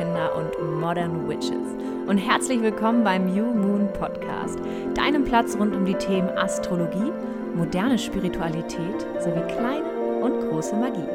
Wunderkinder 0.00 0.34
und 0.34 0.80
Modern 0.80 1.28
Witches. 1.28 1.76
Und 2.06 2.16
herzlich 2.16 2.62
willkommen 2.62 3.04
beim 3.04 3.26
New 3.26 3.44
Moon 3.44 3.92
Podcast, 3.92 4.58
deinem 4.94 5.24
Platz 5.24 5.56
rund 5.58 5.74
um 5.74 5.84
die 5.84 5.94
Themen 5.94 6.30
Astrologie, 6.38 7.12
moderne 7.54 7.98
Spiritualität 7.98 9.00
sowie 9.20 9.42
kleine 9.52 9.84
und 10.22 10.48
große 10.48 10.74
Magie. 10.76 11.06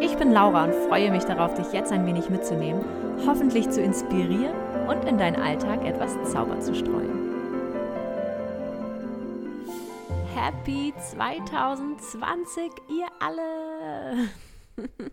Ich 0.00 0.16
bin 0.16 0.32
Laura 0.32 0.64
und 0.64 0.74
freue 0.88 1.10
mich 1.12 1.24
darauf, 1.24 1.54
dich 1.54 1.72
jetzt 1.72 1.92
ein 1.92 2.04
wenig 2.04 2.30
mitzunehmen, 2.30 2.84
hoffentlich 3.26 3.70
zu 3.70 3.80
inspirieren 3.80 4.54
und 4.88 5.04
in 5.04 5.16
deinen 5.16 5.40
Alltag 5.40 5.84
etwas 5.84 6.16
Zauber 6.32 6.58
zu 6.58 6.74
streuen. 6.74 7.30
Happy 10.34 10.92
2020, 10.98 12.72
ihr 12.88 13.06
alle! 13.20 14.30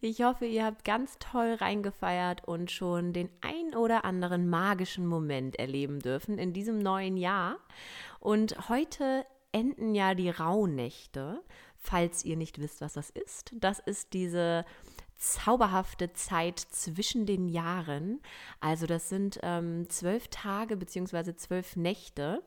Ich 0.00 0.22
hoffe, 0.22 0.46
ihr 0.46 0.64
habt 0.64 0.84
ganz 0.84 1.18
toll 1.18 1.54
reingefeiert 1.54 2.46
und 2.46 2.70
schon 2.70 3.12
den 3.12 3.28
ein 3.40 3.74
oder 3.74 4.04
anderen 4.04 4.48
magischen 4.48 5.06
Moment 5.06 5.56
erleben 5.56 6.00
dürfen 6.00 6.38
in 6.38 6.52
diesem 6.52 6.78
neuen 6.78 7.16
Jahr. 7.16 7.58
Und 8.20 8.68
heute 8.68 9.26
enden 9.52 9.94
ja 9.94 10.14
die 10.14 10.30
Rauhnächte, 10.30 11.42
falls 11.76 12.24
ihr 12.24 12.36
nicht 12.36 12.60
wisst, 12.60 12.80
was 12.80 12.94
das 12.94 13.10
ist. 13.10 13.52
Das 13.54 13.78
ist 13.78 14.12
diese 14.12 14.64
zauberhafte 15.16 16.12
Zeit 16.12 16.58
zwischen 16.58 17.26
den 17.26 17.48
Jahren. 17.48 18.20
Also 18.60 18.86
das 18.86 19.08
sind 19.08 19.38
ähm, 19.42 19.88
zwölf 19.88 20.28
Tage 20.28 20.76
bzw. 20.76 21.36
zwölf 21.36 21.76
Nächte, 21.76 22.42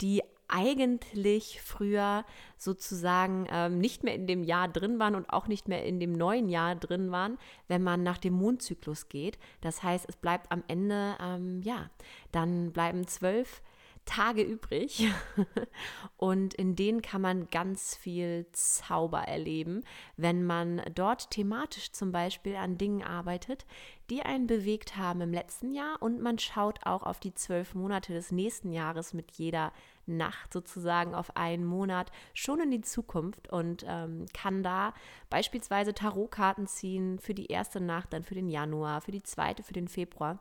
die 0.00 0.22
eigentlich 0.48 1.60
früher 1.62 2.24
sozusagen 2.56 3.46
ähm, 3.50 3.78
nicht 3.78 4.04
mehr 4.04 4.14
in 4.14 4.26
dem 4.26 4.42
Jahr 4.42 4.68
drin 4.68 4.98
waren 4.98 5.14
und 5.14 5.30
auch 5.30 5.48
nicht 5.48 5.68
mehr 5.68 5.84
in 5.84 6.00
dem 6.00 6.12
neuen 6.12 6.48
Jahr 6.48 6.74
drin 6.74 7.10
waren, 7.10 7.38
wenn 7.68 7.82
man 7.82 8.02
nach 8.02 8.18
dem 8.18 8.34
Mondzyklus 8.34 9.08
geht. 9.08 9.38
Das 9.60 9.82
heißt, 9.82 10.06
es 10.08 10.16
bleibt 10.16 10.52
am 10.52 10.62
Ende, 10.68 11.16
ähm, 11.20 11.60
ja, 11.62 11.90
dann 12.32 12.72
bleiben 12.72 13.06
zwölf 13.06 13.62
Tage 14.06 14.42
übrig 14.42 15.08
und 16.16 16.54
in 16.54 16.76
denen 16.76 17.02
kann 17.02 17.20
man 17.20 17.50
ganz 17.50 17.96
viel 17.96 18.46
Zauber 18.52 19.22
erleben, 19.22 19.82
wenn 20.16 20.46
man 20.46 20.80
dort 20.94 21.30
thematisch 21.30 21.90
zum 21.90 22.12
Beispiel 22.12 22.54
an 22.54 22.78
Dingen 22.78 23.02
arbeitet, 23.02 23.66
die 24.08 24.22
einen 24.22 24.46
bewegt 24.46 24.96
haben 24.96 25.20
im 25.20 25.32
letzten 25.32 25.72
Jahr 25.72 26.00
und 26.00 26.22
man 26.22 26.38
schaut 26.38 26.86
auch 26.86 27.02
auf 27.02 27.18
die 27.18 27.34
zwölf 27.34 27.74
Monate 27.74 28.14
des 28.14 28.30
nächsten 28.30 28.72
Jahres 28.72 29.12
mit 29.12 29.32
jeder 29.32 29.72
Nacht 30.06 30.52
sozusagen 30.52 31.14
auf 31.14 31.36
einen 31.36 31.64
Monat 31.64 32.10
schon 32.34 32.60
in 32.60 32.70
die 32.70 32.80
Zukunft 32.80 33.52
und 33.52 33.84
ähm, 33.88 34.26
kann 34.32 34.62
da 34.62 34.94
beispielsweise 35.30 35.94
Tarotkarten 35.94 36.66
ziehen 36.66 37.18
für 37.18 37.34
die 37.34 37.46
erste 37.46 37.80
Nacht, 37.80 38.12
dann 38.12 38.24
für 38.24 38.34
den 38.34 38.48
Januar, 38.48 39.00
für 39.00 39.12
die 39.12 39.22
zweite, 39.22 39.62
für 39.62 39.72
den 39.72 39.88
Februar. 39.88 40.38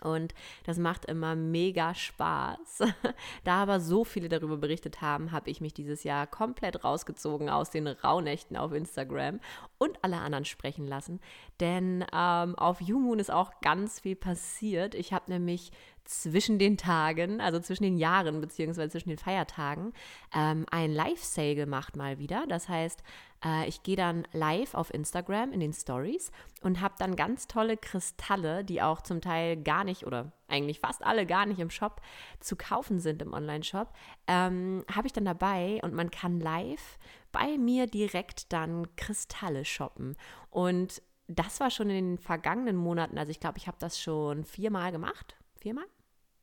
Und 0.00 0.34
das 0.64 0.78
macht 0.78 1.04
immer 1.04 1.36
mega 1.36 1.94
Spaß. 1.94 2.80
da 3.44 3.62
aber 3.62 3.78
so 3.78 4.04
viele 4.04 4.28
darüber 4.28 4.56
berichtet 4.56 5.00
haben, 5.00 5.32
habe 5.32 5.50
ich 5.50 5.60
mich 5.60 5.74
dieses 5.74 6.02
Jahr 6.02 6.26
komplett 6.26 6.82
rausgezogen 6.82 7.50
aus 7.50 7.70
den 7.70 7.86
Rauhnächten 7.86 8.56
auf 8.56 8.72
Instagram 8.72 9.40
und 9.78 9.98
alle 10.02 10.18
anderen 10.18 10.44
sprechen 10.44 10.86
lassen. 10.86 11.20
Denn 11.60 12.04
ähm, 12.12 12.56
auf 12.56 12.80
YouMoon 12.80 13.18
ist 13.18 13.30
auch 13.30 13.60
ganz 13.60 14.00
viel 14.00 14.16
passiert. 14.16 14.94
Ich 14.94 15.12
habe 15.12 15.30
nämlich 15.30 15.70
zwischen 16.04 16.58
den 16.58 16.76
Tagen, 16.76 17.40
also 17.40 17.60
zwischen 17.60 17.84
den 17.84 17.96
Jahren 17.96 18.40
beziehungsweise 18.40 18.90
zwischen 18.90 19.10
den 19.10 19.18
Feiertagen, 19.18 19.92
ähm, 20.34 20.66
ein 20.70 20.92
Live-Sale 20.92 21.54
gemacht 21.54 21.96
mal 21.96 22.18
wieder. 22.18 22.44
Das 22.48 22.68
heißt, 22.68 23.02
äh, 23.44 23.68
ich 23.68 23.82
gehe 23.82 23.96
dann 23.96 24.26
live 24.32 24.74
auf 24.74 24.92
Instagram 24.92 25.52
in 25.52 25.60
den 25.60 25.72
Stories 25.72 26.32
und 26.62 26.80
habe 26.80 26.94
dann 26.98 27.16
ganz 27.16 27.46
tolle 27.46 27.76
Kristalle, 27.76 28.64
die 28.64 28.82
auch 28.82 29.00
zum 29.02 29.20
Teil 29.20 29.56
gar 29.56 29.84
nicht 29.84 30.06
oder 30.06 30.32
eigentlich 30.48 30.80
fast 30.80 31.04
alle 31.04 31.26
gar 31.26 31.46
nicht 31.46 31.60
im 31.60 31.70
Shop 31.70 32.00
zu 32.40 32.56
kaufen 32.56 32.98
sind 32.98 33.22
im 33.22 33.32
Online-Shop, 33.32 33.92
ähm, 34.26 34.84
habe 34.92 35.06
ich 35.06 35.12
dann 35.12 35.24
dabei 35.24 35.80
und 35.82 35.94
man 35.94 36.10
kann 36.10 36.40
live 36.40 36.98
bei 37.30 37.56
mir 37.56 37.86
direkt 37.86 38.52
dann 38.52 38.94
Kristalle 38.96 39.64
shoppen. 39.64 40.16
Und 40.50 41.02
das 41.28 41.60
war 41.60 41.70
schon 41.70 41.88
in 41.88 41.96
den 41.96 42.18
vergangenen 42.18 42.76
Monaten, 42.76 43.16
also 43.16 43.30
ich 43.30 43.40
glaube, 43.40 43.56
ich 43.56 43.66
habe 43.66 43.78
das 43.80 43.98
schon 43.98 44.44
viermal 44.44 44.92
gemacht 44.92 45.36
viermal, 45.62 45.86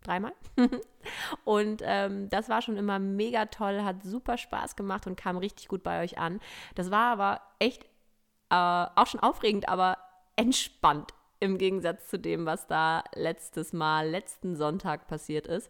dreimal. 0.02 0.34
und 1.44 1.82
ähm, 1.86 2.30
das 2.30 2.50
war 2.50 2.62
schon 2.62 2.78
immer 2.78 3.00
mega 3.00 3.46
toll, 3.46 3.84
hat 3.84 4.04
super 4.04 4.38
Spaß 4.38 4.76
gemacht 4.76 5.06
und 5.08 5.18
kam 5.18 5.38
richtig 5.38 5.68
gut 5.68 5.84
bei 5.84 6.02
euch 6.04 6.18
an. 6.18 6.40
Das 6.76 6.90
war 6.90 7.12
aber 7.12 7.42
echt 7.60 7.84
äh, 8.50 8.56
auch 8.56 9.08
schon 9.08 9.20
aufregend, 9.20 9.68
aber 9.70 9.98
entspannt 10.36 11.14
im 11.42 11.58
Gegensatz 11.58 12.10
zu 12.10 12.18
dem, 12.18 12.46
was 12.46 12.68
da 12.68 13.04
letztes 13.14 13.74
Mal, 13.74 14.10
letzten 14.10 14.56
Sonntag 14.56 15.08
passiert 15.08 15.48
ist. 15.48 15.70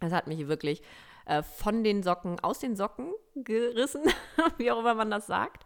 Das 0.00 0.12
hat 0.12 0.26
mich 0.26 0.46
wirklich 0.48 0.82
äh, 1.26 1.42
von 1.42 1.84
den 1.84 2.02
Socken, 2.02 2.40
aus 2.40 2.58
den 2.58 2.76
Socken 2.76 3.12
gerissen, 3.34 4.02
wie 4.58 4.70
auch 4.70 4.80
immer 4.80 4.94
man 4.94 5.10
das 5.10 5.26
sagt. 5.26 5.64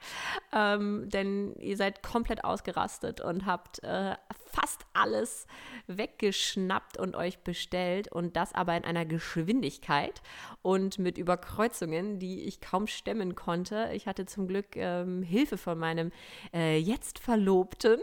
Ähm, 0.53 1.09
denn 1.09 1.55
ihr 1.57 1.77
seid 1.77 2.03
komplett 2.03 2.45
ausgerastet 2.45 3.21
und 3.21 3.47
habt 3.47 3.83
äh, 3.85 4.17
fast 4.47 4.85
alles 4.93 5.47
weggeschnappt 5.87 6.97
und 6.99 7.15
euch 7.15 7.39
bestellt 7.39 8.11
und 8.11 8.37
das 8.37 8.55
aber 8.55 8.77
in 8.77 8.85
einer 8.85 9.05
Geschwindigkeit 9.05 10.23
und 10.63 10.99
mit 10.99 11.19
Überkreuzungen, 11.19 12.19
die 12.19 12.43
ich 12.43 12.61
kaum 12.61 12.87
stemmen 12.87 13.35
konnte. 13.35 13.91
Ich 13.95 14.07
hatte 14.07 14.27
zum 14.27 14.49
Glück 14.49 14.77
ähm, 14.77 15.23
Hilfe 15.23 15.57
von 15.57 15.79
meinem 15.79 16.11
äh, 16.53 16.79
jetzt 16.79 17.19
Verlobten, 17.19 18.01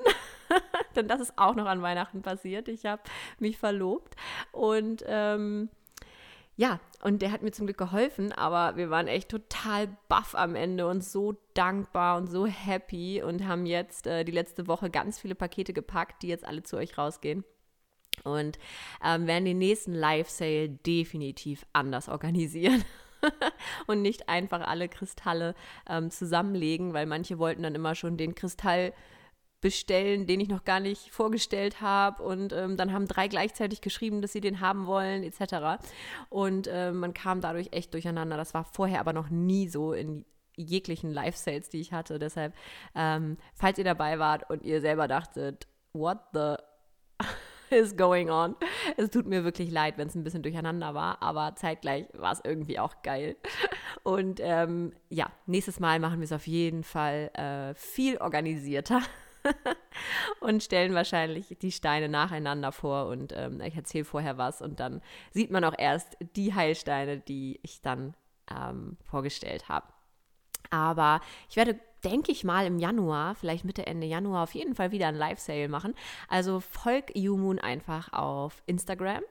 denn 0.96 1.07
das 1.07 1.19
ist 1.19 1.34
auch 1.38 1.56
noch 1.56 1.66
an 1.66 1.81
Weihnachten 1.81 2.22
passiert. 2.22 2.67
Ich 2.69 2.85
habe 2.85 3.01
mich 3.40 3.57
verlobt 3.57 4.16
und 4.51 5.03
ähm, 5.06 5.69
ja, 6.57 6.79
und 7.03 7.22
der 7.22 7.31
hat 7.31 7.44
mir 7.44 7.51
zum 7.51 7.68
Glück 7.68 7.78
geholfen, 7.78 8.34
aber 8.34 8.78
wir 8.78 8.90
waren 8.90 9.07
echt 9.07 9.29
total 9.29 9.95
baff 10.09 10.34
am 10.34 10.56
Ende 10.56 10.88
und 10.88 11.03
so 11.03 11.35
dankbar 11.53 12.18
und 12.18 12.28
so 12.28 12.47
happy 12.47 13.22
und 13.22 13.47
haben 13.47 13.68
jetzt 13.68 14.07
äh, 14.07 14.25
die 14.25 14.31
letzte 14.31 14.67
Woche 14.67 14.90
ganz 14.90 15.19
viele 15.19 15.35
Pakete 15.35 15.72
gepackt, 15.72 16.23
die 16.23 16.28
jetzt 16.28 16.46
alle 16.46 16.63
zu 16.63 16.78
euch 16.78 16.97
rausgehen. 16.97 17.46
Und 18.23 18.57
ähm, 19.06 19.28
werden 19.28 19.46
den 19.46 19.59
nächsten 19.59 19.94
Live-Sale 19.94 20.69
definitiv 20.69 21.67
anders 21.73 22.09
organisieren. 22.09 22.84
und 23.88 24.01
nicht 24.01 24.28
einfach 24.28 24.62
alle 24.62 24.90
Kristalle 24.90 25.53
ähm, 25.88 26.09
zusammenlegen, 26.09 26.94
weil 26.94 27.06
manche 27.06 27.38
wollten 27.38 27.63
dann 27.63 27.75
immer 27.75 27.94
schon 27.94 28.17
den 28.17 28.34
Kristall 28.34 28.94
bestellen, 29.62 30.28
den 30.28 30.40
ich 30.40 30.50
noch 30.50 30.66
gar 30.66 30.79
nicht 30.79 31.12
vorgestellt 31.12 31.81
habe. 31.81 32.22
Und 32.23 32.53
ähm, 32.53 32.78
dann 32.78 32.94
haben 32.94 33.07
drei 33.07 33.28
gleichzeitig 33.28 33.81
geschrieben, 33.81 34.22
dass 34.22 34.34
sie 34.34 34.41
den 34.41 34.62
haben 34.62 34.85
wollen, 34.85 35.23
etc. 35.23 35.84
Und 36.29 36.68
äh, 36.68 36.91
man 36.91 37.13
kam 37.13 37.41
dadurch 37.41 37.69
echt 37.72 37.94
durcheinander. 37.94 38.38
Das 38.38 38.53
war 38.53 38.66
vorher 38.66 39.00
aber 39.00 39.13
noch 39.13 39.29
nie 39.29 39.67
so 39.67 39.94
in 39.94 40.25
jeglichen 40.56 41.12
Live-Sales, 41.12 41.69
die 41.69 41.79
ich 41.79 41.94
hatte. 41.94 42.19
Deshalb, 42.19 42.53
ähm, 42.96 43.38
falls 43.53 43.78
ihr 43.78 43.84
dabei 43.84 44.19
wart 44.19 44.50
und 44.50 44.63
ihr 44.63 44.81
selber 44.81 45.07
dachtet, 45.07 45.67
what 45.94 46.19
the 46.34 46.56
is 47.75 47.96
going 47.96 48.29
on? 48.29 48.56
Es 48.96 49.09
tut 49.09 49.25
mir 49.25 49.44
wirklich 49.44 49.72
leid, 49.72 49.97
wenn 49.97 50.07
es 50.07 50.16
ein 50.16 50.23
bisschen 50.23 50.44
durcheinander 50.44 50.94
war, 50.94 51.22
aber 51.22 51.56
zeitgleich 51.56 52.07
war 52.13 52.31
es 52.31 52.41
irgendwie 52.44 52.79
auch 52.79 53.01
geil. 53.01 53.38
Und 54.03 54.40
ähm, 54.41 54.94
ja, 55.09 55.31
nächstes 55.47 55.79
Mal 55.79 56.00
machen 56.00 56.19
wir 56.19 56.25
es 56.25 56.31
auf 56.31 56.47
jeden 56.47 56.84
Fall 56.84 57.29
äh, 57.34 57.75
viel 57.75 58.17
organisierter. 58.17 59.01
und 60.40 60.63
stellen 60.63 60.94
wahrscheinlich 60.94 61.58
die 61.62 61.72
Steine 61.72 62.09
nacheinander 62.09 62.72
vor 62.72 63.08
und 63.08 63.34
ähm, 63.35 63.62
ich 63.62 63.75
erzähle 63.75 64.06
vorher 64.06 64.38
was 64.38 64.62
und 64.62 64.80
dann 64.80 65.02
sieht 65.31 65.52
man 65.52 65.63
auch 65.63 65.75
erst 65.78 66.18
die 66.35 66.53
Heilsteine, 66.53 67.19
die 67.19 67.59
ich 67.63 67.81
dann 67.81 68.16
ähm, 68.50 68.97
vorgestellt 69.03 69.70
habe. 69.70 69.88
Aber 70.70 71.22
ich 71.49 71.55
werde, 71.55 71.79
denke 72.03 72.32
ich 72.32 72.44
mal, 72.44 72.66
im 72.66 72.79
Januar, 72.79 73.35
vielleicht 73.35 73.64
Mitte, 73.64 73.88
Ende 73.88 74.08
Januar, 74.08 74.44
auf 74.44 74.53
jeden 74.53 74.76
Fall 74.76 74.91
wieder 74.91 75.08
ein 75.08 75.16
Live-Sale 75.16 75.70
machen. 75.70 75.93
Also 76.28 76.59
folg 76.59 77.16
YouMoon 77.16 77.59
einfach 77.59 78.11
auf 78.14 78.61
Instagram 78.66 79.22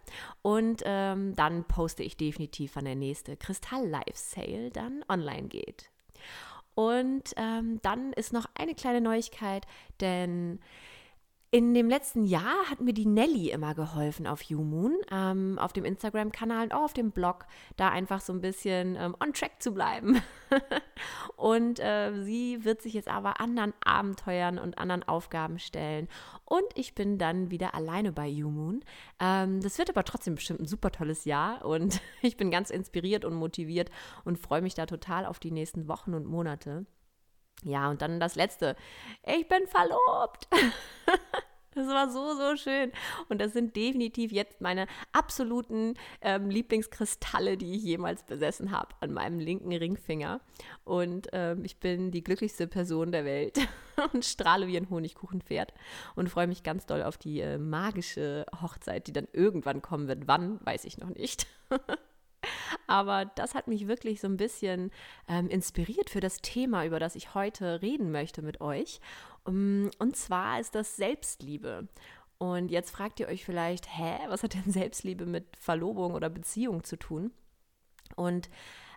und 0.43 0.83
ähm, 0.85 1.35
dann 1.37 1.65
poste 1.65 2.03
ich 2.03 2.17
definitiv, 2.17 2.77
wann 2.77 2.87
der 2.87 2.97
nächste 2.97 3.37
Kristall-Live-Sale 3.37 4.71
dann 4.71 5.05
online 5.09 5.49
geht. 5.49 5.91
Und 6.76 7.32
ähm, 7.38 7.81
dann 7.81 8.12
ist 8.12 8.34
noch 8.34 8.44
eine 8.55 8.75
kleine 8.75 9.00
Neuigkeit, 9.00 9.67
denn 10.00 10.61
in 11.56 11.73
dem 11.73 11.88
letzten 11.88 12.25
Jahr 12.25 12.69
hat 12.70 12.82
mir 12.82 12.93
die 12.93 13.06
Nelly 13.06 13.49
immer 13.49 13.75
geholfen 13.75 14.26
auf 14.26 14.43
YouMoon, 14.43 14.94
ähm, 15.11 15.58
auf 15.58 15.73
dem 15.73 15.87
Instagram-Kanal 15.87 16.64
und 16.64 16.75
auch 16.75 16.82
auf 16.82 16.93
dem 16.93 17.12
Blog, 17.12 17.47
da 17.79 17.88
einfach 17.88 18.20
so 18.20 18.35
ein 18.35 18.43
bisschen 18.43 18.94
ähm, 18.97 19.17
on 19.25 19.32
track 19.32 19.62
zu 19.62 19.73
bleiben. 19.73 20.20
und 21.37 21.81
äh, 21.81 22.12
sie 22.25 22.62
wird 22.67 22.82
sich 22.82 22.93
jetzt 22.93 23.08
aber 23.08 23.41
anderen 23.41 23.73
Abenteuern 23.82 24.58
und 24.58 24.76
anderen 24.76 25.03
Aufgaben 25.05 25.58
stellen. 25.58 26.08
Und 26.44 26.67
ich 26.75 26.94
bin 26.94 27.17
dann 27.17 27.50
wieder 27.50 27.75
alleine 27.75 28.12
bei 28.12 28.29
YouMoon. 28.29 28.85
Ähm, 29.19 29.62
das 29.62 29.79
wird 29.79 29.88
aber 29.88 30.05
trotzdem 30.05 30.35
bestimmt 30.35 30.61
ein 30.61 30.67
super 30.67 30.91
tolles 30.91 31.25
Jahr 31.25 31.64
und 31.64 32.02
ich 32.20 32.37
bin 32.37 32.50
ganz 32.50 32.69
inspiriert 32.69 33.25
und 33.25 33.32
motiviert 33.32 33.91
und 34.26 34.38
freue 34.38 34.61
mich 34.61 34.75
da 34.75 34.85
total 34.85 35.25
auf 35.25 35.38
die 35.38 35.52
nächsten 35.52 35.88
Wochen 35.88 36.12
und 36.12 36.26
Monate. 36.26 36.85
Ja, 37.62 37.91
und 37.91 38.02
dann 38.02 38.20
das 38.20 38.35
letzte. 38.35 38.76
Ich 39.25 39.49
bin 39.49 39.67
verlobt. 39.67 40.49
Das 41.76 41.88
war 41.88 42.11
so, 42.11 42.34
so 42.34 42.56
schön. 42.56 42.90
Und 43.28 43.38
das 43.38 43.52
sind 43.52 43.76
definitiv 43.76 44.32
jetzt 44.32 44.62
meine 44.62 44.87
absoluten 45.12 45.93
ähm, 46.23 46.49
Lieblingskristalle, 46.49 47.58
die 47.58 47.75
ich 47.75 47.82
jemals 47.82 48.23
besessen 48.23 48.70
habe, 48.70 48.94
an 49.00 49.12
meinem 49.12 49.38
linken 49.38 49.75
Ringfinger. 49.75 50.40
Und 50.84 51.28
ähm, 51.34 51.67
ich 51.67 51.78
bin 51.78 52.11
die 52.12 52.25
glücklichste 52.25 52.67
Person 52.67 53.12
der 53.12 53.26
Welt 53.26 53.58
und 54.14 54.25
strahle 54.25 54.69
wie 54.69 54.78
ein 54.78 54.88
Honigkuchenpferd 54.88 55.75
und 56.14 56.31
freue 56.31 56.46
mich 56.46 56.62
ganz 56.62 56.87
doll 56.87 57.02
auf 57.02 57.19
die 57.19 57.40
äh, 57.40 57.58
magische 57.58 58.46
Hochzeit, 58.62 59.06
die 59.06 59.12
dann 59.12 59.28
irgendwann 59.34 59.82
kommen 59.82 60.08
wird. 60.08 60.26
Wann, 60.26 60.58
weiß 60.64 60.87
ich 60.87 60.96
noch 60.96 61.11
nicht. 61.11 61.46
Aber 62.87 63.25
das 63.25 63.55
hat 63.55 63.69
mich 63.69 63.87
wirklich 63.88 64.20
so 64.20 64.28
ein 64.28 64.37
bisschen 64.37 64.90
ähm, 65.28 65.49
inspiriert 65.49 66.08
für 66.08 66.20
das 66.20 66.40
Thema, 66.40 66.87
über 66.87 67.00
das 67.00 67.17
ich 67.17 67.34
heute 67.34 67.82
reden 67.82 68.12
möchte 68.12 68.40
mit 68.40 68.61
euch. 68.61 69.00
Um, 69.47 69.91
und 69.99 70.17
zwar 70.17 70.61
ist 70.61 70.75
das 70.75 70.97
Selbstliebe. 70.97 71.89
Und 72.39 72.71
jetzt 72.71 72.91
fragt 72.91 73.21
ihr 73.21 73.29
euch 73.29 73.45
vielleicht, 73.45 73.87
hä, 73.97 74.19
was 74.29 74.43
hat 74.43 74.55
denn 74.55 74.65
Selbstliebe 74.73 75.27
mit 75.27 75.57
Verlobung 75.57 76.15
oder 76.15 76.29
Beziehung 76.29 76.85
zu 76.85 76.97
tun? 76.97 77.31
Und 78.15 78.51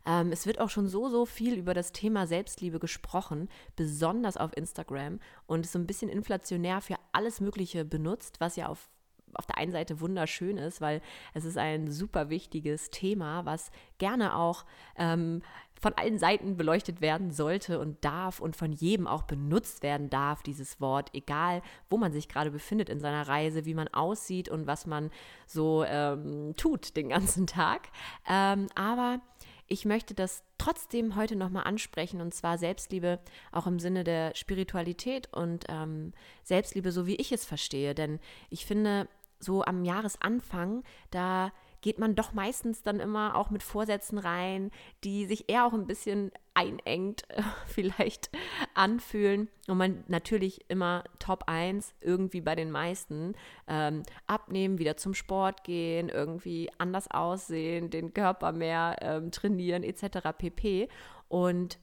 ähm, 0.06 0.32
es 0.32 0.46
wird 0.46 0.60
auch 0.60 0.70
schon 0.70 0.88
so, 0.88 1.10
so 1.10 1.26
viel 1.26 1.56
über 1.56 1.74
das 1.74 1.92
Thema 1.92 2.28
Selbstliebe 2.28 2.80
gesprochen, 2.80 3.50
besonders 3.76 4.38
auf 4.38 4.56
Instagram 4.56 5.20
und 5.46 5.66
ist 5.66 5.74
so 5.74 5.80
ein 5.80 5.88
bisschen 5.88 6.10
inflationär 6.10 6.82
für 6.82 6.96
alles 7.12 7.42
Mögliche 7.42 7.86
benutzt, 7.86 8.40
was 8.40 8.56
ja 8.56 8.68
auf 8.68 8.90
auf 9.36 9.46
der 9.46 9.60
einen 9.60 9.72
Seite 9.72 10.00
wunderschön 10.00 10.58
ist, 10.58 10.82
weil 10.82 11.02
es 11.36 11.46
ist 11.46 11.58
ein 11.58 11.92
super 11.92 12.32
wichtiges 12.32 12.90
Thema, 12.90 13.46
was 13.46 13.70
gerne 14.00 14.36
auch 14.36 14.66
ähm, 14.96 15.44
von 15.80 15.94
allen 15.94 16.18
Seiten 16.18 16.58
beleuchtet 16.58 17.02
werden 17.02 17.32
sollte 17.32 17.80
und 17.80 18.04
darf 18.04 18.40
und 18.40 18.56
von 18.56 18.72
jedem 18.72 19.08
auch 19.08 19.24
benutzt 19.24 19.82
werden 19.82 20.10
darf, 20.10 20.44
dieses 20.44 20.82
Wort, 20.82 21.10
egal 21.14 21.62
wo 21.90 21.98
man 21.98 22.12
sich 22.12 22.28
gerade 22.28 22.52
befindet 22.52 22.90
in 22.90 23.00
seiner 23.00 23.28
Reise, 23.28 23.66
wie 23.66 23.74
man 23.74 23.88
aussieht 23.88 24.50
und 24.50 24.68
was 24.68 24.86
man 24.86 25.10
so 25.48 25.84
ähm, 25.86 26.54
tut 26.58 26.96
den 26.96 27.10
ganzen 27.10 27.48
Tag. 27.48 27.90
Ähm, 28.30 28.68
aber 28.76 29.22
ich 29.68 29.86
möchte 29.86 30.14
das 30.14 30.44
trotzdem 30.58 31.16
heute 31.16 31.36
nochmal 31.36 31.64
ansprechen 31.64 32.22
und 32.22 32.34
zwar 32.34 32.58
Selbstliebe 32.58 33.20
auch 33.52 33.68
im 33.68 33.80
Sinne 33.80 34.04
der 34.04 34.36
Spiritualität 34.36 35.32
und 35.32 35.66
ähm, 35.70 36.14
Selbstliebe, 36.44 36.92
so 36.92 37.06
wie 37.06 37.16
ich 37.16 37.32
es 37.32 37.46
verstehe. 37.46 37.94
Denn 37.94 38.20
ich 38.50 38.66
finde, 38.66 39.08
so 39.40 39.64
am 39.64 39.86
Jahresanfang, 39.86 40.84
da 41.12 41.52
geht 41.82 42.00
man 42.00 42.16
doch 42.16 42.34
meistens 42.34 42.84
dann 42.84 43.00
immer 43.00 43.36
auch 43.36 43.50
mit 43.50 43.64
Vorsätzen 43.64 44.18
rein, 44.18 44.72
die 45.04 45.26
sich 45.26 45.50
eher 45.50 45.66
auch 45.66 45.74
ein 45.74 45.88
bisschen 45.88 46.32
einengt 46.54 47.24
vielleicht 47.68 48.30
anfühlen 48.74 49.50
und 49.68 49.78
man 49.78 50.04
natürlich 50.08 50.70
immer 50.70 51.04
Top 51.20 51.44
1 51.48 51.94
irgendwie 52.02 52.42
bei 52.42 52.56
den 52.56 52.72
meisten 52.72 53.34
ähm, 53.68 54.04
abnehmen, 54.28 54.78
wieder 54.80 54.98
zum 54.98 55.14
Sport 55.14 55.64
gehen, 55.64 56.10
irgendwie 56.10 56.70
anders 56.78 57.10
aussehen, 57.10 57.90
den 57.90 58.14
Körper 58.14 58.52
mehr 58.52 58.98
ähm, 59.02 59.32
trainieren 59.32 59.84
etc. 59.84 60.30
pp. 60.38 60.90
Und 61.28 61.80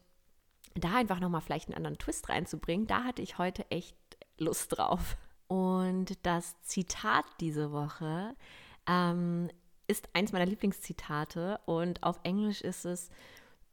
da 0.75 0.94
einfach 0.96 1.20
nochmal 1.20 1.40
vielleicht 1.40 1.69
einen 1.69 1.76
anderen 1.76 1.98
Twist 1.98 2.28
reinzubringen, 2.28 2.87
da 2.87 3.04
hatte 3.04 3.22
ich 3.22 3.38
heute 3.38 3.70
echt 3.70 3.96
Lust 4.38 4.76
drauf. 4.76 5.16
Und 5.48 6.19
das 6.26 6.60
Zitat 6.62 7.25
diese 7.40 7.72
Woche 7.72 8.34
ähm, 8.87 9.48
ist 9.87 10.09
eins 10.12 10.33
meiner 10.33 10.47
Lieblingszitate 10.47 11.61
und 11.67 12.03
auf 12.03 12.19
Englisch 12.23 12.61
ist 12.61 12.85
es 12.85 13.11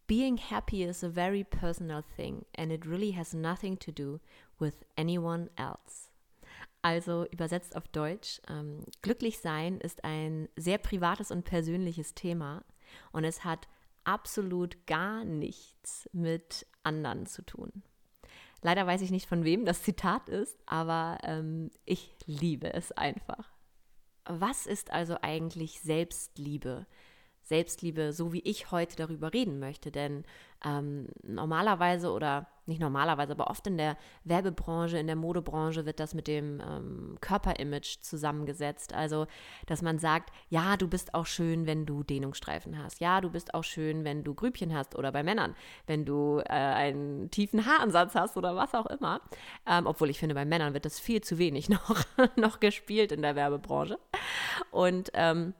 Being 0.06 0.38
happy 0.38 0.83
is 0.83 1.04
a 1.04 1.10
very 1.10 1.44
personal 1.44 2.04
thing 2.15 2.45
and 2.57 2.71
it 2.71 2.86
really 2.86 3.13
has 3.13 3.33
nothing 3.33 3.80
to 3.80 3.92
do 3.92 4.19
with 4.60 4.75
anyone 4.98 5.50
else. 5.56 6.10
Also 6.81 7.25
übersetzt 7.31 7.77
auf 7.77 7.88
Deutsch, 7.88 8.42
ähm, 8.50 8.83
glücklich 9.01 9.39
sein 9.39 9.80
ist 9.80 10.04
ein 10.04 10.50
sehr 10.57 10.77
privates 10.77 11.31
und 11.31 11.45
persönliches 11.45 12.13
Thema 12.13 12.66
und 13.13 13.24
es 13.24 13.45
hat 13.45 13.69
absolut 14.04 14.86
gar 14.86 15.24
nichts 15.24 16.09
mit 16.12 16.68
anderen 16.83 17.25
zu 17.25 17.42
tun. 17.42 17.83
Leider 18.62 18.86
weiß 18.86 19.01
ich 19.01 19.12
nicht, 19.12 19.27
von 19.27 19.45
wem 19.45 19.66
das 19.66 19.83
Zitat 19.83 20.27
ist, 20.27 20.57
aber 20.66 21.18
ähm, 21.24 21.71
ich 21.86 22.16
liebe 22.25 22.74
es 22.74 22.92
einfach. 22.92 23.52
Was 24.25 24.65
ist 24.65 24.91
also 24.91 25.17
eigentlich 25.21 25.81
Selbstliebe? 25.81 26.85
Selbstliebe, 27.41 28.13
so 28.13 28.31
wie 28.31 28.39
ich 28.39 28.71
heute 28.71 28.95
darüber 28.95 29.33
reden 29.33 29.59
möchte. 29.59 29.91
Denn 29.91 30.23
ähm, 30.65 31.07
normalerweise 31.23 32.11
oder 32.11 32.47
nicht 32.65 32.80
normalerweise, 32.80 33.33
aber 33.33 33.50
oft 33.50 33.68
in 33.68 33.77
der 33.77 33.98
Werbebranche, 34.24 34.98
in 34.98 35.07
der 35.07 35.15
Modebranche 35.15 35.86
wird 35.86 36.00
das 36.00 36.13
mit 36.13 36.27
dem 36.27 36.62
ähm, 36.62 37.18
Körperimage 37.21 37.98
zusammengesetzt. 38.01 38.94
Also, 38.94 39.27
dass 39.65 39.81
man 39.81 40.00
sagt, 40.00 40.31
ja, 40.50 40.77
du 40.77 40.88
bist 40.88 41.13
auch 41.13 41.25
schön, 41.25 41.65
wenn 41.65 41.86
du 41.86 42.04
Dehnungsstreifen 42.04 42.81
hast. 42.81 43.01
Ja, 43.01 43.21
du 43.21 43.30
bist 43.30 43.54
auch 43.54 43.63
schön, 43.63 44.04
wenn 44.04 44.24
du 44.24 44.33
Grübchen 44.33 44.74
hast 44.74 44.95
oder 44.95 45.12
bei 45.12 45.24
Männern, 45.24 45.56
wenn 45.88 46.06
du 46.06 46.39
äh, 46.39 46.54
einen 46.54 47.30
tiefen 47.31 47.65
Haaransatz 47.65 48.15
hast 48.15 48.38
oder 48.38 48.56
was 48.56 48.74
auch 48.74 48.86
immer. 48.86 49.21
Ähm, 49.68 49.86
obwohl 49.86 50.09
ich 50.09 50.19
finde, 50.19 50.36
bei 50.36 50.45
Männern 50.45 50.74
wird 50.74 50.86
das 50.86 51.00
viel 51.00 51.21
zu 51.21 51.38
wenig 51.38 51.69
noch, 51.69 52.04
noch 52.36 52.59
gespielt 52.59 53.12
in 53.12 53.21
der 53.21 53.36
Werbebranche. 53.36 54.00
Und 54.71 55.12
ähm, 55.13 55.54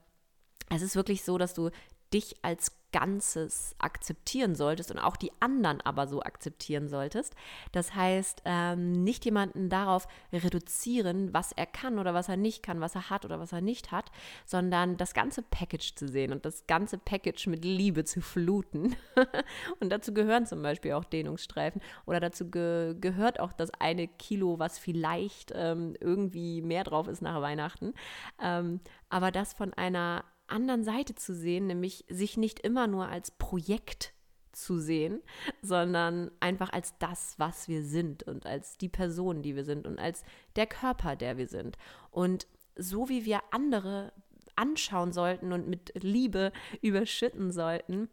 es 0.70 0.82
ist 0.82 0.96
wirklich 0.96 1.24
so, 1.24 1.38
dass 1.38 1.54
du 1.54 1.70
dich 2.14 2.36
als 2.44 2.72
Ganzes 2.94 3.76
akzeptieren 3.80 4.56
solltest 4.56 4.92
und 4.92 5.00
auch 5.00 5.18
die 5.18 5.32
anderen 5.42 5.82
aber 5.82 6.08
so 6.08 6.22
akzeptieren 6.22 6.88
solltest. 6.88 7.36
Das 7.74 7.94
heißt, 7.94 8.44
ähm, 8.46 9.04
nicht 9.04 9.26
jemanden 9.26 9.68
darauf 9.68 10.08
reduzieren, 10.32 11.34
was 11.34 11.52
er 11.52 11.66
kann 11.66 12.00
oder 12.00 12.14
was 12.14 12.30
er 12.30 12.38
nicht 12.38 12.64
kann, 12.64 12.80
was 12.80 12.96
er 12.96 13.10
hat 13.10 13.26
oder 13.26 13.40
was 13.40 13.52
er 13.52 13.60
nicht 13.60 13.92
hat, 13.92 14.12
sondern 14.46 14.96
das 14.96 15.14
ganze 15.14 15.42
Package 15.42 15.96
zu 15.96 16.08
sehen 16.08 16.32
und 16.32 16.46
das 16.46 16.66
ganze 16.68 16.98
Package 16.98 17.48
mit 17.48 17.66
Liebe 17.66 18.06
zu 18.06 18.22
fluten. 18.22 18.96
und 19.82 19.90
dazu 19.90 20.14
gehören 20.14 20.46
zum 20.46 20.62
Beispiel 20.62 20.94
auch 20.94 21.04
Dehnungsstreifen 21.04 21.82
oder 22.06 22.20
dazu 22.20 22.50
ge 22.50 22.96
gehört 23.02 23.40
auch 23.40 23.54
das 23.54 23.72
eine 23.80 24.08
Kilo, 24.08 24.60
was 24.60 24.78
vielleicht 24.78 25.52
ähm, 25.56 25.96
irgendwie 26.00 26.62
mehr 26.62 26.84
drauf 26.84 27.08
ist 27.08 27.22
nach 27.22 27.42
Weihnachten. 27.42 27.94
Ähm, 28.42 28.80
aber 29.10 29.32
das 29.32 29.54
von 29.54 29.74
einer 29.74 30.24
anderen 30.48 30.84
Seite 30.84 31.16
zu 31.16 31.34
sehen, 31.34 31.68
nämlich 31.68 32.06
sich 32.10 32.38
nicht 32.38 32.60
immer 32.60 32.88
nur 32.88 33.08
als 33.08 33.32
Projekt 33.32 34.14
zu 34.52 34.78
sehen, 34.78 35.22
sondern 35.62 36.32
einfach 36.40 36.72
als 36.72 36.98
das, 37.00 37.36
was 37.38 37.68
wir 37.68 37.84
sind 37.84 38.24
und 38.24 38.46
als 38.46 38.78
die 38.78 38.90
Person, 38.90 39.42
die 39.42 39.56
wir 39.56 39.66
sind 39.66 39.88
und 39.88 40.00
als 40.00 40.24
der 40.56 40.68
Körper, 40.68 41.16
der 41.16 41.38
wir 41.38 41.48
sind. 41.48 41.78
Und 42.12 42.48
so 42.76 43.10
wie 43.10 43.26
wir 43.26 43.42
andere 43.52 44.14
anschauen 44.56 45.12
sollten 45.12 45.52
und 45.52 45.68
mit 45.68 45.92
Liebe 45.96 46.52
überschütten 46.82 47.52
sollten, 47.52 48.10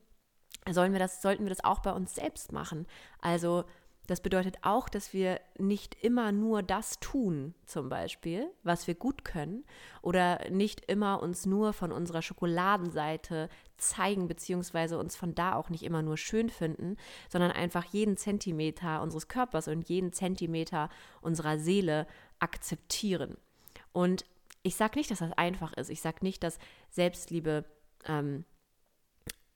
sollen 0.71 0.93
wir 0.93 0.99
das, 0.99 1.23
sollten 1.23 1.45
wir 1.45 1.51
das 1.51 1.65
auch 1.65 1.81
bei 1.81 1.93
uns 1.93 2.15
selbst 2.15 2.53
machen. 2.53 2.87
Also 3.21 3.65
das 4.11 4.21
bedeutet 4.21 4.57
auch, 4.63 4.89
dass 4.89 5.13
wir 5.13 5.41
nicht 5.57 5.95
immer 6.03 6.33
nur 6.33 6.65
das 6.65 6.99
tun, 6.99 7.55
zum 7.65 7.89
Beispiel, 7.89 8.51
was 8.65 8.89
wir 8.89 8.97
gut 8.97 9.25
können, 9.25 9.65
oder 10.03 10.51
nicht 10.51 10.85
immer 10.91 11.23
uns 11.23 11.47
nur 11.47 11.73
von 11.73 11.93
unserer 11.93 12.21
Schokoladenseite 12.21 13.49
zeigen, 13.77 14.27
beziehungsweise 14.27 14.99
uns 14.99 15.15
von 15.15 15.37
da 15.37 15.55
auch 15.55 15.71
nicht 15.71 15.85
immer 15.85 16.03
nur 16.03 16.17
schön 16.17 16.51
finden, 16.51 16.97
sondern 17.29 17.53
einfach 17.53 17.85
jeden 17.85 18.17
Zentimeter 18.17 19.01
unseres 19.01 19.29
Körpers 19.29 19.69
und 19.69 19.89
jeden 19.89 20.13
Zentimeter 20.13 20.89
unserer 21.21 21.61
Seele 21.61 22.09
akzeptieren. 22.41 23.37
Und 23.93 24.25
ich 24.65 24.75
sage 24.75 24.99
nicht, 24.99 25.13
dass 25.13 25.21
das 25.21 25.33
einfach 25.35 25.73
ist. 25.75 25.89
Ich 25.89 26.01
sage 26.01 26.19
nicht, 26.23 26.43
dass 26.43 26.59
Selbstliebe 26.91 27.65
ähm, 28.07 28.45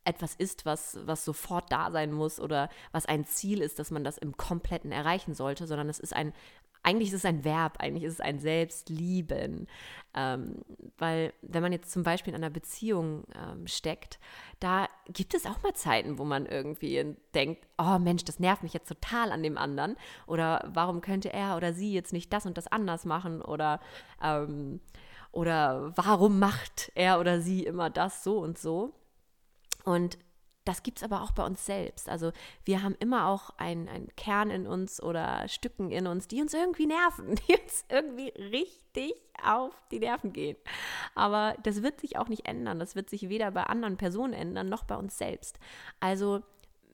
etwas 0.04 0.34
ist, 0.34 0.66
was, 0.66 0.98
was 1.06 1.24
sofort 1.24 1.72
da 1.72 1.90
sein 1.90 2.12
muss 2.12 2.40
oder 2.40 2.68
was 2.92 3.06
ein 3.06 3.24
Ziel 3.24 3.60
ist, 3.60 3.78
dass 3.78 3.90
man 3.90 4.04
das 4.04 4.18
im 4.18 4.36
Kompletten 4.36 4.92
erreichen 4.92 5.34
sollte, 5.34 5.66
sondern 5.66 5.88
es 5.88 5.98
ist 5.98 6.14
ein, 6.14 6.32
eigentlich 6.84 7.08
ist 7.08 7.14
es 7.14 7.24
ein 7.24 7.44
Verb, 7.44 7.78
eigentlich 7.78 8.04
ist 8.04 8.14
es 8.14 8.20
ein 8.20 8.38
Selbstlieben. 8.38 9.66
Ähm, 10.14 10.56
weil 10.98 11.32
wenn 11.40 11.62
man 11.62 11.72
jetzt 11.72 11.90
zum 11.90 12.02
Beispiel 12.02 12.34
in 12.34 12.40
einer 12.40 12.50
Beziehung 12.50 13.24
ähm, 13.34 13.66
steckt, 13.66 14.20
da 14.60 14.86
gibt 15.08 15.34
es 15.34 15.46
auch 15.46 15.62
mal 15.62 15.72
Zeiten, 15.72 16.18
wo 16.18 16.24
man 16.24 16.46
irgendwie 16.46 17.16
denkt, 17.34 17.66
oh 17.78 17.98
Mensch, 17.98 18.24
das 18.24 18.38
nervt 18.38 18.62
mich 18.62 18.74
jetzt 18.74 18.88
total 18.88 19.32
an 19.32 19.42
dem 19.42 19.56
anderen. 19.56 19.96
Oder 20.26 20.70
warum 20.72 21.00
könnte 21.00 21.32
er 21.32 21.56
oder 21.56 21.72
sie 21.72 21.92
jetzt 21.94 22.12
nicht 22.12 22.32
das 22.32 22.46
und 22.46 22.58
das 22.58 22.66
anders 22.66 23.06
machen? 23.06 23.40
Oder, 23.40 23.80
ähm, 24.22 24.80
oder 25.32 25.92
warum 25.96 26.38
macht 26.38 26.92
er 26.94 27.18
oder 27.18 27.40
sie 27.40 27.64
immer 27.64 27.88
das 27.88 28.22
so 28.22 28.38
und 28.38 28.58
so? 28.58 28.92
Und 29.84 30.18
das 30.64 30.82
gibt 30.82 30.98
es 30.98 31.04
aber 31.04 31.22
auch 31.22 31.32
bei 31.32 31.44
uns 31.44 31.64
selbst. 31.66 32.08
Also 32.08 32.32
wir 32.64 32.82
haben 32.82 32.96
immer 32.98 33.28
auch 33.28 33.50
einen 33.58 34.08
Kern 34.16 34.50
in 34.50 34.66
uns 34.66 35.02
oder 35.02 35.46
Stücken 35.46 35.90
in 35.90 36.06
uns, 36.06 36.26
die 36.26 36.40
uns 36.40 36.54
irgendwie 36.54 36.86
nerven, 36.86 37.34
die 37.48 37.54
uns 37.60 37.84
irgendwie 37.90 38.28
richtig 38.28 39.14
auf 39.42 39.74
die 39.90 39.98
Nerven 39.98 40.32
gehen. 40.32 40.56
Aber 41.14 41.54
das 41.62 41.82
wird 41.82 42.00
sich 42.00 42.16
auch 42.16 42.28
nicht 42.28 42.46
ändern. 42.46 42.78
Das 42.78 42.96
wird 42.96 43.10
sich 43.10 43.28
weder 43.28 43.50
bei 43.50 43.64
anderen 43.64 43.98
Personen 43.98 44.32
ändern, 44.32 44.68
noch 44.68 44.84
bei 44.84 44.96
uns 44.96 45.18
selbst. 45.18 45.58
Also 46.00 46.40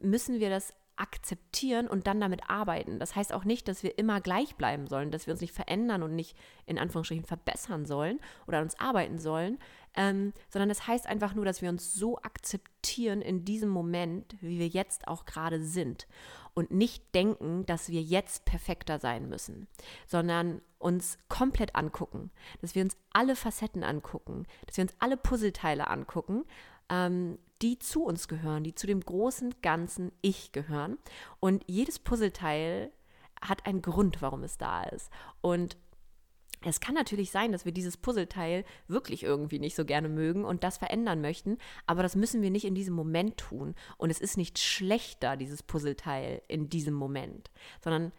müssen 0.02 0.40
wir 0.40 0.50
das 0.50 0.74
akzeptieren 0.96 1.88
und 1.88 2.06
dann 2.06 2.20
damit 2.20 2.50
arbeiten. 2.50 2.98
Das 2.98 3.16
heißt 3.16 3.32
auch 3.32 3.44
nicht, 3.44 3.68
dass 3.68 3.82
wir 3.82 3.98
immer 3.98 4.20
gleich 4.20 4.56
bleiben 4.56 4.86
sollen, 4.86 5.10
dass 5.10 5.26
wir 5.26 5.32
uns 5.32 5.40
nicht 5.40 5.54
verändern 5.54 6.02
und 6.02 6.14
nicht 6.14 6.36
in 6.66 6.78
Anführungsstrichen 6.78 7.24
verbessern 7.24 7.86
sollen 7.86 8.20
oder 8.46 8.58
an 8.58 8.64
uns 8.64 8.78
arbeiten 8.78 9.18
sollen, 9.18 9.58
ähm, 9.94 10.32
sondern 10.48 10.68
das 10.68 10.86
heißt 10.86 11.06
einfach 11.06 11.34
nur, 11.34 11.44
dass 11.44 11.62
wir 11.62 11.68
uns 11.68 11.92
so 11.92 12.18
akzeptieren 12.18 13.22
in 13.22 13.44
diesem 13.44 13.68
Moment, 13.68 14.36
wie 14.40 14.58
wir 14.58 14.68
jetzt 14.68 15.08
auch 15.08 15.24
gerade 15.26 15.62
sind 15.62 16.06
und 16.54 16.70
nicht 16.70 17.14
denken, 17.14 17.66
dass 17.66 17.88
wir 17.88 18.02
jetzt 18.02 18.44
perfekter 18.44 18.98
sein 18.98 19.28
müssen, 19.28 19.66
sondern 20.06 20.62
uns 20.78 21.18
komplett 21.28 21.76
angucken, 21.76 22.30
dass 22.60 22.74
wir 22.74 22.82
uns 22.82 22.96
alle 23.12 23.36
Facetten 23.36 23.84
angucken, 23.84 24.46
dass 24.66 24.76
wir 24.76 24.82
uns 24.82 24.94
alle 24.98 25.16
Puzzleteile 25.16 25.88
angucken, 25.88 26.44
ähm, 26.88 27.38
die 27.62 27.78
zu 27.78 28.04
uns 28.04 28.28
gehören, 28.28 28.64
die 28.64 28.74
zu 28.74 28.86
dem 28.86 29.00
großen 29.00 29.54
ganzen 29.62 30.12
Ich 30.22 30.52
gehören. 30.52 30.98
Und 31.40 31.64
jedes 31.66 31.98
Puzzleteil 31.98 32.90
hat 33.40 33.66
einen 33.66 33.82
Grund, 33.82 34.22
warum 34.22 34.42
es 34.42 34.56
da 34.58 34.84
ist. 34.84 35.10
Und 35.40 35.76
es 36.62 36.80
kann 36.80 36.94
natürlich 36.94 37.30
sein, 37.30 37.52
dass 37.52 37.64
wir 37.64 37.72
dieses 37.72 37.96
Puzzleteil 37.96 38.64
wirklich 38.86 39.22
irgendwie 39.22 39.58
nicht 39.58 39.74
so 39.74 39.84
gerne 39.84 40.08
mögen 40.08 40.44
und 40.44 40.62
das 40.62 40.78
verändern 40.78 41.20
möchten, 41.20 41.58
aber 41.86 42.02
das 42.02 42.16
müssen 42.16 42.42
wir 42.42 42.50
nicht 42.50 42.66
in 42.66 42.74
diesem 42.74 42.94
Moment 42.94 43.38
tun. 43.38 43.74
Und 43.96 44.10
es 44.10 44.20
ist 44.20 44.36
nicht 44.36 44.58
schlechter, 44.58 45.36
dieses 45.36 45.62
Puzzleteil 45.62 46.42
in 46.48 46.68
diesem 46.68 46.94
Moment, 46.94 47.50
sondern 47.82 48.12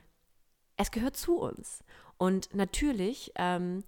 es 0.78 0.92
gehört 0.92 1.18
zu 1.18 1.38
uns. 1.38 1.84
Und 2.18 2.54
natürlich 2.56 3.32
ähm, 3.36 3.84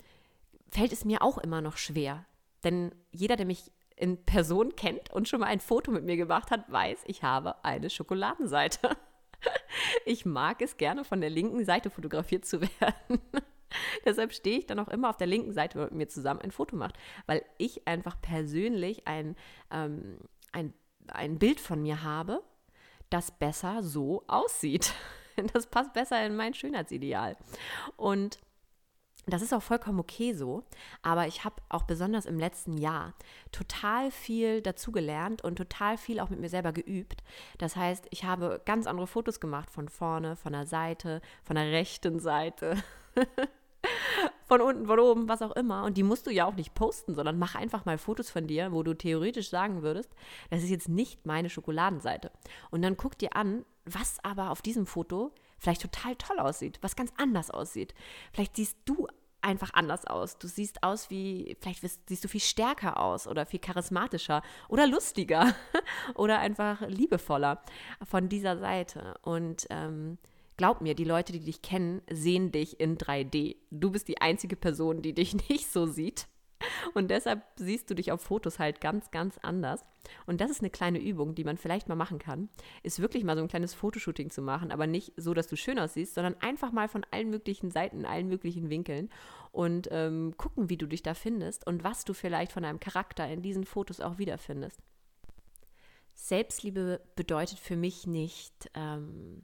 fällt 0.70 0.94
es 0.94 1.06
mir 1.06 1.24
auch 1.24 1.40
immer 1.40 1.62
noch 1.62 1.78
schwer, 1.78 2.26
denn 2.64 2.94
jeder, 3.12 3.36
der 3.36 3.46
mich 3.46 3.72
in 3.96 4.24
Person 4.24 4.76
kennt 4.76 5.12
und 5.12 5.28
schon 5.28 5.40
mal 5.40 5.48
ein 5.48 5.60
Foto 5.60 5.92
mit 5.92 6.04
mir 6.04 6.18
gemacht 6.18 6.52
hat, 6.52 6.72
weiß, 6.72 7.04
ich 7.06 7.24
habe 7.24 7.64
eine 7.64 7.90
Schokoladenseite. 7.90 8.90
Ich 10.06 10.26
mag 10.26 10.62
es 10.62 10.78
gerne, 10.78 11.04
von 11.04 11.20
der 11.20 11.30
linken 11.30 11.66
Seite 11.66 11.90
fotografiert 11.90 12.46
zu 12.46 12.62
werden. 12.80 13.20
Deshalb 14.06 14.34
stehe 14.34 14.60
ich 14.60 14.66
dann 14.66 14.80
auch 14.80 14.88
immer 14.88 15.10
auf 15.10 15.18
der 15.18 15.28
linken 15.28 15.54
Seite, 15.54 15.78
wenn 15.78 15.86
mit 15.86 15.94
mir 15.94 16.08
zusammen 16.08 16.42
ein 16.42 16.52
Foto 16.52 16.76
macht, 16.76 16.96
weil 17.26 17.44
ich 17.58 17.88
einfach 17.88 18.20
persönlich 18.22 19.08
ein, 19.08 19.36
ähm, 19.72 20.18
ein, 20.52 20.74
ein 21.08 21.40
Bild 21.40 21.60
von 21.60 21.82
mir 21.82 22.04
habe, 22.04 22.44
das 23.10 23.32
besser 23.32 23.84
so 23.84 24.24
aussieht. 24.28 24.94
Das 25.52 25.66
passt 25.66 25.94
besser 25.94 26.24
in 26.24 26.36
mein 26.36 26.54
Schönheitsideal. 26.54 27.36
Und 27.96 28.38
das 29.26 29.42
ist 29.42 29.54
auch 29.54 29.64
vollkommen 29.64 30.00
okay 30.00 30.34
so, 30.34 30.64
aber 31.02 31.28
ich 31.28 31.46
habe 31.46 31.56
auch 31.70 31.84
besonders 31.84 32.26
im 32.26 32.40
letzten 32.40 32.78
Jahr 32.78 33.14
total 33.52 34.12
viel 34.12 34.62
dazugelernt 34.62 35.44
und 35.44 35.56
total 35.56 35.98
viel 35.98 36.20
auch 36.20 36.30
mit 36.30 36.40
mir 36.40 36.50
selber 36.50 36.74
geübt. 36.74 37.24
Das 37.58 37.78
heißt, 37.78 38.08
ich 38.10 38.26
habe 38.26 38.62
ganz 38.66 38.86
andere 38.86 39.08
Fotos 39.08 39.40
gemacht 39.40 39.70
von 39.70 39.88
vorne, 39.88 40.36
von 40.36 40.52
der 40.52 40.66
Seite, 40.66 41.22
von 41.44 41.56
der 41.56 41.72
rechten 41.72 42.20
Seite. 42.20 42.76
von 44.46 44.62
unten, 44.62 44.86
von 44.86 45.00
oben, 45.00 45.28
was 45.28 45.42
auch 45.42 45.56
immer. 45.56 45.84
Und 45.84 45.98
die 45.98 46.04
musst 46.04 46.28
du 46.28 46.32
ja 46.32 46.46
auch 46.46 46.56
nicht 46.56 46.74
posten, 46.74 47.16
sondern 47.16 47.40
mach 47.40 47.56
einfach 47.56 47.86
mal 47.86 47.98
Fotos 47.98 48.30
von 48.30 48.48
dir, 48.48 48.72
wo 48.72 48.84
du 48.84 48.94
theoretisch 48.94 49.50
sagen 49.50 49.82
würdest, 49.82 50.10
das 50.50 50.64
ist 50.64 50.70
jetzt 50.70 50.90
nicht 50.90 51.26
meine 51.26 51.50
Schokoladenseite. 51.50 52.32
Und 52.72 52.82
dann 52.82 52.98
guck 52.98 53.18
dir 53.18 53.36
an, 53.36 53.66
was 53.86 54.24
aber 54.24 54.52
auf 54.52 54.62
diesem 54.62 54.86
Foto 54.86 55.32
vielleicht 55.58 55.82
total 55.82 56.16
toll 56.16 56.40
aussieht, 56.40 56.80
was 56.82 56.96
ganz 56.96 57.12
anders 57.18 57.50
aussieht. 57.50 57.94
Vielleicht 58.32 58.56
siehst 58.56 58.78
du 58.86 59.08
einfach 59.44 59.74
anders 59.74 60.06
aus. 60.06 60.38
Du 60.38 60.48
siehst 60.48 60.84
aus 60.84 61.10
wie, 61.10 61.58
vielleicht 61.60 61.82
siehst 62.08 62.24
du 62.24 62.28
viel 62.28 62.42
stärker 62.42 63.00
aus 63.00 63.28
oder 63.28 63.46
viel 63.46 63.60
charismatischer 63.60 64.42
oder 64.70 64.88
lustiger 64.88 65.54
oder 66.16 66.40
einfach 66.40 66.82
liebevoller 66.82 67.62
von 68.04 68.30
dieser 68.30 68.58
Seite. 68.58 69.16
Und 69.22 69.68
ähm, 69.70 70.18
glaub 70.58 70.82
mir, 70.82 70.96
die 70.96 71.04
Leute, 71.04 71.34
die 71.34 71.40
dich 71.40 71.62
kennen, 71.62 72.02
sehen 72.10 72.52
dich 72.52 72.80
in 72.80 72.98
3D. 72.98 73.58
Du 73.72 73.92
bist 73.92 74.08
die 74.08 74.22
einzige 74.22 74.56
Person, 74.56 75.02
die 75.02 75.14
dich 75.14 75.34
nicht 75.50 75.72
so 75.72 75.86
sieht. 75.86 76.28
Und 76.94 77.12
deshalb 77.12 77.44
siehst 77.56 77.90
du 77.90 77.96
dich 77.96 78.12
auf 78.12 78.22
Fotos 78.22 78.60
halt 78.60 78.82
ganz, 78.82 79.12
ganz 79.12 79.38
anders. 79.40 79.84
Und 80.26 80.42
das 80.42 80.52
ist 80.52 80.62
eine 80.62 80.70
kleine 80.70 81.00
Übung, 81.00 81.36
die 81.36 81.44
man 81.44 81.58
vielleicht 81.58 81.90
mal 81.90 81.96
machen 81.96 82.20
kann, 82.20 82.50
ist 82.84 83.00
wirklich 83.00 83.24
mal 83.24 83.36
so 83.36 83.42
ein 83.42 83.48
kleines 83.48 83.74
Fotoshooting 83.74 84.30
zu 84.30 84.42
machen, 84.42 84.72
aber 84.72 84.88
nicht 84.88 85.14
so, 85.18 85.34
dass 85.34 85.48
du 85.48 85.56
schön 85.56 85.80
aussiehst, 85.80 86.16
sondern 86.16 86.36
einfach 86.40 86.72
mal 86.72 86.88
von 86.88 87.06
allen 87.12 87.30
möglichen 87.30 87.72
Seiten, 87.72 88.06
allen 88.06 88.28
möglichen 88.28 88.70
Winkeln 88.70 89.10
und 89.52 89.88
ähm, 89.92 90.36
gucken, 90.38 90.70
wie 90.70 90.78
du 90.78 90.88
dich 90.88 91.04
da 91.04 91.14
findest 91.14 91.66
und 91.68 91.84
was 91.84 92.06
du 92.06 92.14
vielleicht 92.14 92.52
von 92.52 92.64
deinem 92.64 92.80
Charakter 92.80 93.28
in 93.28 93.42
diesen 93.42 93.66
Fotos 93.66 94.02
auch 94.02 94.18
wiederfindest. 94.18 94.80
Selbstliebe 96.16 97.02
bedeutet 97.16 97.60
für 97.60 97.76
mich 97.76 98.06
nicht, 98.06 98.70
ähm, 98.76 99.44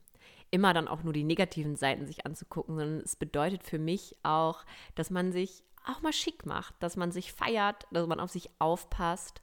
immer 0.52 0.74
dann 0.74 0.88
auch 0.88 1.04
nur 1.04 1.14
die 1.14 1.24
negativen 1.24 1.76
Seiten 1.76 2.06
sich 2.06 2.26
anzugucken, 2.26 2.76
sondern 2.76 3.00
es 3.00 3.16
bedeutet 3.16 3.64
für 3.64 3.80
mich 3.80 4.16
auch, 4.24 4.66
dass 4.96 5.10
man 5.10 5.32
sich 5.32 5.64
auch 5.86 6.02
mal 6.02 6.14
schick 6.14 6.46
macht, 6.46 6.76
dass 6.80 6.98
man 6.98 7.12
sich 7.12 7.34
feiert, 7.34 7.88
dass 7.92 8.08
man 8.08 8.20
auf 8.20 8.30
sich 8.30 8.50
aufpasst. 8.60 9.42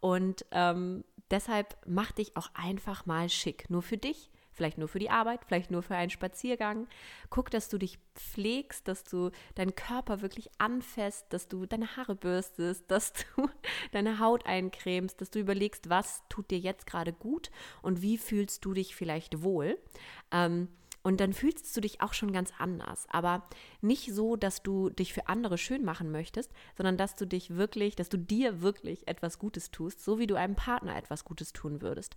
Und 0.00 0.44
ähm, 0.50 1.04
deshalb 1.30 1.76
mach 1.86 2.12
dich 2.12 2.36
auch 2.36 2.48
einfach 2.54 3.06
mal 3.06 3.28
schick. 3.28 3.70
Nur 3.70 3.82
für 3.82 3.96
dich, 3.96 4.30
vielleicht 4.56 4.78
nur 4.78 4.88
für 4.88 4.98
die 4.98 5.10
Arbeit, 5.10 5.44
vielleicht 5.46 5.70
nur 5.70 5.82
für 5.82 5.94
einen 5.94 6.10
Spaziergang. 6.10 6.88
Guck, 7.30 7.50
dass 7.50 7.68
du 7.68 7.78
dich 7.78 7.98
pflegst, 8.14 8.88
dass 8.88 9.04
du 9.04 9.30
deinen 9.54 9.74
Körper 9.74 10.22
wirklich 10.22 10.50
anfasst, 10.58 11.26
dass 11.30 11.48
du 11.48 11.66
deine 11.66 11.96
Haare 11.96 12.14
bürstest, 12.14 12.84
dass 12.90 13.12
du 13.12 13.48
deine 13.92 14.18
Haut 14.18 14.46
eincremst, 14.46 15.20
dass 15.20 15.30
du 15.30 15.38
überlegst, 15.38 15.88
was 15.90 16.22
tut 16.28 16.50
dir 16.50 16.58
jetzt 16.58 16.86
gerade 16.86 17.12
gut 17.12 17.50
und 17.82 18.02
wie 18.02 18.18
fühlst 18.18 18.64
du 18.64 18.74
dich 18.74 18.96
vielleicht 18.96 19.42
wohl. 19.42 19.78
Ähm, 20.32 20.68
und 21.06 21.20
dann 21.20 21.32
fühlst 21.32 21.76
du 21.76 21.80
dich 21.80 22.00
auch 22.00 22.14
schon 22.14 22.32
ganz 22.32 22.52
anders. 22.58 23.06
Aber 23.10 23.44
nicht 23.80 24.12
so, 24.12 24.34
dass 24.34 24.64
du 24.64 24.90
dich 24.90 25.12
für 25.12 25.28
andere 25.28 25.56
schön 25.56 25.84
machen 25.84 26.10
möchtest, 26.10 26.50
sondern 26.76 26.96
dass 26.96 27.14
du 27.14 27.28
dich 27.28 27.54
wirklich, 27.54 27.94
dass 27.94 28.08
du 28.08 28.18
dir 28.18 28.60
wirklich 28.60 29.06
etwas 29.06 29.38
Gutes 29.38 29.70
tust, 29.70 30.02
so 30.02 30.18
wie 30.18 30.26
du 30.26 30.34
einem 30.34 30.56
Partner 30.56 30.96
etwas 30.96 31.24
Gutes 31.24 31.52
tun 31.52 31.80
würdest. 31.80 32.16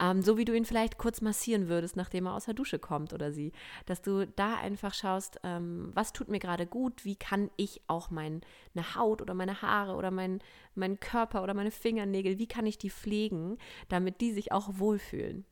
Ähm, 0.00 0.20
so 0.20 0.36
wie 0.36 0.44
du 0.44 0.52
ihn 0.52 0.64
vielleicht 0.64 0.98
kurz 0.98 1.20
massieren 1.20 1.68
würdest, 1.68 1.94
nachdem 1.94 2.26
er 2.26 2.34
aus 2.34 2.46
der 2.46 2.54
Dusche 2.54 2.80
kommt 2.80 3.12
oder 3.12 3.30
sie. 3.30 3.52
Dass 3.86 4.02
du 4.02 4.26
da 4.26 4.56
einfach 4.56 4.94
schaust, 4.94 5.38
ähm, 5.44 5.92
was 5.94 6.12
tut 6.12 6.26
mir 6.26 6.40
gerade 6.40 6.66
gut, 6.66 7.04
wie 7.04 7.14
kann 7.14 7.52
ich 7.54 7.82
auch 7.86 8.10
meine 8.10 8.40
Haut 8.96 9.22
oder 9.22 9.34
meine 9.34 9.62
Haare 9.62 9.94
oder 9.94 10.10
mein, 10.10 10.40
meinen 10.74 10.98
Körper 10.98 11.44
oder 11.44 11.54
meine 11.54 11.70
Fingernägel, 11.70 12.40
wie 12.40 12.48
kann 12.48 12.66
ich 12.66 12.78
die 12.78 12.90
pflegen, 12.90 13.58
damit 13.88 14.20
die 14.20 14.32
sich 14.32 14.50
auch 14.50 14.80
wohlfühlen 14.80 15.46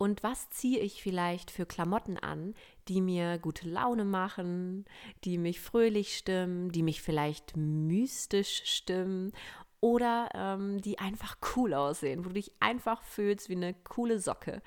und 0.00 0.22
was 0.22 0.48
ziehe 0.48 0.80
ich 0.80 1.02
vielleicht 1.02 1.50
für 1.50 1.66
Klamotten 1.66 2.16
an, 2.16 2.54
die 2.88 3.02
mir 3.02 3.36
gute 3.36 3.68
Laune 3.68 4.06
machen, 4.06 4.86
die 5.24 5.36
mich 5.36 5.60
fröhlich 5.60 6.16
stimmen, 6.16 6.72
die 6.72 6.82
mich 6.82 7.02
vielleicht 7.02 7.54
mystisch 7.54 8.62
stimmen 8.64 9.32
oder 9.80 10.30
ähm, 10.32 10.80
die 10.80 10.98
einfach 10.98 11.36
cool 11.54 11.74
aussehen, 11.74 12.24
wo 12.24 12.28
du 12.28 12.36
dich 12.36 12.50
einfach 12.60 13.02
fühlst 13.02 13.50
wie 13.50 13.56
eine 13.56 13.74
coole 13.74 14.20
Socke. 14.20 14.62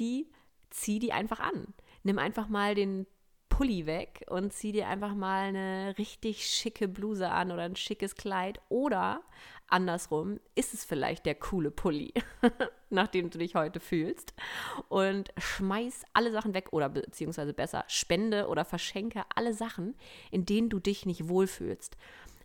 Die 0.00 0.26
zieh 0.70 0.98
die 0.98 1.12
einfach 1.12 1.38
an. 1.38 1.74
Nimm 2.02 2.18
einfach 2.18 2.48
mal 2.48 2.74
den 2.74 3.06
Pulli 3.48 3.86
weg 3.86 4.24
und 4.30 4.52
zieh 4.52 4.72
dir 4.72 4.88
einfach 4.88 5.14
mal 5.14 5.44
eine 5.44 5.94
richtig 5.96 6.44
schicke 6.44 6.88
Bluse 6.88 7.30
an 7.30 7.52
oder 7.52 7.62
ein 7.62 7.76
schickes 7.76 8.16
Kleid 8.16 8.60
oder 8.68 9.22
andersrum 9.72 10.38
ist 10.54 10.74
es 10.74 10.84
vielleicht 10.84 11.26
der 11.26 11.34
coole 11.34 11.70
Pulli, 11.70 12.12
nachdem 12.90 13.30
du 13.30 13.38
dich 13.38 13.54
heute 13.54 13.80
fühlst. 13.80 14.34
Und 14.88 15.32
schmeiß 15.38 16.02
alle 16.12 16.30
Sachen 16.30 16.54
weg 16.54 16.68
oder 16.72 16.88
beziehungsweise 16.88 17.52
besser 17.52 17.84
spende 17.88 18.48
oder 18.48 18.64
verschenke 18.64 19.22
alle 19.34 19.54
Sachen, 19.54 19.94
in 20.30 20.44
denen 20.44 20.68
du 20.68 20.78
dich 20.78 21.06
nicht 21.06 21.28
wohlfühlst. 21.28 21.96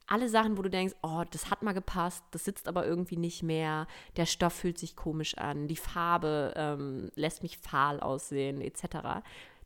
Alle 0.10 0.30
Sachen, 0.30 0.58
wo 0.58 0.62
du 0.62 0.70
denkst, 0.70 0.96
oh, 1.04 1.24
das 1.30 1.52
hat 1.52 1.64
mal 1.64 1.74
gepasst, 1.74 2.24
das 2.32 2.46
sitzt 2.46 2.70
aber 2.70 2.86
irgendwie 2.86 3.18
nicht 3.18 3.44
mehr, 3.44 3.88
der 4.16 4.26
Stoff 4.26 4.54
fühlt 4.54 4.78
sich 4.78 4.96
komisch 4.96 5.38
an, 5.38 5.68
die 5.68 5.76
Farbe 5.76 6.54
ähm, 6.56 7.12
lässt 7.16 7.44
mich 7.44 7.58
fahl 7.58 8.00
aussehen, 8.00 8.62
etc. 8.62 9.22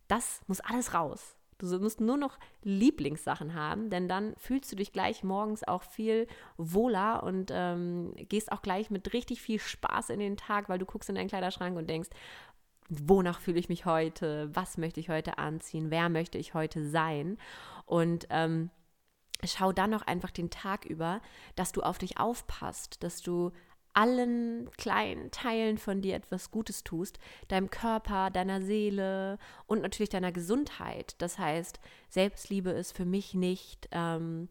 Das 0.07 0.41
muss 0.47 0.59
alles 0.59 0.95
raus. 0.95 1.35
Du 1.61 1.79
musst 1.79 2.01
nur 2.01 2.17
noch 2.17 2.37
Lieblingssachen 2.63 3.53
haben, 3.53 3.89
denn 3.89 4.07
dann 4.07 4.33
fühlst 4.37 4.71
du 4.71 4.75
dich 4.75 4.91
gleich 4.91 5.23
morgens 5.23 5.63
auch 5.67 5.83
viel 5.83 6.27
wohler 6.57 7.23
und 7.23 7.51
ähm, 7.53 8.13
gehst 8.29 8.51
auch 8.51 8.61
gleich 8.61 8.89
mit 8.89 9.13
richtig 9.13 9.41
viel 9.41 9.59
Spaß 9.59 10.09
in 10.09 10.19
den 10.19 10.37
Tag, 10.37 10.69
weil 10.69 10.79
du 10.79 10.85
guckst 10.85 11.09
in 11.09 11.15
deinen 11.15 11.29
Kleiderschrank 11.29 11.77
und 11.77 11.89
denkst, 11.89 12.09
wonach 12.89 13.39
fühle 13.39 13.59
ich 13.59 13.69
mich 13.69 13.85
heute, 13.85 14.49
was 14.53 14.77
möchte 14.77 14.99
ich 14.99 15.09
heute 15.09 15.37
anziehen, 15.37 15.91
wer 15.91 16.09
möchte 16.09 16.37
ich 16.37 16.53
heute 16.53 16.87
sein? 16.89 17.37
Und 17.85 18.27
ähm, 18.29 18.69
schau 19.45 19.71
dann 19.71 19.91
noch 19.91 20.01
einfach 20.01 20.31
den 20.31 20.49
Tag 20.49 20.85
über, 20.85 21.21
dass 21.55 21.71
du 21.71 21.81
auf 21.81 21.97
dich 21.97 22.19
aufpasst, 22.19 23.03
dass 23.03 23.21
du 23.21 23.51
allen 23.93 24.69
kleinen 24.77 25.31
Teilen 25.31 25.77
von 25.77 26.01
dir 26.01 26.15
etwas 26.15 26.51
Gutes 26.51 26.83
tust, 26.83 27.19
deinem 27.47 27.69
Körper, 27.69 28.29
deiner 28.29 28.61
Seele 28.61 29.37
und 29.67 29.81
natürlich 29.81 30.09
deiner 30.09 30.31
Gesundheit. 30.31 31.15
Das 31.19 31.37
heißt, 31.37 31.79
Selbstliebe 32.09 32.69
ist 32.71 32.95
für 32.95 33.05
mich 33.05 33.33
nicht 33.33 33.89
ähm, 33.91 34.49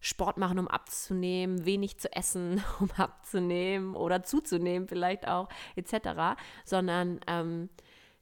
Sport 0.00 0.36
machen, 0.36 0.58
um 0.58 0.68
abzunehmen, 0.68 1.64
wenig 1.64 1.98
zu 1.98 2.12
essen, 2.12 2.62
um 2.80 2.90
abzunehmen 2.92 3.94
oder 3.94 4.22
zuzunehmen 4.22 4.88
vielleicht 4.88 5.26
auch, 5.26 5.48
etc., 5.74 6.38
sondern 6.64 7.20
ähm, 7.26 7.68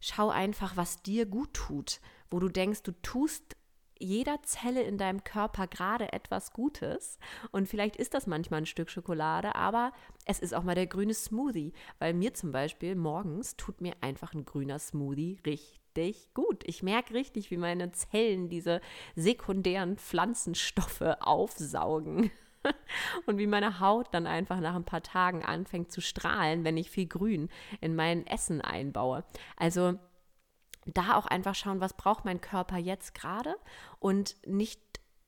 schau 0.00 0.30
einfach, 0.30 0.76
was 0.76 1.02
dir 1.02 1.26
gut 1.26 1.52
tut, 1.54 2.00
wo 2.30 2.40
du 2.40 2.48
denkst, 2.48 2.82
du 2.82 2.92
tust 3.02 3.56
jeder 4.04 4.42
Zelle 4.42 4.82
in 4.82 4.98
deinem 4.98 5.24
Körper 5.24 5.66
gerade 5.66 6.12
etwas 6.12 6.52
Gutes. 6.52 7.18
Und 7.50 7.68
vielleicht 7.68 7.96
ist 7.96 8.14
das 8.14 8.26
manchmal 8.26 8.60
ein 8.60 8.66
Stück 8.66 8.90
Schokolade, 8.90 9.54
aber 9.54 9.92
es 10.26 10.38
ist 10.38 10.54
auch 10.54 10.62
mal 10.62 10.74
der 10.74 10.86
grüne 10.86 11.14
Smoothie. 11.14 11.72
Weil 11.98 12.14
mir 12.14 12.34
zum 12.34 12.52
Beispiel 12.52 12.94
morgens 12.94 13.56
tut 13.56 13.80
mir 13.80 13.94
einfach 14.00 14.34
ein 14.34 14.44
grüner 14.44 14.78
Smoothie 14.78 15.38
richtig 15.46 16.32
gut. 16.34 16.62
Ich 16.66 16.82
merke 16.82 17.14
richtig, 17.14 17.50
wie 17.50 17.56
meine 17.56 17.90
Zellen 17.92 18.48
diese 18.48 18.80
sekundären 19.16 19.96
Pflanzenstoffe 19.96 21.16
aufsaugen. 21.20 22.30
Und 23.26 23.38
wie 23.38 23.46
meine 23.46 23.80
Haut 23.80 24.08
dann 24.12 24.26
einfach 24.26 24.60
nach 24.60 24.74
ein 24.74 24.84
paar 24.84 25.02
Tagen 25.02 25.44
anfängt 25.44 25.92
zu 25.92 26.00
strahlen, 26.00 26.64
wenn 26.64 26.76
ich 26.76 26.90
viel 26.90 27.06
Grün 27.06 27.48
in 27.80 27.94
mein 27.94 28.26
Essen 28.26 28.60
einbaue. 28.60 29.24
Also 29.56 29.98
da 30.86 31.16
auch 31.16 31.26
einfach 31.26 31.54
schauen, 31.54 31.80
was 31.80 31.94
braucht 31.94 32.24
mein 32.24 32.40
Körper 32.40 32.76
jetzt 32.76 33.14
gerade 33.14 33.54
und 33.98 34.36
nicht 34.46 34.80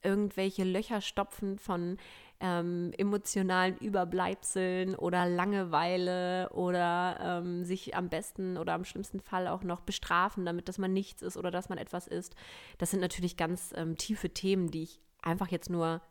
irgendwelche 0.02 0.64
Löcher 0.64 1.00
stopfen 1.00 1.58
von 1.58 1.98
ähm, 2.38 2.92
emotionalen 2.98 3.76
Überbleibseln 3.78 4.94
oder 4.94 5.26
Langeweile 5.26 6.50
oder 6.50 7.18
ähm, 7.20 7.64
sich 7.64 7.96
am 7.96 8.08
besten 8.08 8.58
oder 8.58 8.74
am 8.74 8.84
schlimmsten 8.84 9.20
Fall 9.20 9.48
auch 9.48 9.62
noch 9.62 9.80
bestrafen, 9.80 10.44
damit 10.44 10.68
dass 10.68 10.78
man 10.78 10.92
nichts 10.92 11.22
ist 11.22 11.36
oder 11.36 11.50
dass 11.50 11.68
man 11.68 11.78
etwas 11.78 12.06
ist. 12.06 12.36
Das 12.78 12.90
sind 12.90 13.00
natürlich 13.00 13.36
ganz 13.36 13.72
ähm, 13.74 13.96
tiefe 13.96 14.30
Themen, 14.30 14.70
die 14.70 14.82
ich 14.82 15.00
einfach 15.22 15.48
jetzt 15.48 15.70
nur 15.70 16.02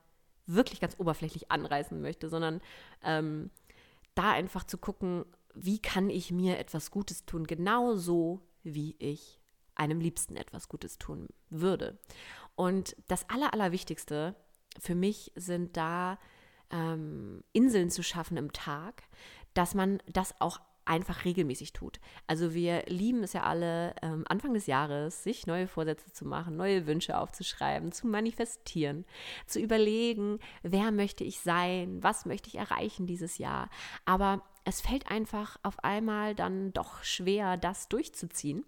wirklich 0.47 0.79
ganz 0.79 0.99
oberflächlich 0.99 1.51
anreißen 1.51 2.01
möchte, 2.01 2.27
sondern 2.27 2.61
ähm, 3.03 3.51
da 4.15 4.31
einfach 4.31 4.63
zu 4.63 4.77
gucken, 4.77 5.25
wie 5.53 5.79
kann 5.79 6.09
ich 6.09 6.31
mir 6.31 6.59
etwas 6.59 6.91
Gutes 6.91 7.25
tun, 7.25 7.45
genauso 7.45 8.41
wie 8.65 8.95
ich 8.99 9.39
einem 9.75 9.99
Liebsten 9.99 10.35
etwas 10.35 10.69
Gutes 10.69 10.97
tun 10.97 11.27
würde. 11.49 11.97
Und 12.55 12.95
das 13.07 13.29
Aller, 13.29 13.53
Allerwichtigste 13.53 14.35
für 14.79 14.95
mich 14.95 15.31
sind 15.35 15.77
da 15.77 16.17
ähm, 16.71 17.43
Inseln 17.53 17.89
zu 17.89 18.03
schaffen 18.03 18.37
im 18.37 18.51
Tag, 18.53 19.03
dass 19.53 19.73
man 19.73 20.01
das 20.07 20.33
auch 20.39 20.59
einfach 20.85 21.25
regelmäßig 21.25 21.73
tut. 21.73 21.99
Also 22.27 22.53
wir 22.53 22.83
lieben 22.87 23.23
es 23.23 23.33
ja 23.33 23.43
alle, 23.43 23.95
ähm, 24.01 24.23
Anfang 24.27 24.53
des 24.53 24.67
Jahres 24.67 25.23
sich 25.23 25.47
neue 25.47 25.67
Vorsätze 25.67 26.11
zu 26.11 26.25
machen, 26.25 26.55
neue 26.55 26.87
Wünsche 26.87 27.17
aufzuschreiben, 27.17 27.91
zu 27.91 28.07
manifestieren, 28.07 29.05
zu 29.47 29.59
überlegen, 29.59 30.39
wer 30.63 30.91
möchte 30.91 31.23
ich 31.23 31.39
sein, 31.39 32.01
was 32.01 32.25
möchte 32.25 32.49
ich 32.49 32.55
erreichen 32.55 33.07
dieses 33.07 33.37
Jahr. 33.37 33.69
Aber 34.05 34.43
es 34.63 34.81
fällt 34.81 35.09
einfach 35.09 35.57
auf 35.63 35.83
einmal 35.83 36.35
dann 36.35 36.71
doch 36.73 37.03
schwer, 37.03 37.57
das 37.57 37.89
durchzuziehen. 37.89 38.65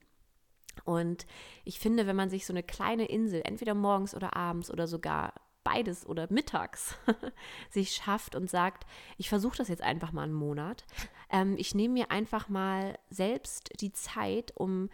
Und 0.85 1.25
ich 1.65 1.79
finde, 1.79 2.07
wenn 2.07 2.15
man 2.15 2.29
sich 2.29 2.45
so 2.45 2.53
eine 2.53 2.63
kleine 2.63 3.05
Insel, 3.05 3.41
entweder 3.43 3.73
morgens 3.73 4.15
oder 4.15 4.35
abends 4.35 4.71
oder 4.71 4.87
sogar 4.87 5.33
beides 5.67 6.05
oder 6.05 6.27
mittags 6.29 6.95
sich 7.69 7.91
schafft 7.91 8.35
und 8.35 8.49
sagt, 8.49 8.85
ich 9.17 9.27
versuche 9.27 9.57
das 9.57 9.67
jetzt 9.67 9.81
einfach 9.81 10.13
mal 10.13 10.23
einen 10.23 10.33
Monat. 10.33 10.85
Ähm, 11.29 11.55
ich 11.57 11.75
nehme 11.75 11.95
mir 11.95 12.11
einfach 12.11 12.47
mal 12.47 12.97
selbst 13.09 13.81
die 13.81 13.91
Zeit, 13.91 14.53
um 14.55 14.89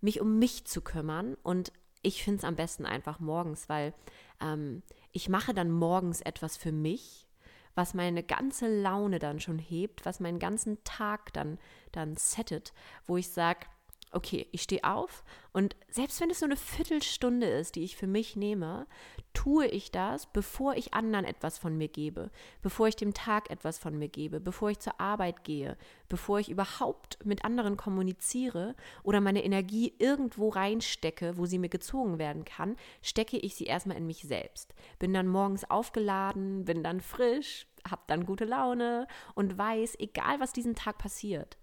mich 0.00 0.22
um 0.22 0.38
mich 0.38 0.64
zu 0.64 0.80
kümmern. 0.80 1.36
Und 1.42 1.72
ich 2.00 2.24
finde 2.24 2.38
es 2.38 2.44
am 2.44 2.56
besten 2.56 2.86
einfach 2.86 3.20
morgens, 3.20 3.68
weil 3.68 3.92
ähm, 4.40 4.82
ich 5.12 5.28
mache 5.28 5.52
dann 5.52 5.70
morgens 5.70 6.22
etwas 6.22 6.56
für 6.56 6.72
mich, 6.72 7.28
was 7.74 7.92
meine 7.92 8.22
ganze 8.22 8.68
Laune 8.68 9.18
dann 9.18 9.40
schon 9.40 9.58
hebt, 9.58 10.06
was 10.06 10.20
meinen 10.20 10.38
ganzen 10.38 10.82
Tag 10.84 11.34
dann, 11.34 11.58
dann 11.92 12.16
settet, 12.16 12.72
wo 13.06 13.18
ich 13.18 13.28
sage, 13.28 13.66
okay, 14.14 14.46
ich 14.52 14.62
stehe 14.62 14.84
auf 14.84 15.24
und 15.52 15.76
selbst 15.88 16.20
wenn 16.20 16.30
es 16.30 16.40
nur 16.40 16.48
eine 16.48 16.56
Viertelstunde 16.56 17.46
ist, 17.46 17.76
die 17.76 17.84
ich 17.84 17.96
für 17.96 18.06
mich 18.06 18.34
nehme, 18.34 18.86
tue 19.34 19.66
ich 19.66 19.90
das, 19.90 20.26
bevor 20.26 20.74
ich 20.74 20.94
anderen 20.94 21.24
etwas 21.24 21.58
von 21.58 21.76
mir 21.76 21.88
gebe, 21.88 22.30
bevor 22.62 22.88
ich 22.88 22.96
dem 22.96 23.14
Tag 23.14 23.50
etwas 23.50 23.78
von 23.78 23.98
mir 23.98 24.08
gebe, 24.08 24.40
bevor 24.40 24.70
ich 24.70 24.80
zur 24.80 25.00
Arbeit 25.00 25.44
gehe, 25.44 25.76
bevor 26.08 26.40
ich 26.40 26.50
überhaupt 26.50 27.24
mit 27.24 27.44
anderen 27.44 27.76
kommuniziere 27.76 28.74
oder 29.02 29.20
meine 29.20 29.44
Energie 29.44 29.94
irgendwo 29.98 30.48
reinstecke, 30.48 31.36
wo 31.36 31.46
sie 31.46 31.58
mir 31.58 31.68
gezogen 31.68 32.18
werden 32.18 32.44
kann, 32.44 32.76
stecke 33.02 33.36
ich 33.36 33.54
sie 33.54 33.66
erstmal 33.66 33.96
in 33.96 34.06
mich 34.06 34.22
selbst. 34.22 34.74
Bin 34.98 35.14
dann 35.14 35.28
morgens 35.28 35.68
aufgeladen, 35.70 36.64
bin 36.64 36.82
dann 36.82 37.00
frisch, 37.00 37.66
habe 37.88 38.02
dann 38.06 38.26
gute 38.26 38.44
Laune 38.44 39.06
und 39.34 39.58
weiß, 39.58 39.98
egal 39.98 40.40
was 40.40 40.52
diesen 40.52 40.74
Tag 40.74 40.98
passiert, 40.98 41.58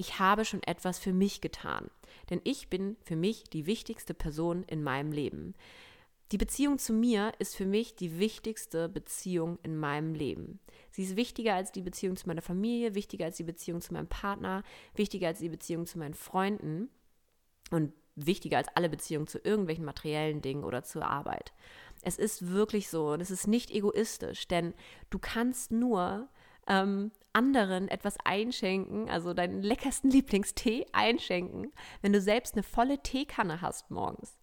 ich 0.00 0.18
habe 0.18 0.46
schon 0.46 0.62
etwas 0.62 0.98
für 0.98 1.12
mich 1.12 1.42
getan. 1.42 1.90
Denn 2.30 2.40
ich 2.44 2.70
bin 2.70 2.96
für 3.02 3.16
mich 3.16 3.44
die 3.44 3.66
wichtigste 3.66 4.14
Person 4.14 4.62
in 4.62 4.82
meinem 4.82 5.12
Leben. 5.12 5.54
Die 6.32 6.38
Beziehung 6.38 6.78
zu 6.78 6.94
mir 6.94 7.32
ist 7.38 7.54
für 7.54 7.66
mich 7.66 7.96
die 7.96 8.18
wichtigste 8.18 8.88
Beziehung 8.88 9.58
in 9.62 9.76
meinem 9.76 10.14
Leben. 10.14 10.58
Sie 10.90 11.02
ist 11.02 11.16
wichtiger 11.16 11.54
als 11.54 11.70
die 11.70 11.82
Beziehung 11.82 12.16
zu 12.16 12.28
meiner 12.28 12.40
Familie, 12.40 12.94
wichtiger 12.94 13.26
als 13.26 13.36
die 13.36 13.44
Beziehung 13.44 13.82
zu 13.82 13.92
meinem 13.92 14.06
Partner, 14.06 14.62
wichtiger 14.94 15.28
als 15.28 15.40
die 15.40 15.50
Beziehung 15.50 15.86
zu 15.86 15.98
meinen 15.98 16.14
Freunden 16.14 16.88
und 17.70 17.92
wichtiger 18.16 18.56
als 18.56 18.68
alle 18.74 18.88
Beziehungen 18.88 19.26
zu 19.26 19.38
irgendwelchen 19.38 19.84
materiellen 19.84 20.40
Dingen 20.40 20.64
oder 20.64 20.82
zur 20.82 21.04
Arbeit. 21.04 21.52
Es 22.00 22.16
ist 22.16 22.48
wirklich 22.48 22.88
so 22.88 23.12
und 23.12 23.20
es 23.20 23.30
ist 23.30 23.48
nicht 23.48 23.70
egoistisch, 23.70 24.48
denn 24.48 24.72
du 25.10 25.18
kannst 25.18 25.72
nur 25.72 26.28
ähm, 26.66 27.10
anderen 27.32 27.88
etwas 27.88 28.16
einschenken, 28.24 29.08
also 29.08 29.34
deinen 29.34 29.62
leckersten 29.62 30.10
Lieblingstee 30.10 30.86
einschenken, 30.92 31.72
wenn 32.02 32.12
du 32.12 32.20
selbst 32.20 32.54
eine 32.54 32.62
volle 32.62 33.02
Teekanne 33.02 33.60
hast 33.60 33.90
morgens. 33.90 34.36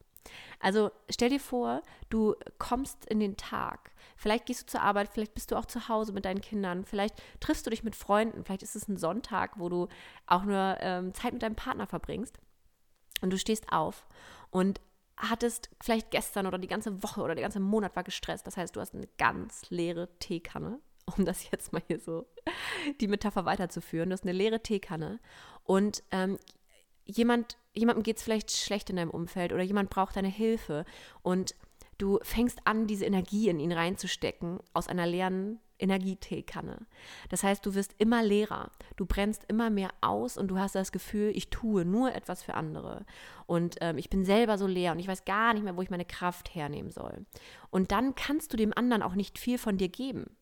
Also 0.59 0.91
stell 1.09 1.29
dir 1.29 1.39
vor, 1.39 1.81
du 2.09 2.35
kommst 2.57 3.05
in 3.05 3.19
den 3.19 3.37
Tag. 3.37 3.91
Vielleicht 4.17 4.45
gehst 4.45 4.63
du 4.63 4.65
zur 4.65 4.81
Arbeit, 4.81 5.09
vielleicht 5.09 5.33
bist 5.33 5.51
du 5.51 5.55
auch 5.55 5.65
zu 5.65 5.87
Hause 5.87 6.11
mit 6.11 6.25
deinen 6.25 6.41
Kindern, 6.41 6.85
vielleicht 6.85 7.21
triffst 7.39 7.65
du 7.65 7.69
dich 7.69 7.83
mit 7.83 7.95
Freunden, 7.95 8.43
vielleicht 8.43 8.63
ist 8.63 8.75
es 8.75 8.87
ein 8.87 8.97
Sonntag, 8.97 9.59
wo 9.59 9.69
du 9.69 9.87
auch 10.25 10.43
nur 10.43 10.77
ähm, 10.81 11.13
Zeit 11.13 11.33
mit 11.33 11.43
deinem 11.43 11.55
Partner 11.55 11.87
verbringst. 11.87 12.39
Und 13.21 13.31
du 13.31 13.37
stehst 13.37 13.71
auf 13.71 14.05
und 14.49 14.81
hattest 15.17 15.69
vielleicht 15.81 16.11
gestern 16.11 16.45
oder 16.45 16.59
die 16.59 16.67
ganze 16.67 17.01
Woche 17.01 17.21
oder 17.21 17.35
der 17.35 17.43
ganze 17.43 17.59
Monat 17.59 17.95
war 17.95 18.03
gestresst. 18.03 18.45
Das 18.45 18.57
heißt, 18.57 18.75
du 18.75 18.81
hast 18.81 18.93
eine 18.93 19.07
ganz 19.17 19.69
leere 19.69 20.09
Teekanne 20.19 20.79
um 21.17 21.25
das 21.25 21.49
jetzt 21.51 21.73
mal 21.73 21.81
hier 21.87 21.99
so 21.99 22.25
die 22.99 23.07
Metapher 23.07 23.45
weiterzuführen. 23.45 24.09
Du 24.09 24.13
hast 24.13 24.23
eine 24.23 24.33
leere 24.33 24.61
Teekanne 24.61 25.19
und 25.63 26.03
ähm, 26.11 26.37
jemand, 27.05 27.57
jemandem 27.73 28.03
geht 28.03 28.17
es 28.17 28.23
vielleicht 28.23 28.51
schlecht 28.51 28.89
in 28.89 28.97
deinem 28.97 29.11
Umfeld 29.11 29.53
oder 29.53 29.63
jemand 29.63 29.89
braucht 29.89 30.15
deine 30.15 30.27
Hilfe 30.27 30.85
und 31.21 31.55
du 31.97 32.19
fängst 32.21 32.59
an, 32.65 32.87
diese 32.87 33.05
Energie 33.05 33.49
in 33.49 33.59
ihn 33.59 33.71
reinzustecken 33.71 34.59
aus 34.73 34.87
einer 34.87 35.07
leeren 35.07 35.59
Energieteekanne. 35.79 36.85
Das 37.29 37.43
heißt, 37.43 37.65
du 37.65 37.75
wirst 37.75 37.95
immer 37.97 38.23
leerer, 38.23 38.71
du 38.95 39.05
brennst 39.05 39.43
immer 39.47 39.69
mehr 39.69 39.91
aus 40.01 40.37
und 40.37 40.47
du 40.47 40.57
hast 40.57 40.75
das 40.75 40.91
Gefühl, 40.91 41.31
ich 41.35 41.49
tue 41.49 41.85
nur 41.85 42.13
etwas 42.13 42.43
für 42.43 42.55
andere. 42.55 43.05
Und 43.45 43.77
ähm, 43.81 43.97
ich 43.97 44.09
bin 44.09 44.25
selber 44.25 44.57
so 44.57 44.67
leer 44.67 44.91
und 44.91 44.99
ich 44.99 45.07
weiß 45.07 45.25
gar 45.25 45.53
nicht 45.53 45.63
mehr, 45.63 45.77
wo 45.77 45.81
ich 45.81 45.89
meine 45.89 46.05
Kraft 46.05 46.53
hernehmen 46.55 46.91
soll. 46.91 47.25
Und 47.69 47.91
dann 47.91 48.15
kannst 48.15 48.53
du 48.53 48.57
dem 48.57 48.73
anderen 48.75 49.03
auch 49.03 49.15
nicht 49.15 49.37
viel 49.39 49.57
von 49.57 49.77
dir 49.77 49.89
geben. 49.89 50.36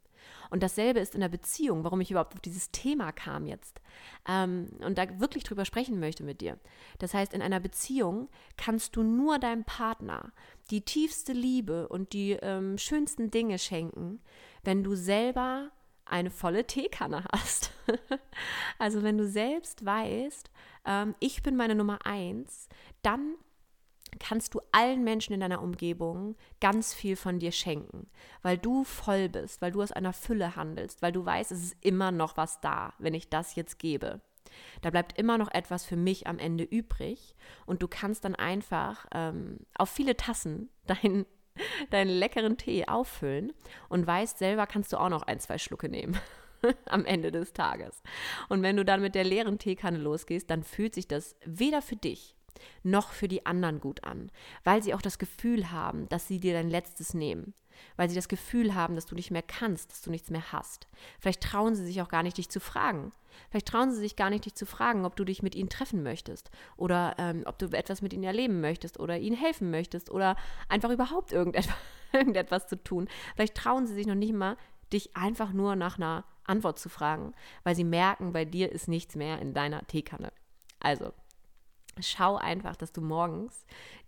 Und 0.55 0.63
dasselbe 0.63 1.01
ist 1.01 1.15
in 1.15 1.19
der 1.19 1.27
Beziehung, 1.27 1.83
warum 1.83 1.99
ich 1.99 2.11
überhaupt 2.11 2.33
auf 2.33 2.39
dieses 2.39 2.71
Thema 2.71 3.11
kam 3.11 3.45
jetzt. 3.45 3.81
Ähm, 4.25 4.69
und 4.79 4.97
da 4.97 5.19
wirklich 5.19 5.43
drüber 5.43 5.65
sprechen 5.65 5.99
möchte 5.99 6.23
mit 6.23 6.39
dir. 6.39 6.57
Das 6.97 7.13
heißt, 7.13 7.33
in 7.33 7.41
einer 7.41 7.59
Beziehung 7.59 8.29
kannst 8.55 8.95
du 8.95 9.03
nur 9.03 9.37
deinem 9.37 9.65
Partner 9.65 10.31
die 10.71 10.79
tiefste 10.79 11.33
Liebe 11.33 11.89
und 11.89 12.13
die 12.13 12.37
ähm, 12.41 12.77
schönsten 12.77 13.31
Dinge 13.31 13.59
schenken, 13.59 14.21
wenn 14.63 14.81
du 14.81 14.95
selber 14.95 15.71
eine 16.05 16.31
volle 16.31 16.65
Teekanne 16.65 17.25
hast. 17.33 17.73
also 18.79 19.03
wenn 19.03 19.17
du 19.17 19.27
selbst 19.27 19.83
weißt, 19.83 20.49
ähm, 20.85 21.15
ich 21.19 21.43
bin 21.43 21.57
meine 21.57 21.75
Nummer 21.75 22.05
eins, 22.05 22.69
dann 23.01 23.35
kannst 24.19 24.53
du 24.53 24.61
allen 24.71 25.03
Menschen 25.03 25.33
in 25.33 25.39
deiner 25.39 25.61
Umgebung 25.61 26.35
ganz 26.61 26.93
viel 26.93 27.15
von 27.15 27.39
dir 27.39 27.51
schenken, 27.51 28.07
weil 28.41 28.57
du 28.57 28.83
voll 28.83 29.29
bist, 29.29 29.61
weil 29.61 29.71
du 29.71 29.81
aus 29.81 29.91
einer 29.91 30.13
Fülle 30.13 30.55
handelst, 30.55 31.01
weil 31.01 31.11
du 31.11 31.25
weißt, 31.25 31.51
es 31.51 31.63
ist 31.63 31.77
immer 31.81 32.11
noch 32.11 32.37
was 32.37 32.61
da, 32.61 32.93
wenn 32.99 33.13
ich 33.13 33.29
das 33.29 33.55
jetzt 33.55 33.79
gebe. 33.79 34.21
Da 34.81 34.89
bleibt 34.89 35.17
immer 35.17 35.37
noch 35.37 35.51
etwas 35.51 35.85
für 35.85 35.97
mich 35.97 36.27
am 36.27 36.39
Ende 36.39 36.63
übrig 36.63 37.35
und 37.65 37.81
du 37.81 37.87
kannst 37.87 38.25
dann 38.25 38.35
einfach 38.35 39.05
ähm, 39.13 39.59
auf 39.77 39.89
viele 39.89 40.15
Tassen 40.15 40.69
deinen 40.87 41.25
deinen 41.89 42.09
leckeren 42.09 42.57
Tee 42.57 42.85
auffüllen 42.85 43.53
und 43.87 44.05
weißt, 44.05 44.37
selber 44.37 44.67
kannst 44.67 44.91
du 44.91 44.97
auch 44.97 45.07
noch 45.07 45.23
ein, 45.23 45.39
zwei 45.39 45.57
Schlucke 45.57 45.87
nehmen 45.87 46.19
am 46.85 47.05
Ende 47.05 47.31
des 47.31 47.53
Tages. 47.53 48.03
Und 48.49 48.61
wenn 48.61 48.75
du 48.75 48.83
dann 48.83 49.01
mit 49.01 49.15
der 49.15 49.23
leeren 49.23 49.57
Teekanne 49.57 49.97
losgehst, 49.97 50.49
dann 50.49 50.63
fühlt 50.63 50.93
sich 50.93 51.07
das 51.07 51.37
weder 51.45 51.81
für 51.81 51.95
dich 51.95 52.35
noch 52.83 53.11
für 53.11 53.27
die 53.27 53.45
anderen 53.45 53.79
gut 53.79 54.03
an, 54.03 54.31
weil 54.63 54.83
sie 54.83 54.93
auch 54.93 55.01
das 55.01 55.19
Gefühl 55.19 55.71
haben, 55.71 56.07
dass 56.09 56.27
sie 56.27 56.39
dir 56.39 56.53
dein 56.53 56.69
Letztes 56.69 57.13
nehmen. 57.13 57.53
weil 57.97 58.07
sie 58.07 58.15
das 58.15 58.29
Gefühl 58.29 58.73
haben, 58.73 58.95
dass 58.95 59.05
du 59.05 59.15
nicht 59.15 59.31
mehr 59.31 59.41
kannst, 59.41 59.91
dass 59.91 60.01
du 60.01 60.09
nichts 60.09 60.29
mehr 60.29 60.53
hast. 60.53 60.87
Vielleicht 61.19 61.43
trauen 61.43 61.75
sie 61.75 61.85
sich 61.85 62.01
auch 62.01 62.07
gar 62.07 62.23
nicht, 62.23 62.37
dich 62.37 62.47
zu 62.47 62.61
fragen. 62.61 63.11
Vielleicht 63.49 63.67
trauen 63.67 63.91
sie 63.91 63.99
sich 63.99 64.15
gar 64.15 64.29
nicht, 64.29 64.45
dich 64.45 64.55
zu 64.55 64.65
fragen, 64.65 65.03
ob 65.03 65.17
du 65.17 65.25
dich 65.25 65.43
mit 65.43 65.55
ihnen 65.55 65.67
treffen 65.67 66.01
möchtest 66.01 66.51
oder 66.77 67.15
ähm, 67.17 67.43
ob 67.45 67.59
du 67.59 67.65
etwas 67.65 68.01
mit 68.01 68.13
ihnen 68.13 68.23
erleben 68.23 68.61
möchtest 68.61 68.97
oder 68.97 69.17
ihnen 69.17 69.35
helfen 69.35 69.71
möchtest 69.71 70.09
oder 70.09 70.37
einfach 70.69 70.89
überhaupt 70.89 71.33
irgendetwas, 71.33 71.75
irgendetwas 72.13 72.67
zu 72.67 72.81
tun. 72.81 73.09
Vielleicht 73.35 73.55
trauen 73.55 73.87
sie 73.87 73.93
sich 73.93 74.07
noch 74.07 74.15
nicht 74.15 74.33
mal, 74.33 74.55
dich 74.93 75.15
einfach 75.15 75.51
nur 75.51 75.75
nach 75.75 75.97
einer 75.97 76.23
Antwort 76.45 76.79
zu 76.79 76.89
fragen, 76.89 77.33
weil 77.63 77.75
sie 77.75 77.83
merken, 77.83 78.33
bei 78.33 78.45
dir 78.45 78.71
ist 78.71 78.87
nichts 78.87 79.15
mehr 79.15 79.39
in 79.39 79.53
deiner 79.53 79.85
Teekanne. 79.87 80.31
Also, 80.79 81.13
schau 82.01 82.35
einfach, 82.35 82.75
dass 82.75 82.91
du 82.91 83.01
morgens 83.01 83.65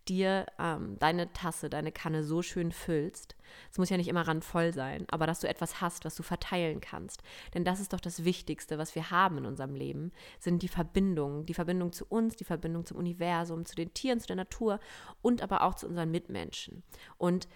dir 0.08 0.46
ähm, 0.60 0.98
deine 1.00 1.32
Tasse, 1.34 1.70
deine 1.70 1.92
Kanne 1.92 2.24
so 2.24 2.42
schön 2.42 2.72
füllst. 2.72 3.36
Es 3.72 3.78
muss 3.78 3.90
ja 3.90 3.98
nicht 3.98 4.08
immer 4.08 4.28
randvoll 4.28 4.74
sein, 4.74 5.06
aber 5.10 5.28
dass 5.28 5.40
du 5.40 5.48
etwas 5.48 5.82
hast, 5.82 6.06
was 6.06 6.16
du 6.16 6.24
verteilen 6.24 6.82
kannst. 6.82 7.24
Denn 7.54 7.64
das 7.64 7.80
ist 7.80 7.94
doch 7.94 8.00
das 8.00 8.24
Wichtigste, 8.24 8.78
was 8.78 8.96
wir 8.96 9.12
haben 9.12 9.40
in 9.40 9.46
unserem 9.46 9.76
Leben, 9.76 10.12
sind 10.40 10.62
die 10.62 10.68
Verbindungen. 10.68 11.46
Die 11.46 11.54
Verbindung 11.54 11.92
zu 11.92 12.06
uns, 12.06 12.36
die 12.36 12.44
Verbindung 12.44 12.86
zum 12.86 12.98
Universum, 12.98 13.66
zu 13.66 13.76
den 13.76 13.94
Tieren, 13.94 14.20
zu 14.20 14.28
der 14.28 14.36
Natur 14.36 14.80
und 15.22 15.42
aber 15.42 15.62
auch 15.64 15.76
zu 15.76 15.88
unseren 15.88 16.12
Mitmenschen. 16.12 16.84
Und 17.18 17.48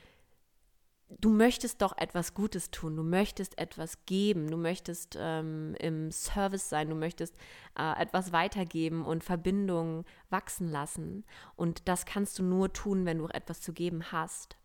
du 1.19 1.30
möchtest 1.30 1.82
doch 1.82 1.97
etwas 1.97 2.34
Gutes 2.34 2.71
tun, 2.71 2.95
du 2.95 3.04
möchtest 3.04 3.58
etwas 3.58 4.06
geben, 4.06 4.50
du 4.50 4.58
möchtest 4.58 5.17
ähm, 5.19 5.76
im 5.80 6.12
Service 6.12 6.69
sein, 6.69 6.89
du 6.89 6.95
möchtest 6.95 7.36
äh, 7.78 8.02
etwas 8.02 8.32
weitergeben 8.32 9.04
und 9.04 9.24
Verbindungen 9.24 10.06
wachsen 10.30 10.69
lassen. 10.69 11.26
Und 11.56 11.88
das 11.88 12.06
kannst 12.06 12.39
du 12.39 12.43
nur 12.43 12.71
tun, 12.74 13.06
wenn 13.06 13.17
du 13.17 13.28
etwas 13.28 13.62
zu 13.62 13.74
geben 13.74 14.12
hast. 14.12 14.58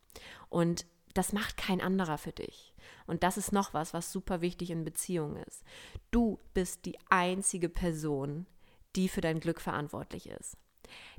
Und 0.48 0.86
das 1.14 1.32
macht 1.32 1.56
kein 1.56 1.80
anderer 1.80 2.18
für 2.18 2.32
dich. 2.32 2.74
Und 3.06 3.22
das 3.22 3.36
ist 3.36 3.52
noch 3.52 3.74
was, 3.74 3.94
was 3.94 4.12
super 4.12 4.40
wichtig 4.40 4.70
in 4.70 4.84
Beziehungen 4.84 5.42
ist. 5.44 5.64
Du 6.10 6.38
bist 6.54 6.84
die 6.84 6.98
einzige 7.08 7.68
Person, 7.68 8.46
die 8.94 9.08
für 9.08 9.20
dein 9.20 9.40
Glück 9.40 9.60
verantwortlich 9.60 10.28
ist. 10.28 10.56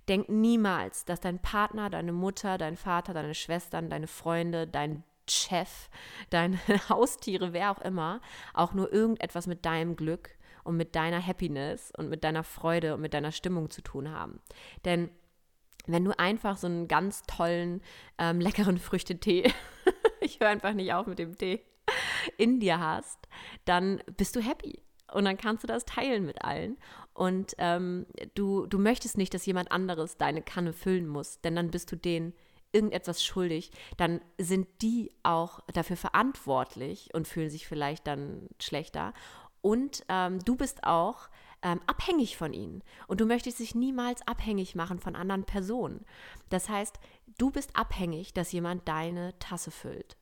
Denk 0.07 0.29
niemals, 0.29 1.03
dass 1.03 1.19
dein 1.19 1.41
Partner, 1.41 1.89
deine 1.89 2.13
Mutter, 2.13 2.57
dein 2.57 2.77
Vater, 2.77 3.13
deine 3.13 3.33
Schwestern, 3.33 3.89
deine 3.89 4.07
Freunde, 4.07 4.65
dein 4.65 5.03
Chef, 5.29 5.89
deine 6.29 6.59
Haustiere, 6.89 7.53
wer 7.53 7.71
auch 7.71 7.81
immer, 7.81 8.21
auch 8.53 8.73
nur 8.73 8.91
irgendetwas 8.91 9.47
mit 9.47 9.65
deinem 9.65 9.95
Glück 9.95 10.31
und 10.63 10.77
mit 10.77 10.95
deiner 10.95 11.25
Happiness 11.25 11.91
und 11.97 12.09
mit 12.09 12.23
deiner 12.23 12.43
Freude 12.43 12.93
und 12.93 13.01
mit 13.01 13.13
deiner 13.13 13.31
Stimmung 13.31 13.69
zu 13.69 13.81
tun 13.81 14.11
haben. 14.11 14.41
Denn 14.85 15.09
wenn 15.85 16.03
du 16.03 16.17
einfach 16.19 16.57
so 16.57 16.67
einen 16.67 16.87
ganz 16.87 17.23
tollen, 17.23 17.81
ähm, 18.17 18.41
leckeren 18.41 18.77
Früchtetee, 18.77 19.51
ich 20.21 20.39
höre 20.39 20.49
einfach 20.49 20.73
nicht 20.73 20.93
auf 20.93 21.07
mit 21.07 21.19
dem 21.19 21.37
Tee, 21.37 21.61
in 22.37 22.59
dir 22.59 22.79
hast, 22.79 23.27
dann 23.65 24.01
bist 24.17 24.35
du 24.35 24.41
happy. 24.41 24.81
Und 25.13 25.23
dann 25.23 25.37
kannst 25.37 25.63
du 25.63 25.67
das 25.67 25.85
teilen 25.85 26.25
mit 26.25 26.43
allen. 26.43 26.77
Und 27.13 27.55
ähm, 27.59 28.05
du, 28.35 28.65
du 28.65 28.77
möchtest 28.77 29.17
nicht, 29.17 29.33
dass 29.33 29.45
jemand 29.45 29.71
anderes 29.71 30.17
deine 30.17 30.41
Kanne 30.41 30.73
füllen 30.73 31.07
muss, 31.07 31.39
denn 31.41 31.55
dann 31.55 31.71
bist 31.71 31.91
du 31.91 31.95
denen 31.95 32.33
irgendetwas 32.71 33.23
schuldig, 33.23 33.71
dann 33.97 34.21
sind 34.37 34.67
die 34.81 35.11
auch 35.23 35.61
dafür 35.73 35.97
verantwortlich 35.97 37.09
und 37.13 37.27
fühlen 37.27 37.49
sich 37.49 37.67
vielleicht 37.67 38.07
dann 38.07 38.49
schlechter. 38.59 39.13
Und 39.61 40.03
ähm, 40.09 40.39
du 40.39 40.55
bist 40.55 40.83
auch 40.83 41.29
ähm, 41.61 41.81
abhängig 41.87 42.37
von 42.37 42.53
ihnen. 42.53 42.83
Und 43.07 43.21
du 43.21 43.25
möchtest 43.25 43.59
dich 43.59 43.75
niemals 43.75 44.25
abhängig 44.27 44.75
machen 44.75 44.99
von 44.99 45.15
anderen 45.15 45.43
Personen. 45.43 46.05
Das 46.49 46.69
heißt, 46.69 46.99
du 47.37 47.51
bist 47.51 47.75
abhängig, 47.75 48.33
dass 48.33 48.51
jemand 48.51 48.87
deine 48.87 49.37
Tasse 49.39 49.71
füllt. 49.71 50.17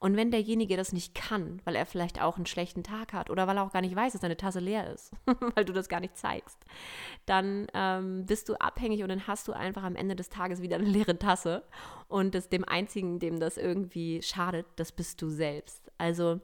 Und 0.00 0.16
wenn 0.16 0.30
derjenige 0.30 0.76
das 0.76 0.92
nicht 0.92 1.14
kann, 1.14 1.60
weil 1.64 1.74
er 1.74 1.86
vielleicht 1.86 2.20
auch 2.20 2.36
einen 2.36 2.46
schlechten 2.46 2.84
Tag 2.84 3.12
hat 3.12 3.30
oder 3.30 3.46
weil 3.46 3.56
er 3.56 3.64
auch 3.64 3.72
gar 3.72 3.80
nicht 3.80 3.96
weiß, 3.96 4.12
dass 4.12 4.22
seine 4.22 4.36
Tasse 4.36 4.60
leer 4.60 4.92
ist, 4.92 5.12
weil 5.54 5.64
du 5.64 5.72
das 5.72 5.88
gar 5.88 6.00
nicht 6.00 6.16
zeigst, 6.16 6.58
dann 7.26 7.66
ähm, 7.74 8.24
bist 8.26 8.48
du 8.48 8.54
abhängig 8.54 9.02
und 9.02 9.08
dann 9.08 9.26
hast 9.26 9.48
du 9.48 9.52
einfach 9.52 9.82
am 9.82 9.96
Ende 9.96 10.14
des 10.14 10.28
Tages 10.28 10.62
wieder 10.62 10.76
eine 10.76 10.86
leere 10.86 11.18
Tasse. 11.18 11.64
Und 12.06 12.34
das, 12.34 12.48
dem 12.48 12.64
einzigen, 12.64 13.18
dem 13.18 13.40
das 13.40 13.56
irgendwie 13.56 14.22
schadet, 14.22 14.66
das 14.76 14.92
bist 14.92 15.20
du 15.20 15.28
selbst. 15.28 15.90
Also 15.98 16.40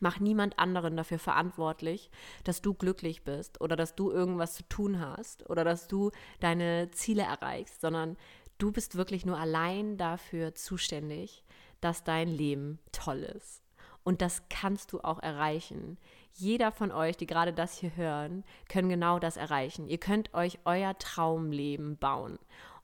mach 0.00 0.18
niemand 0.18 0.58
anderen 0.58 0.96
dafür 0.96 1.18
verantwortlich, 1.18 2.10
dass 2.44 2.62
du 2.62 2.74
glücklich 2.74 3.22
bist 3.22 3.60
oder 3.60 3.76
dass 3.76 3.94
du 3.94 4.10
irgendwas 4.10 4.54
zu 4.54 4.62
tun 4.68 4.98
hast 4.98 5.48
oder 5.48 5.64
dass 5.64 5.88
du 5.88 6.10
deine 6.40 6.90
Ziele 6.90 7.22
erreichst, 7.22 7.80
sondern 7.80 8.16
du 8.58 8.72
bist 8.72 8.96
wirklich 8.96 9.26
nur 9.26 9.38
allein 9.38 9.96
dafür 9.96 10.54
zuständig, 10.54 11.44
dass 11.82 12.04
dein 12.04 12.28
Leben 12.28 12.78
toll 12.92 13.18
ist. 13.18 13.62
Und 14.04 14.20
das 14.20 14.42
kannst 14.48 14.92
du 14.92 15.00
auch 15.00 15.22
erreichen. 15.22 15.98
Jeder 16.32 16.72
von 16.72 16.90
euch, 16.90 17.16
die 17.16 17.26
gerade 17.26 17.52
das 17.52 17.78
hier 17.78 17.94
hören, 17.94 18.44
können 18.68 18.88
genau 18.88 19.18
das 19.18 19.36
erreichen. 19.36 19.88
Ihr 19.88 19.98
könnt 19.98 20.34
euch 20.34 20.58
euer 20.64 20.96
Traumleben 20.98 21.98
bauen. 21.98 22.38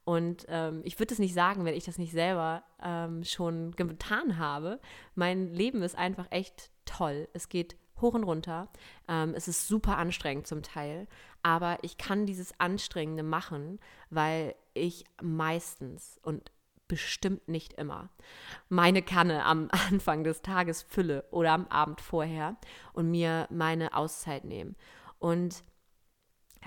Und 0.04 0.46
ähm, 0.48 0.80
ich 0.84 0.98
würde 0.98 1.12
es 1.12 1.18
nicht 1.18 1.34
sagen, 1.34 1.64
wenn 1.64 1.74
ich 1.74 1.84
das 1.84 1.98
nicht 1.98 2.12
selber 2.12 2.62
ähm, 2.82 3.24
schon 3.24 3.72
getan 3.72 4.38
habe. 4.38 4.80
Mein 5.14 5.52
Leben 5.52 5.82
ist 5.82 5.96
einfach 5.96 6.26
echt 6.30 6.70
toll. 6.84 7.28
Es 7.32 7.48
geht 7.48 7.76
hoch 8.00 8.14
und 8.14 8.24
runter. 8.24 8.68
Ähm, 9.06 9.34
es 9.34 9.48
ist 9.48 9.68
super 9.68 9.98
anstrengend 9.98 10.46
zum 10.46 10.62
Teil. 10.62 11.08
Aber 11.42 11.78
ich 11.82 11.98
kann 11.98 12.26
dieses 12.26 12.58
Anstrengende 12.58 13.22
machen, 13.22 13.80
weil 14.08 14.54
ich 14.72 15.04
meistens 15.20 16.18
und 16.22 16.52
bestimmt 16.88 17.48
nicht 17.48 17.74
immer 17.74 18.10
meine 18.68 19.02
Kanne 19.02 19.44
am 19.44 19.68
Anfang 19.90 20.24
des 20.24 20.42
Tages 20.42 20.82
fülle 20.82 21.24
oder 21.30 21.52
am 21.52 21.66
Abend 21.68 22.00
vorher 22.00 22.56
und 22.92 23.10
mir 23.10 23.46
meine 23.50 23.94
Auszeit 23.94 24.44
nehme. 24.44 24.74
Und 25.18 25.62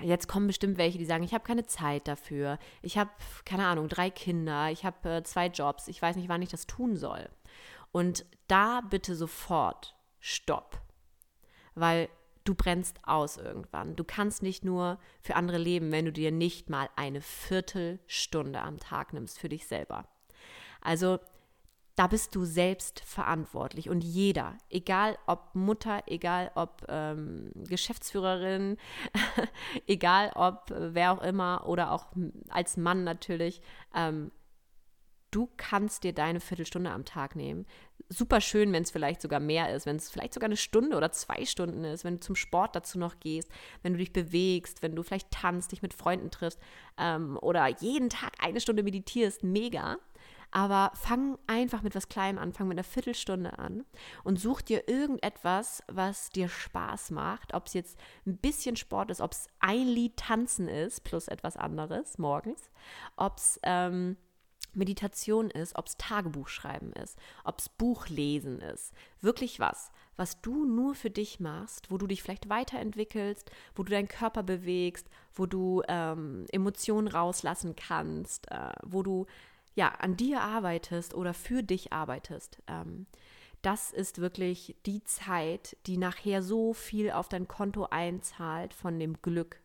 Jetzt 0.02 0.28
kommen 0.28 0.48
bestimmt 0.48 0.78
welche, 0.78 0.98
die 0.98 1.06
sagen, 1.06 1.24
ich 1.24 1.34
habe 1.34 1.44
keine 1.44 1.66
Zeit 1.66 2.08
dafür. 2.08 2.60
Ich 2.82 2.98
habe, 2.98 3.10
keine 3.44 3.68
Ahnung, 3.68 3.90
drei 3.90 4.10
Kinder, 4.10 4.72
ich 4.72 4.86
habe 4.86 5.18
äh, 5.18 5.24
zwei 5.24 5.48
Jobs, 5.48 5.90
ich 5.90 6.02
weiß 6.02 6.16
nicht, 6.16 6.30
wann 6.30 6.42
ich 6.42 6.50
das 6.50 6.66
tun 6.66 6.96
soll. 6.96 7.30
Und 7.92 8.26
da 8.48 8.82
bitte 8.82 9.16
sofort 9.16 9.96
Stopp. 10.20 10.82
Weil 11.76 12.10
du 12.44 12.56
brennst 12.56 13.00
aus 13.04 13.38
irgendwann. 13.38 13.96
Du 13.96 14.04
kannst 14.04 14.44
nicht 14.44 14.64
nur 14.64 15.00
für 15.22 15.36
andere 15.36 15.58
leben, 15.58 15.92
wenn 15.92 16.06
du 16.06 16.12
dir 16.12 16.32
nicht 16.32 16.70
mal 16.70 16.90
eine 16.96 17.22
Viertelstunde 17.22 18.62
am 18.62 18.80
Tag 18.80 19.14
nimmst 19.14 19.40
für 19.40 19.50
dich 19.50 19.68
selber. 19.68 20.08
Also 20.82 21.20
da 21.96 22.08
bist 22.08 22.36
du 22.36 22.46
selbst 22.46 23.02
verantwortlich 23.02 23.90
und 23.90 24.04
jeder, 24.04 24.58
egal 24.70 25.18
ob 25.28 25.54
Mutter, 25.54 26.04
egal 26.08 26.52
ob 26.56 26.86
ähm, 26.88 27.52
Geschäftsführerin, 27.56 28.78
egal 29.88 30.32
ob 30.36 30.72
äh, 30.72 30.96
wer 30.96 31.12
auch 31.12 31.22
immer 31.22 31.68
oder 31.68 31.92
auch 31.92 32.08
als 32.50 32.78
Mann 32.78 33.04
natürlich, 33.04 33.62
ähm, 33.94 34.32
du 35.32 35.50
kannst 35.58 36.04
dir 36.04 36.14
deine 36.14 36.40
Viertelstunde 36.40 36.92
am 36.92 37.06
Tag 37.06 37.36
nehmen. 37.36 37.66
Super 38.10 38.42
schön, 38.42 38.74
wenn 38.74 38.84
es 38.84 38.92
vielleicht 38.92 39.22
sogar 39.22 39.40
mehr 39.40 39.74
ist, 39.74 39.86
wenn 39.86 39.96
es 39.96 40.10
vielleicht 40.10 40.34
sogar 40.34 40.48
eine 40.48 40.58
Stunde 40.58 40.98
oder 40.98 41.12
zwei 41.12 41.46
Stunden 41.46 41.84
ist, 41.86 42.04
wenn 42.04 42.16
du 42.16 42.20
zum 42.20 42.36
Sport 42.36 42.76
dazu 42.76 43.00
noch 43.00 43.20
gehst, 43.20 43.50
wenn 43.84 43.94
du 43.94 44.00
dich 44.00 44.12
bewegst, 44.12 44.82
wenn 44.82 44.96
du 44.96 45.04
vielleicht 45.04 45.32
tanzt, 45.32 45.72
dich 45.72 45.82
mit 45.82 45.94
Freunden 45.94 46.32
triffst 46.32 46.60
ähm, 46.98 47.38
oder 47.42 47.68
jeden 47.80 48.10
Tag 48.10 48.34
eine 48.40 48.60
Stunde 48.60 48.84
meditierst, 48.84 49.44
mega. 49.44 49.98
Aber 50.52 50.92
fang 50.96 51.38
einfach 51.48 51.82
mit 51.82 51.96
was 51.96 52.10
Kleinem 52.10 52.38
an, 52.38 52.54
fang 52.54 52.68
mit 52.68 52.78
einer 52.78 52.84
Viertelstunde 52.84 53.58
an 53.58 53.86
und 54.24 54.40
such 54.40 54.62
dir 54.62 54.88
irgendetwas, 54.88 55.82
was 55.88 56.30
dir 56.30 56.50
Spaß 56.50 57.12
macht. 57.12 57.54
Ob 57.54 57.68
es 57.68 57.74
jetzt 57.74 58.00
ein 58.26 58.38
bisschen 58.38 58.76
Sport 58.76 59.12
ist, 59.12 59.22
ob 59.22 59.32
es 59.32 59.48
ein 59.60 59.88
Lied 59.88 60.18
tanzen 60.18 60.68
ist, 60.68 61.04
plus 61.04 61.28
etwas 61.28 61.56
anderes 61.56 62.18
morgens, 62.18 62.70
ob 63.16 63.38
es 63.38 63.60
ähm, 63.64 64.18
Meditation 64.74 65.50
ist, 65.50 65.76
ob 65.78 65.88
es 65.88 65.98
Tagebuch 65.98 66.48
schreiben 66.48 66.94
ist, 66.94 67.18
ob 67.44 67.60
es 67.60 67.70
Buchlesen 67.70 68.60
ist. 68.60 68.94
Wirklich 69.20 69.60
was, 69.60 69.92
was 70.16 70.42
du 70.42 70.66
nur 70.66 70.96
für 70.96 71.10
dich 71.10 71.40
machst, 71.40 71.92
wo 71.92 71.98
du 71.98 72.08
dich 72.08 72.24
vielleicht 72.24 72.50
weiterentwickelst, 72.50 73.50
wo 73.76 73.84
du 73.84 73.92
deinen 73.92 74.08
Körper 74.08 74.44
bewegst, 74.44 75.10
wo 75.34 75.46
du 75.46 75.82
ähm, 75.88 76.46
Emotionen 76.52 77.08
rauslassen 77.08 77.76
kannst, 77.76 78.50
äh, 78.52 78.72
wo 78.84 79.04
du 79.04 79.26
ja 79.76 79.90
an 80.00 80.18
dir 80.18 80.42
arbeitest 80.42 81.14
oder 81.14 81.34
für 81.34 81.64
dich 81.64 81.94
arbeitest. 81.94 82.62
Ähm, 82.68 83.08
das 83.62 83.92
ist 83.92 84.20
wirklich 84.20 84.76
die 84.86 85.04
Zeit, 85.04 85.78
die 85.86 85.98
nachher 85.98 86.42
so 86.42 86.74
viel 86.74 87.12
auf 87.12 87.30
dein 87.30 87.48
Konto 87.48 87.88
einzahlt 87.90 88.74
von 88.74 89.00
dem 89.00 89.22
Glück, 89.22 89.62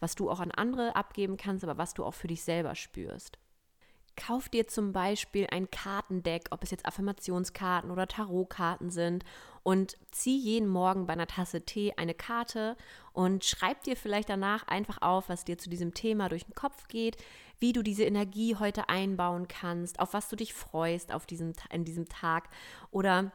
was 0.00 0.14
du 0.14 0.30
auch 0.30 0.40
an 0.40 0.50
andere 0.50 0.96
abgeben 0.96 1.36
kannst, 1.36 1.62
aber 1.62 1.76
was 1.76 1.94
du 1.94 2.04
auch 2.04 2.14
für 2.14 2.28
dich 2.28 2.42
selber 2.42 2.74
spürst. 2.74 3.38
Kauf 4.16 4.48
dir 4.48 4.68
zum 4.68 4.92
Beispiel 4.92 5.46
ein 5.50 5.70
Kartendeck, 5.70 6.46
ob 6.50 6.62
es 6.62 6.70
jetzt 6.70 6.86
Affirmationskarten 6.86 7.90
oder 7.90 8.06
Tarotkarten 8.06 8.90
sind, 8.90 9.24
und 9.64 9.96
zieh 10.12 10.38
jeden 10.38 10.68
Morgen 10.68 11.06
bei 11.06 11.14
einer 11.14 11.26
Tasse 11.26 11.62
Tee 11.62 11.94
eine 11.96 12.14
Karte 12.14 12.76
und 13.12 13.44
schreib 13.44 13.82
dir 13.82 13.96
vielleicht 13.96 14.28
danach 14.28 14.68
einfach 14.68 15.00
auf, 15.00 15.28
was 15.28 15.44
dir 15.44 15.58
zu 15.58 15.70
diesem 15.70 15.94
Thema 15.94 16.28
durch 16.28 16.44
den 16.44 16.54
Kopf 16.54 16.86
geht, 16.86 17.16
wie 17.58 17.72
du 17.72 17.82
diese 17.82 18.04
Energie 18.04 18.56
heute 18.56 18.88
einbauen 18.90 19.48
kannst, 19.48 19.98
auf 20.00 20.12
was 20.12 20.28
du 20.28 20.36
dich 20.36 20.52
freust 20.52 21.12
auf 21.12 21.24
diesem, 21.24 21.54
in 21.70 21.84
diesem 21.84 22.06
Tag 22.08 22.50
oder 22.90 23.32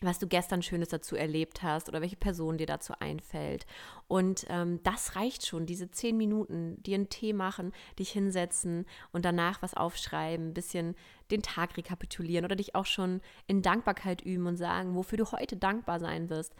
was 0.00 0.18
du 0.18 0.26
gestern 0.26 0.62
Schönes 0.62 0.88
dazu 0.88 1.16
erlebt 1.16 1.62
hast 1.62 1.88
oder 1.88 2.00
welche 2.00 2.16
Person 2.16 2.58
dir 2.58 2.66
dazu 2.66 2.94
einfällt. 2.98 3.66
Und 4.08 4.44
ähm, 4.48 4.80
das 4.82 5.16
reicht 5.16 5.46
schon, 5.46 5.66
diese 5.66 5.90
zehn 5.90 6.16
Minuten, 6.16 6.82
dir 6.82 6.96
einen 6.96 7.08
Tee 7.08 7.32
machen, 7.32 7.72
dich 7.98 8.10
hinsetzen 8.10 8.86
und 9.12 9.24
danach 9.24 9.62
was 9.62 9.74
aufschreiben, 9.74 10.48
ein 10.48 10.54
bisschen 10.54 10.94
den 11.30 11.42
Tag 11.42 11.76
rekapitulieren 11.76 12.44
oder 12.44 12.56
dich 12.56 12.74
auch 12.74 12.86
schon 12.86 13.20
in 13.46 13.62
Dankbarkeit 13.62 14.20
üben 14.22 14.46
und 14.46 14.56
sagen, 14.56 14.94
wofür 14.94 15.18
du 15.18 15.30
heute 15.32 15.56
dankbar 15.56 16.00
sein 16.00 16.28
wirst. 16.28 16.54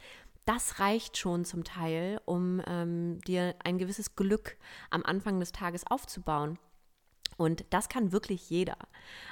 Das 0.47 0.79
reicht 0.79 1.17
schon 1.17 1.45
zum 1.45 1.65
Teil, 1.65 2.21
um 2.27 2.63
ähm, 2.67 3.19
dir 3.27 3.55
ein 3.65 3.79
gewisses 3.79 4.15
Glück 4.15 4.57
am 4.91 5.03
Anfang 5.03 5.41
des 5.41 5.53
Tages 5.53 5.87
aufzubauen. 5.87 6.59
Und 7.37 7.65
das 7.71 7.89
kann 7.89 8.13
wirklich 8.13 8.51
jeder. 8.51 8.77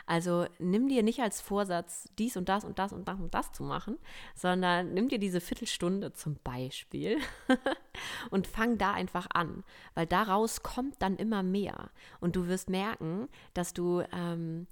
Also 0.07 0.47
nimm 0.59 0.88
dir 0.88 1.03
nicht 1.03 1.21
als 1.21 1.41
Vorsatz, 1.41 2.09
dies 2.19 2.37
und 2.37 2.49
das 2.49 2.65
und 2.65 2.79
das 2.79 2.93
und 2.93 3.07
das 3.09 3.19
und 3.19 3.33
das 3.35 3.53
zu 3.53 3.62
machen, 3.62 3.99
sondern 4.35 4.93
nimm 4.93 5.09
dir 5.09 5.19
diese 5.19 5.41
Viertelstunde 5.41 6.12
zum 6.12 6.37
Beispiel 6.45 7.19
und 8.31 8.47
fang 8.47 8.79
da 8.79 8.93
einfach 8.93 9.29
an, 9.33 9.65
weil 9.95 10.07
daraus 10.07 10.62
kommt 10.62 11.01
dann 11.01 11.17
immer 11.17 11.43
mehr. 11.43 11.91
Und 12.21 12.37
du 12.37 12.47
wirst 12.49 12.69
merken, 12.71 13.29
dass 13.55 13.73
du 13.75 14.03
ähm, 14.12 14.67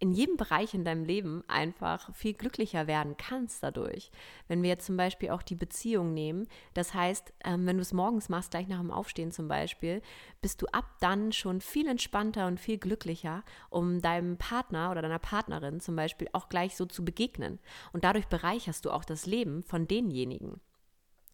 in 0.00 0.12
jedem 0.12 0.38
Bereich 0.38 0.72
in 0.72 0.84
deinem 0.84 1.04
Leben 1.04 1.44
einfach 1.46 2.12
viel 2.14 2.32
glücklicher 2.32 2.86
werden 2.86 3.16
kannst 3.18 3.62
dadurch. 3.62 4.10
Wenn 4.48 4.62
wir 4.62 4.70
jetzt 4.70 4.86
zum 4.86 4.96
Beispiel 4.96 5.30
auch 5.30 5.42
die 5.42 5.54
Beziehung 5.54 6.14
nehmen, 6.14 6.48
das 6.72 6.94
heißt, 6.94 7.34
ähm, 7.44 7.66
wenn 7.66 7.76
du 7.76 7.82
es 7.82 7.92
morgens 7.92 8.30
machst, 8.30 8.50
gleich 8.50 8.66
nach 8.66 8.80
dem 8.80 8.90
Aufstehen 8.90 9.30
zum 9.30 9.46
Beispiel, 9.46 10.00
bist 10.40 10.62
du 10.62 10.66
ab 10.72 10.86
dann 11.00 11.32
schon 11.32 11.60
viel 11.60 11.86
entspannter 11.86 12.46
und 12.46 12.58
viel 12.58 12.78
glücklicher, 12.78 13.44
um 13.68 14.00
deinem 14.00 14.38
Partner 14.38 14.90
oder 14.90 15.02
deiner 15.02 15.18
Partnerin 15.18 15.80
zum 15.80 15.96
Beispiel 15.96 16.28
auch 16.32 16.48
gleich 16.48 16.76
so 16.76 16.86
zu 16.86 17.04
begegnen. 17.04 17.58
Und 17.92 18.04
dadurch 18.04 18.26
bereicherst 18.26 18.86
du 18.86 18.90
auch 18.90 19.04
das 19.04 19.26
Leben 19.26 19.62
von 19.62 19.86
denjenigen. 19.86 20.62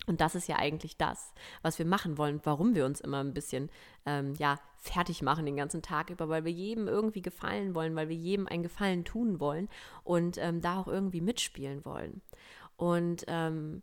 Und 0.07 0.21
das 0.21 0.35
ist 0.35 0.47
ja 0.47 0.57
eigentlich 0.57 0.97
das, 0.97 1.33
was 1.63 1.79
wir 1.79 1.87
machen 1.87 2.17
wollen, 2.17 2.41
warum 2.45 2.75
wir 2.75 2.87
uns 2.87 3.01
immer 3.01 3.23
ein 3.23 3.35
bisschen 3.35 3.71
ähm, 4.05 4.35
ja, 4.39 4.59
fertig 4.77 5.21
machen 5.21 5.47
den 5.47 5.57
ganzen 5.57 5.83
Tag 5.83 6.11
über, 6.11 6.29
weil 6.29 6.45
wir 6.45 6.53
jedem 6.53 6.87
irgendwie 6.87 7.23
gefallen 7.23 7.75
wollen, 7.75 7.97
weil 7.97 8.09
wir 8.09 8.17
jedem 8.17 8.47
einen 8.47 8.63
Gefallen 8.63 9.05
tun 9.05 9.41
wollen 9.41 9.69
und 10.05 10.39
ähm, 10.39 10.61
da 10.61 10.79
auch 10.79 10.87
irgendwie 10.87 11.21
mitspielen 11.21 11.85
wollen. 11.85 12.23
Und 12.77 13.25
ähm, 13.27 13.83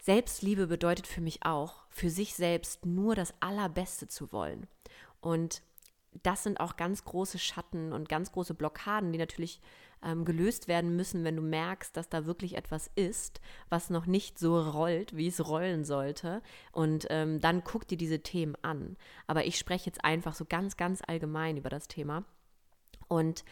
Selbstliebe 0.00 0.66
bedeutet 0.66 1.06
für 1.06 1.20
mich 1.20 1.44
auch, 1.44 1.84
für 1.90 2.08
sich 2.08 2.34
selbst 2.34 2.86
nur 2.86 3.14
das 3.14 3.34
Allerbeste 3.40 4.08
zu 4.08 4.32
wollen. 4.32 4.66
Und 5.20 5.62
das 6.22 6.44
sind 6.44 6.60
auch 6.60 6.76
ganz 6.76 7.04
große 7.04 7.38
Schatten 7.38 7.92
und 7.92 8.08
ganz 8.08 8.32
große 8.32 8.54
Blockaden, 8.54 9.12
die 9.12 9.18
natürlich 9.18 9.60
ähm, 10.02 10.24
gelöst 10.24 10.68
werden 10.68 10.96
müssen, 10.96 11.24
wenn 11.24 11.36
du 11.36 11.42
merkst, 11.42 11.96
dass 11.96 12.08
da 12.08 12.26
wirklich 12.26 12.56
etwas 12.56 12.90
ist, 12.94 13.40
was 13.68 13.90
noch 13.90 14.06
nicht 14.06 14.38
so 14.38 14.60
rollt, 14.60 15.16
wie 15.16 15.28
es 15.28 15.46
rollen 15.46 15.84
sollte. 15.84 16.42
Und 16.72 17.06
ähm, 17.10 17.40
dann 17.40 17.64
guck 17.64 17.86
dir 17.88 17.98
diese 17.98 18.20
Themen 18.20 18.56
an. 18.62 18.96
Aber 19.26 19.44
ich 19.44 19.58
spreche 19.58 19.86
jetzt 19.86 20.04
einfach 20.04 20.34
so 20.34 20.44
ganz, 20.44 20.76
ganz 20.76 21.02
allgemein 21.06 21.56
über 21.56 21.70
das 21.70 21.88
Thema. 21.88 22.24
Und 23.08 23.44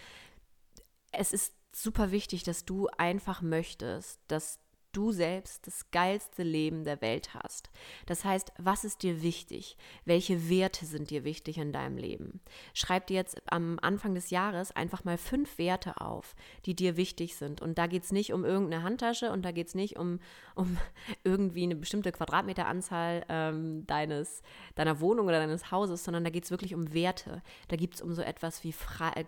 es 1.12 1.32
ist 1.32 1.54
super 1.74 2.10
wichtig, 2.10 2.42
dass 2.42 2.64
du 2.64 2.88
einfach 2.96 3.42
möchtest, 3.42 4.20
dass 4.28 4.58
du 4.96 5.12
selbst 5.12 5.66
das 5.66 5.90
geilste 5.90 6.42
Leben 6.42 6.84
der 6.84 7.00
Welt 7.02 7.34
hast. 7.34 7.70
Das 8.06 8.24
heißt, 8.24 8.52
was 8.58 8.84
ist 8.84 9.02
dir 9.02 9.22
wichtig? 9.22 9.76
Welche 10.04 10.48
Werte 10.48 10.86
sind 10.86 11.10
dir 11.10 11.24
wichtig 11.24 11.58
in 11.58 11.72
deinem 11.72 11.98
Leben? 11.98 12.40
Schreib 12.72 13.06
dir 13.06 13.14
jetzt 13.14 13.40
am 13.52 13.78
Anfang 13.82 14.14
des 14.14 14.30
Jahres 14.30 14.72
einfach 14.72 15.04
mal 15.04 15.18
fünf 15.18 15.58
Werte 15.58 16.00
auf, 16.00 16.34
die 16.64 16.74
dir 16.74 16.96
wichtig 16.96 17.36
sind. 17.36 17.60
Und 17.60 17.76
da 17.78 17.86
geht 17.86 18.04
es 18.04 18.12
nicht 18.12 18.32
um 18.32 18.44
irgendeine 18.44 18.82
Handtasche 18.82 19.30
und 19.30 19.42
da 19.42 19.52
geht 19.52 19.68
es 19.68 19.74
nicht 19.74 19.98
um, 19.98 20.18
um 20.54 20.78
irgendwie 21.24 21.64
eine 21.64 21.76
bestimmte 21.76 22.12
Quadratmeteranzahl 22.12 23.24
ähm, 23.28 23.86
deines, 23.86 24.42
deiner 24.76 25.00
Wohnung 25.00 25.26
oder 25.26 25.38
deines 25.38 25.70
Hauses, 25.70 26.04
sondern 26.04 26.24
da 26.24 26.30
geht 26.30 26.44
es 26.44 26.50
wirklich 26.50 26.74
um 26.74 26.94
Werte. 26.94 27.42
Da 27.68 27.76
gibt's 27.76 28.00
um 28.00 28.14
so 28.14 28.22
etwas 28.22 28.64
wie 28.64 28.74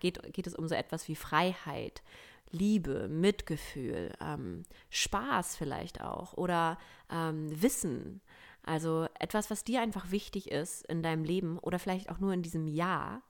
geht, 0.01 0.33
geht 0.33 0.47
es 0.47 0.55
um 0.55 0.67
so 0.67 0.75
etwas 0.75 1.09
wie 1.09 1.17
Freiheit, 1.17 2.03
Liebe, 2.51 3.09
Mitgefühl, 3.09 4.13
ähm, 4.21 4.65
Spaß 4.91 5.57
vielleicht 5.57 6.01
auch 6.01 6.35
oder 6.35 6.79
ähm, 7.11 7.49
Wissen. 7.63 8.21
Also 8.63 9.07
etwas, 9.19 9.51
was 9.51 9.65
dir 9.65 9.81
einfach 9.81 10.11
wichtig 10.11 10.51
ist 10.51 10.85
in 10.87 11.03
deinem 11.03 11.25
Leben 11.25 11.59
oder 11.59 11.79
vielleicht 11.79 12.11
auch 12.11 12.19
nur 12.19 12.33
in 12.33 12.43
diesem 12.43 12.67
Jahr. 12.67 13.23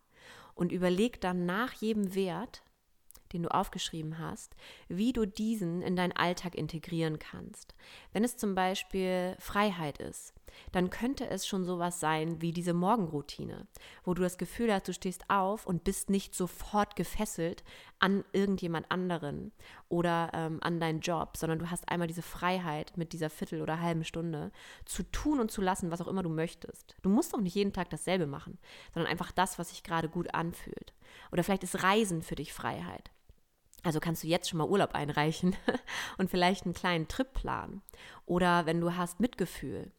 Und 0.54 0.72
überleg 0.72 1.20
dann 1.20 1.46
nach 1.46 1.72
jedem 1.74 2.14
Wert, 2.16 2.62
den 3.33 3.44
du 3.44 3.54
aufgeschrieben 3.54 4.18
hast, 4.18 4.57
wie 4.88 5.12
du 5.12 5.26
diesen 5.26 5.83
in 5.83 5.94
deinen 5.94 6.12
Alltag 6.12 6.54
integrieren 6.57 7.18
kannst. 7.18 7.74
Wenn 8.12 8.24
es 8.24 8.37
zum 8.37 8.54
Beispiel 8.54 9.37
Freiheit 9.38 9.98
ist, 9.98 10.35
dann 10.73 10.91
könnte 10.91 11.29
es 11.29 11.47
schon 11.47 11.65
sowas 11.65 12.01
sein 12.01 12.41
wie 12.41 12.53
diese 12.53 12.75
Morgenroutine, 12.75 13.67
wo 14.05 14.15
du 14.15 14.23
das 14.23 14.39
Gefühl 14.39 14.73
hast, 14.73 14.89
du 14.89 14.93
stehst 14.93 15.25
auf 15.29 15.67
und 15.67 15.85
bist 15.85 16.11
nicht 16.11 16.35
sofort 16.35 16.97
gefesselt 16.97 17.65
an 17.99 18.25
irgendjemand 18.33 18.91
anderen 18.91 19.53
oder 19.89 20.31
ähm, 20.35 20.59
an 20.63 20.81
deinen 20.81 21.01
Job, 21.01 21.37
sondern 21.37 21.59
du 21.59 21.71
hast 21.71 21.89
einmal 21.89 22.09
diese 22.09 22.23
Freiheit 22.23 22.97
mit 22.97 23.13
dieser 23.13 23.31
Viertel 23.31 23.63
oder 23.63 23.81
halben 23.81 24.05
Stunde 24.05 24.53
zu 24.85 25.03
tun 25.03 25.41
und 25.41 25.51
zu 25.51 25.61
lassen, 25.61 25.91
was 25.91 26.01
auch 26.01 26.09
immer 26.09 26.23
du 26.23 26.31
möchtest. 26.31 26.97
Du 27.03 27.09
musst 27.09 27.35
auch 27.35 27.41
nicht 27.41 27.55
jeden 27.55 27.73
Tag 27.73 27.91
dasselbe 27.91 28.27
machen, 28.27 28.59
sondern 28.93 29.11
einfach 29.11 29.33
das, 29.33 29.59
was 29.59 29.71
sich 29.71 29.83
gerade 29.83 30.09
gut 30.09 30.35
anfühlt. 30.35 30.93
Oder 31.33 31.43
vielleicht 31.45 31.65
ist 31.65 31.83
Reisen 31.83 32.23
für 32.23 32.37
dich 32.37 32.53
Freiheit. 32.53 33.11
Also 33.85 34.01
kannst 34.01 34.25
du 34.25 34.27
jetzt 34.27 34.49
schon 34.49 34.59
mal 34.59 34.69
Urlaub 34.69 34.95
einreichen 34.95 35.57
und 36.19 36.31
vielleicht 36.31 36.64
einen 36.64 36.75
kleinen 36.75 37.09
Trip 37.09 37.33
planen. 37.33 37.83
Oder 38.27 38.67
wenn 38.67 38.81
du 38.81 38.97
hast 38.97 39.21
Mitgefühl, 39.21 39.91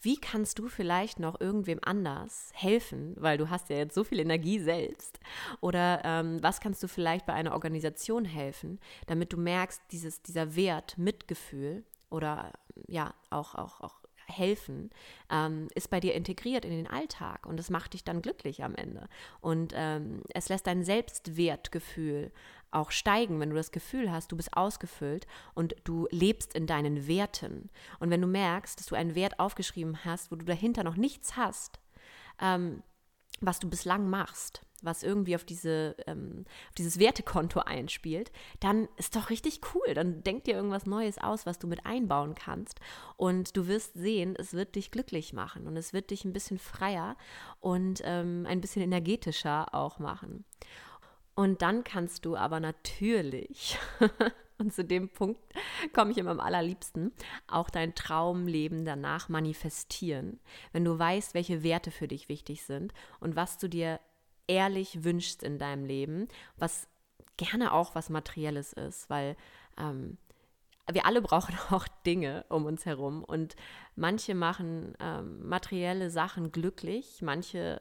wie 0.00 0.18
kannst 0.18 0.58
du 0.58 0.68
vielleicht 0.68 1.18
noch 1.18 1.40
irgendwem 1.40 1.80
anders 1.82 2.50
helfen, 2.52 3.14
weil 3.16 3.38
du 3.38 3.48
hast 3.48 3.70
ja 3.70 3.76
jetzt 3.76 3.94
so 3.94 4.04
viel 4.04 4.20
Energie 4.20 4.58
selbst? 4.58 5.18
Oder 5.60 6.02
ähm, 6.04 6.42
was 6.42 6.60
kannst 6.60 6.82
du 6.82 6.88
vielleicht 6.88 7.26
bei 7.26 7.32
einer 7.32 7.52
Organisation 7.52 8.24
helfen, 8.24 8.78
damit 9.06 9.32
du 9.32 9.38
merkst, 9.38 9.80
dieses, 9.90 10.22
dieser 10.22 10.56
Wert 10.56 10.98
Mitgefühl 10.98 11.84
oder 12.10 12.52
ja 12.86 13.14
auch, 13.30 13.54
auch, 13.54 13.80
auch 13.80 14.03
helfen, 14.26 14.90
ähm, 15.30 15.68
ist 15.74 15.90
bei 15.90 16.00
dir 16.00 16.14
integriert 16.14 16.64
in 16.64 16.70
den 16.70 16.86
Alltag 16.86 17.46
und 17.46 17.58
es 17.60 17.70
macht 17.70 17.94
dich 17.94 18.04
dann 18.04 18.22
glücklich 18.22 18.64
am 18.64 18.74
Ende. 18.74 19.08
Und 19.40 19.72
ähm, 19.74 20.22
es 20.32 20.48
lässt 20.48 20.66
dein 20.66 20.84
Selbstwertgefühl 20.84 22.32
auch 22.70 22.90
steigen, 22.90 23.40
wenn 23.40 23.50
du 23.50 23.56
das 23.56 23.70
Gefühl 23.70 24.10
hast, 24.10 24.32
du 24.32 24.36
bist 24.36 24.56
ausgefüllt 24.56 25.26
und 25.54 25.76
du 25.84 26.08
lebst 26.10 26.54
in 26.54 26.66
deinen 26.66 27.06
Werten. 27.06 27.70
Und 28.00 28.10
wenn 28.10 28.20
du 28.20 28.26
merkst, 28.26 28.78
dass 28.78 28.86
du 28.86 28.96
einen 28.96 29.14
Wert 29.14 29.38
aufgeschrieben 29.38 30.04
hast, 30.04 30.32
wo 30.32 30.36
du 30.36 30.44
dahinter 30.44 30.82
noch 30.82 30.96
nichts 30.96 31.36
hast, 31.36 31.78
ähm, 32.40 32.82
was 33.40 33.58
du 33.58 33.68
bislang 33.68 34.08
machst, 34.08 34.62
was 34.82 35.02
irgendwie 35.02 35.34
auf, 35.34 35.44
diese, 35.44 35.96
ähm, 36.06 36.44
auf 36.68 36.74
dieses 36.74 36.98
Wertekonto 36.98 37.60
einspielt, 37.60 38.30
dann 38.60 38.88
ist 38.96 39.16
doch 39.16 39.30
richtig 39.30 39.60
cool. 39.74 39.94
Dann 39.94 40.22
denk 40.22 40.44
dir 40.44 40.54
irgendwas 40.54 40.86
Neues 40.86 41.18
aus, 41.18 41.46
was 41.46 41.58
du 41.58 41.66
mit 41.66 41.86
einbauen 41.86 42.34
kannst. 42.34 42.80
Und 43.16 43.56
du 43.56 43.66
wirst 43.66 43.94
sehen, 43.94 44.36
es 44.38 44.52
wird 44.52 44.74
dich 44.74 44.90
glücklich 44.90 45.32
machen 45.32 45.66
und 45.66 45.76
es 45.76 45.92
wird 45.92 46.10
dich 46.10 46.24
ein 46.24 46.32
bisschen 46.32 46.58
freier 46.58 47.16
und 47.60 48.02
ähm, 48.04 48.46
ein 48.48 48.60
bisschen 48.60 48.82
energetischer 48.82 49.74
auch 49.74 49.98
machen. 49.98 50.44
Und 51.34 51.62
dann 51.62 51.82
kannst 51.82 52.24
du 52.24 52.36
aber 52.36 52.60
natürlich, 52.60 53.78
und 54.58 54.72
zu 54.72 54.84
dem 54.84 55.08
Punkt 55.08 55.40
komme 55.92 56.12
ich 56.12 56.18
immer 56.18 56.30
am 56.30 56.40
allerliebsten, 56.40 57.12
auch 57.46 57.70
dein 57.70 57.94
Traumleben 57.94 58.84
danach 58.84 59.28
manifestieren, 59.28 60.40
wenn 60.72 60.84
du 60.84 60.98
weißt, 60.98 61.34
welche 61.34 61.62
Werte 61.62 61.90
für 61.90 62.08
dich 62.08 62.28
wichtig 62.28 62.62
sind 62.62 62.92
und 63.20 63.36
was 63.36 63.58
du 63.58 63.68
dir 63.68 64.00
ehrlich 64.46 65.04
wünschst 65.04 65.42
in 65.42 65.58
deinem 65.58 65.84
Leben, 65.84 66.28
was 66.56 66.88
gerne 67.36 67.72
auch 67.72 67.94
was 67.94 68.10
Materielles 68.10 68.72
ist, 68.72 69.10
weil 69.10 69.36
ähm, 69.78 70.18
wir 70.90 71.06
alle 71.06 71.22
brauchen 71.22 71.56
auch 71.70 71.88
Dinge 72.06 72.44
um 72.48 72.66
uns 72.66 72.86
herum. 72.86 73.24
Und 73.24 73.56
manche 73.96 74.34
machen 74.34 74.94
ähm, 75.00 75.48
materielle 75.48 76.10
Sachen 76.10 76.52
glücklich, 76.52 77.20
manche 77.22 77.80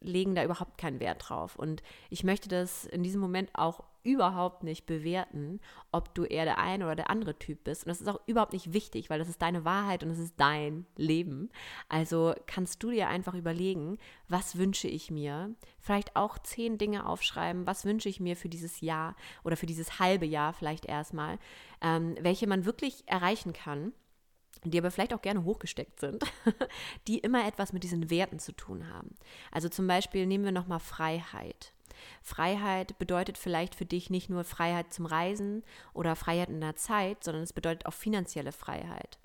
legen 0.00 0.34
da 0.34 0.44
überhaupt 0.44 0.78
keinen 0.78 1.00
Wert 1.00 1.28
drauf. 1.28 1.56
Und 1.56 1.82
ich 2.10 2.24
möchte 2.24 2.48
das 2.48 2.84
in 2.84 3.02
diesem 3.02 3.20
Moment 3.20 3.50
auch 3.54 3.84
überhaupt 4.06 4.62
nicht 4.62 4.86
bewerten, 4.86 5.60
ob 5.90 6.14
du 6.14 6.24
eher 6.24 6.44
der 6.44 6.58
eine 6.58 6.84
oder 6.84 6.94
der 6.94 7.10
andere 7.10 7.38
Typ 7.38 7.64
bist. 7.64 7.84
Und 7.84 7.88
das 7.88 8.00
ist 8.00 8.08
auch 8.08 8.20
überhaupt 8.26 8.52
nicht 8.52 8.72
wichtig, 8.72 9.10
weil 9.10 9.18
das 9.18 9.28
ist 9.28 9.42
deine 9.42 9.64
Wahrheit 9.64 10.04
und 10.04 10.10
das 10.10 10.20
ist 10.20 10.34
dein 10.36 10.86
Leben. 10.96 11.50
Also 11.88 12.34
kannst 12.46 12.82
du 12.82 12.90
dir 12.90 13.08
einfach 13.08 13.34
überlegen, 13.34 13.98
was 14.28 14.56
wünsche 14.56 14.86
ich 14.86 15.10
mir? 15.10 15.54
Vielleicht 15.80 16.14
auch 16.14 16.38
zehn 16.38 16.78
Dinge 16.78 17.06
aufschreiben, 17.06 17.66
was 17.66 17.84
wünsche 17.84 18.08
ich 18.08 18.20
mir 18.20 18.36
für 18.36 18.48
dieses 18.48 18.80
Jahr 18.80 19.16
oder 19.42 19.56
für 19.56 19.66
dieses 19.66 19.98
halbe 19.98 20.26
Jahr 20.26 20.52
vielleicht 20.52 20.86
erstmal, 20.86 21.38
ähm, 21.80 22.14
welche 22.20 22.46
man 22.46 22.64
wirklich 22.64 23.02
erreichen 23.08 23.52
kann 23.52 23.92
die 24.64 24.78
aber 24.78 24.90
vielleicht 24.90 25.14
auch 25.14 25.22
gerne 25.22 25.44
hochgesteckt 25.44 26.00
sind, 26.00 26.24
die 27.08 27.18
immer 27.18 27.46
etwas 27.46 27.72
mit 27.72 27.82
diesen 27.82 28.10
Werten 28.10 28.38
zu 28.38 28.52
tun 28.52 28.88
haben. 28.92 29.14
Also 29.52 29.68
zum 29.68 29.86
Beispiel 29.86 30.26
nehmen 30.26 30.44
wir 30.44 30.52
nochmal 30.52 30.80
Freiheit. 30.80 31.72
Freiheit 32.22 32.98
bedeutet 32.98 33.38
vielleicht 33.38 33.74
für 33.74 33.86
dich 33.86 34.10
nicht 34.10 34.28
nur 34.28 34.44
Freiheit 34.44 34.92
zum 34.92 35.06
Reisen 35.06 35.64
oder 35.94 36.16
Freiheit 36.16 36.50
in 36.50 36.60
der 36.60 36.76
Zeit, 36.76 37.24
sondern 37.24 37.42
es 37.42 37.52
bedeutet 37.52 37.86
auch 37.86 37.94
finanzielle 37.94 38.52
Freiheit. 38.52 39.18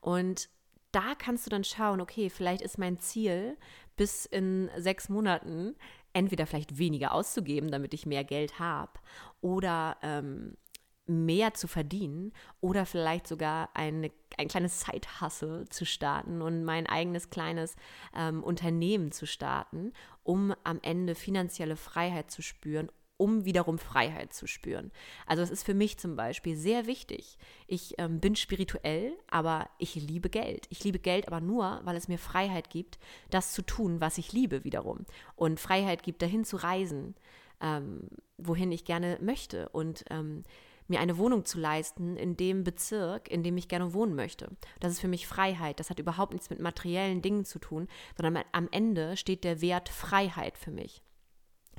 Und 0.00 0.48
da 0.92 1.14
kannst 1.16 1.46
du 1.46 1.50
dann 1.50 1.64
schauen, 1.64 2.00
okay, 2.00 2.30
vielleicht 2.30 2.62
ist 2.62 2.78
mein 2.78 2.98
Ziel, 2.98 3.56
bis 3.96 4.26
in 4.26 4.70
sechs 4.76 5.08
Monaten 5.08 5.74
entweder 6.12 6.46
vielleicht 6.46 6.78
weniger 6.78 7.12
auszugeben, 7.12 7.70
damit 7.70 7.94
ich 7.94 8.06
mehr 8.06 8.24
Geld 8.24 8.58
habe, 8.58 8.92
oder 9.40 9.96
ähm, 10.02 10.56
mehr 11.06 11.54
zu 11.54 11.66
verdienen 11.66 12.32
oder 12.60 12.86
vielleicht 12.86 13.26
sogar 13.26 13.70
eine, 13.74 14.10
ein 14.38 14.48
kleines 14.48 14.80
Side-Hustle 14.80 15.68
zu 15.68 15.84
starten 15.84 16.42
und 16.42 16.64
mein 16.64 16.86
eigenes 16.86 17.30
kleines 17.30 17.76
ähm, 18.16 18.42
Unternehmen 18.42 19.12
zu 19.12 19.26
starten, 19.26 19.92
um 20.22 20.54
am 20.64 20.78
Ende 20.82 21.14
finanzielle 21.14 21.76
Freiheit 21.76 22.30
zu 22.30 22.42
spüren, 22.42 22.90
um 23.16 23.44
wiederum 23.44 23.78
Freiheit 23.78 24.32
zu 24.32 24.46
spüren. 24.46 24.90
Also 25.26 25.42
es 25.42 25.50
ist 25.50 25.64
für 25.64 25.74
mich 25.74 25.98
zum 25.98 26.16
Beispiel 26.16 26.56
sehr 26.56 26.86
wichtig. 26.86 27.38
Ich 27.66 27.94
ähm, 27.98 28.20
bin 28.20 28.34
spirituell, 28.34 29.12
aber 29.28 29.70
ich 29.78 29.94
liebe 29.94 30.28
Geld. 30.28 30.66
Ich 30.70 30.82
liebe 30.82 30.98
Geld 30.98 31.28
aber 31.28 31.40
nur, 31.40 31.80
weil 31.84 31.96
es 31.96 32.08
mir 32.08 32.18
Freiheit 32.18 32.70
gibt, 32.70 32.98
das 33.30 33.52
zu 33.52 33.62
tun, 33.62 34.00
was 34.00 34.18
ich 34.18 34.32
liebe 34.32 34.64
wiederum. 34.64 35.04
Und 35.36 35.60
Freiheit 35.60 36.02
gibt, 36.02 36.22
dahin 36.22 36.44
zu 36.44 36.56
reisen, 36.56 37.14
ähm, 37.60 38.08
wohin 38.38 38.72
ich 38.72 38.84
gerne 38.84 39.18
möchte. 39.20 39.68
Und 39.68 40.04
ähm, 40.10 40.42
mir 40.88 41.00
eine 41.00 41.18
Wohnung 41.18 41.44
zu 41.44 41.58
leisten 41.58 42.16
in 42.16 42.36
dem 42.36 42.64
Bezirk, 42.64 43.30
in 43.30 43.42
dem 43.42 43.56
ich 43.56 43.68
gerne 43.68 43.94
wohnen 43.94 44.14
möchte. 44.14 44.48
Das 44.80 44.92
ist 44.92 45.00
für 45.00 45.08
mich 45.08 45.26
Freiheit. 45.26 45.80
Das 45.80 45.90
hat 45.90 45.98
überhaupt 45.98 46.32
nichts 46.32 46.50
mit 46.50 46.60
materiellen 46.60 47.22
Dingen 47.22 47.44
zu 47.44 47.58
tun, 47.58 47.88
sondern 48.16 48.44
am 48.52 48.68
Ende 48.70 49.16
steht 49.16 49.44
der 49.44 49.60
Wert 49.60 49.88
Freiheit 49.88 50.58
für 50.58 50.70
mich. 50.70 51.02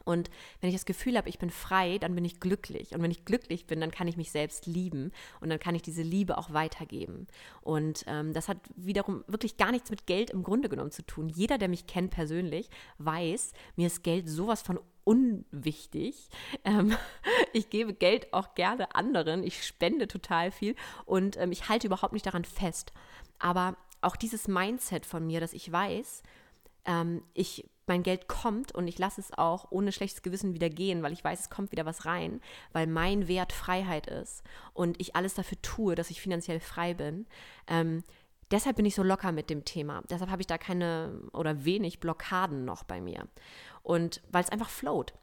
Und 0.06 0.30
wenn 0.60 0.70
ich 0.70 0.76
das 0.76 0.86
Gefühl 0.86 1.18
habe, 1.18 1.30
ich 1.30 1.40
bin 1.40 1.50
frei, 1.50 1.98
dann 1.98 2.16
bin 2.16 2.26
ich 2.26 2.40
glücklich. 2.40 2.94
Und 2.94 3.02
wenn 3.02 3.12
ich 3.12 3.26
glücklich 3.26 3.68
bin, 3.68 3.80
dann 3.80 3.92
kann 3.92 4.08
ich 4.08 4.18
mich 4.18 4.32
selbst 4.32 4.66
lieben 4.66 5.12
und 5.40 5.50
dann 5.50 5.60
kann 5.60 5.76
ich 5.76 5.82
diese 5.82 6.02
Liebe 6.02 6.38
auch 6.38 6.52
weitergeben. 6.54 7.28
Und 7.62 8.04
ähm, 8.08 8.34
das 8.34 8.50
hat 8.50 8.58
wiederum 8.76 9.24
wirklich 9.28 9.58
gar 9.58 9.72
nichts 9.72 9.90
mit 9.90 10.06
Geld 10.06 10.30
im 10.30 10.44
Grunde 10.44 10.70
genommen 10.70 10.92
zu 10.92 11.06
tun. 11.06 11.30
Jeder, 11.30 11.58
der 11.58 11.70
mich 11.70 11.88
kennt 11.88 12.12
persönlich, 12.12 12.70
weiß, 12.98 13.54
mir 13.76 13.88
ist 13.88 14.04
Geld 14.04 14.28
sowas 14.28 14.62
von 14.62 14.80
unwichtig. 15.04 16.30
Ähm, 16.64 16.96
ich 17.54 17.70
gebe 17.70 17.94
Geld 17.94 18.34
auch 18.34 18.56
gerne 18.56 18.96
anderen. 18.96 19.44
Ich 19.44 19.66
spende 19.66 20.08
total 20.08 20.52
viel 20.52 20.76
und 21.06 21.38
ähm, 21.38 21.52
ich 21.52 21.70
halte 21.70 21.88
überhaupt 21.88 22.14
nicht 22.14 22.26
daran 22.26 22.46
fest. 22.46 22.94
Aber 23.40 23.78
auch 24.02 24.16
dieses 24.16 24.48
Mindset 24.48 25.06
von 25.06 25.26
mir, 25.26 25.40
dass 25.40 25.54
ich 25.54 25.72
weiß, 25.72 26.24
ähm, 26.86 27.24
ich, 27.34 27.70
mein 27.88 28.04
Geld 28.04 28.28
kommt 28.28 28.74
und 28.74 28.88
ich 28.88 28.98
lasse 28.98 29.20
es 29.20 29.34
auch 29.34 29.68
ohne 29.72 29.92
schlechtes 29.92 30.22
Gewissen 30.22 30.54
wieder 30.54 30.70
gehen, 30.70 31.04
weil 31.04 31.14
ich 31.14 31.24
weiß, 31.24 31.42
es 31.42 31.50
kommt 31.50 31.72
wieder 31.72 31.86
was 31.86 32.06
rein, 32.06 32.42
weil 32.72 32.88
mein 32.88 33.28
Wert 33.28 33.52
Freiheit 33.52 34.08
ist 34.08 34.44
und 34.74 35.00
ich 35.02 35.16
alles 35.16 35.34
dafür 35.34 35.62
tue, 35.62 35.96
dass 35.96 36.10
ich 36.10 36.22
finanziell 36.22 36.60
frei 36.60 36.94
bin. 36.94 37.26
Ähm, 37.68 38.04
deshalb 38.52 38.78
bin 38.78 38.86
ich 38.86 38.96
so 38.96 39.04
locker 39.04 39.32
mit 39.32 39.50
dem 39.50 39.66
Thema. 39.66 40.02
Deshalb 40.10 40.30
habe 40.30 40.42
ich 40.42 40.48
da 40.48 40.58
keine 40.58 41.22
oder 41.34 41.66
wenig 41.66 42.00
Blockaden 42.00 42.66
noch 42.66 42.84
bei 42.84 43.02
mir. 43.02 43.28
Und 43.82 44.22
weil 44.32 44.44
es 44.44 44.50
einfach 44.50 44.70
float. 44.70 45.14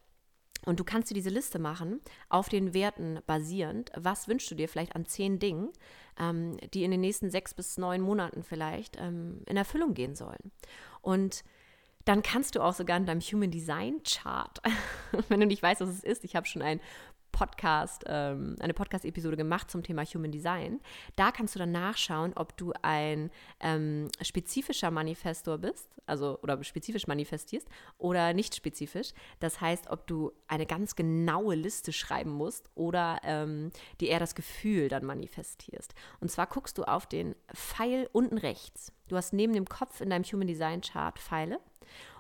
Und 0.66 0.78
du 0.78 0.84
kannst 0.84 1.10
dir 1.10 1.14
diese 1.14 1.30
Liste 1.30 1.58
machen, 1.58 2.00
auf 2.28 2.48
den 2.48 2.74
Werten 2.74 3.20
basierend. 3.26 3.90
Was 3.96 4.28
wünschst 4.28 4.50
du 4.50 4.54
dir 4.54 4.68
vielleicht 4.68 4.94
an 4.94 5.06
zehn 5.06 5.38
Dingen, 5.38 5.70
ähm, 6.18 6.58
die 6.74 6.84
in 6.84 6.90
den 6.90 7.00
nächsten 7.00 7.30
sechs 7.30 7.54
bis 7.54 7.78
neun 7.78 8.02
Monaten 8.02 8.42
vielleicht 8.42 8.98
ähm, 8.98 9.42
in 9.46 9.56
Erfüllung 9.56 9.94
gehen 9.94 10.14
sollen? 10.14 10.52
Und 11.00 11.44
dann 12.04 12.22
kannst 12.22 12.56
du 12.56 12.62
auch 12.62 12.74
sogar 12.74 12.96
in 12.96 13.06
deinem 13.06 13.20
Human 13.20 13.50
Design 13.50 14.02
Chart, 14.02 14.60
wenn 15.28 15.40
du 15.40 15.46
nicht 15.46 15.62
weißt, 15.62 15.80
was 15.80 15.90
es 15.90 16.04
ist, 16.04 16.24
ich 16.24 16.36
habe 16.36 16.46
schon 16.46 16.62
ein 16.62 16.80
Podcast, 17.32 18.04
ähm, 18.06 18.56
eine 18.60 18.74
Podcast-Episode 18.74 19.36
gemacht 19.36 19.70
zum 19.70 19.82
Thema 19.82 20.04
Human 20.04 20.30
Design. 20.30 20.80
Da 21.16 21.30
kannst 21.30 21.54
du 21.54 21.58
dann 21.58 21.72
nachschauen, 21.72 22.32
ob 22.36 22.56
du 22.56 22.72
ein 22.82 23.30
ähm, 23.60 24.08
spezifischer 24.20 24.90
Manifestor 24.90 25.58
bist, 25.58 25.88
also 26.06 26.38
oder 26.42 26.62
spezifisch 26.64 27.06
manifestierst 27.06 27.68
oder 27.98 28.32
nicht 28.32 28.54
spezifisch. 28.54 29.12
Das 29.40 29.60
heißt, 29.60 29.90
ob 29.90 30.06
du 30.06 30.32
eine 30.48 30.66
ganz 30.66 30.96
genaue 30.96 31.54
Liste 31.54 31.92
schreiben 31.92 32.30
musst 32.30 32.70
oder 32.74 33.20
ähm, 33.24 33.70
dir 34.00 34.08
eher 34.08 34.20
das 34.20 34.34
Gefühl 34.34 34.88
dann 34.88 35.04
manifestierst. 35.04 35.94
Und 36.20 36.30
zwar 36.30 36.46
guckst 36.46 36.78
du 36.78 36.84
auf 36.84 37.06
den 37.06 37.34
Pfeil 37.54 38.08
unten 38.12 38.38
rechts. 38.38 38.92
Du 39.08 39.16
hast 39.16 39.32
neben 39.32 39.52
dem 39.52 39.66
Kopf 39.66 40.00
in 40.00 40.10
deinem 40.10 40.24
Human 40.24 40.46
Design 40.46 40.80
Chart 40.80 41.18
Pfeile. 41.18 41.60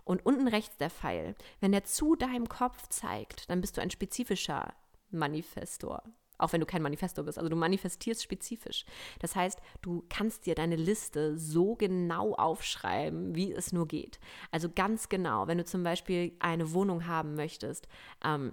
Und 0.04 0.26
unten 0.26 0.48
rechts 0.48 0.76
der 0.76 0.90
Pfeil, 0.90 1.36
wenn 1.60 1.70
der 1.70 1.84
zu 1.84 2.16
deinem 2.16 2.48
Kopf 2.48 2.88
zeigt, 2.88 3.48
dann 3.48 3.60
bist 3.60 3.76
du 3.76 3.80
ein 3.80 3.90
spezifischer 3.90 4.74
Manifestor. 5.10 6.02
Auch 6.38 6.52
wenn 6.52 6.60
du 6.60 6.66
kein 6.66 6.82
Manifestor 6.82 7.24
bist. 7.24 7.38
Also 7.38 7.50
du 7.50 7.56
manifestierst 7.56 8.22
spezifisch. 8.22 8.84
Das 9.18 9.36
heißt, 9.36 9.60
du 9.82 10.04
kannst 10.08 10.46
dir 10.46 10.54
deine 10.54 10.76
Liste 10.76 11.38
so 11.38 11.74
genau 11.74 12.34
aufschreiben, 12.34 13.34
wie 13.34 13.52
es 13.52 13.72
nur 13.72 13.86
geht. 13.86 14.18
Also 14.50 14.70
ganz 14.74 15.10
genau, 15.10 15.46
wenn 15.48 15.58
du 15.58 15.64
zum 15.64 15.82
Beispiel 15.82 16.32
eine 16.38 16.72
Wohnung 16.72 17.06
haben 17.06 17.34
möchtest, 17.34 17.88
ähm, 18.24 18.52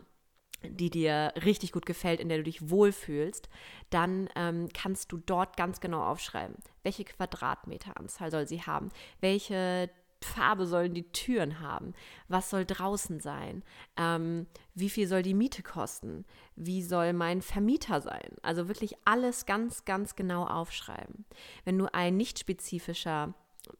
die 0.63 0.89
dir 0.89 1.33
richtig 1.45 1.71
gut 1.71 1.85
gefällt, 1.85 2.19
in 2.19 2.29
der 2.29 2.39
du 2.39 2.43
dich 2.43 2.69
wohlfühlst, 2.69 3.47
dann 3.89 4.27
ähm, 4.35 4.67
kannst 4.73 5.11
du 5.11 5.17
dort 5.17 5.55
ganz 5.55 5.79
genau 5.79 6.03
aufschreiben, 6.03 6.55
welche 6.83 7.05
Quadratmeteranzahl 7.05 8.31
soll 8.31 8.47
sie 8.47 8.63
haben, 8.63 8.89
welche 9.21 9.89
Farbe 10.25 10.65
sollen 10.65 10.93
die 10.93 11.11
Türen 11.11 11.59
haben? 11.59 11.93
Was 12.27 12.49
soll 12.49 12.65
draußen 12.65 13.19
sein? 13.19 13.63
Ähm, 13.97 14.47
wie 14.73 14.89
viel 14.89 15.07
soll 15.07 15.21
die 15.21 15.33
Miete 15.33 15.63
kosten? 15.63 16.25
Wie 16.55 16.81
soll 16.81 17.13
mein 17.13 17.41
Vermieter 17.41 18.01
sein? 18.01 18.35
Also 18.41 18.67
wirklich 18.67 18.95
alles 19.05 19.45
ganz, 19.45 19.85
ganz 19.85 20.15
genau 20.15 20.45
aufschreiben. 20.45 21.25
Wenn 21.65 21.77
du 21.77 21.93
ein 21.93 22.17
nicht 22.17 22.39
spezifischer 22.39 23.33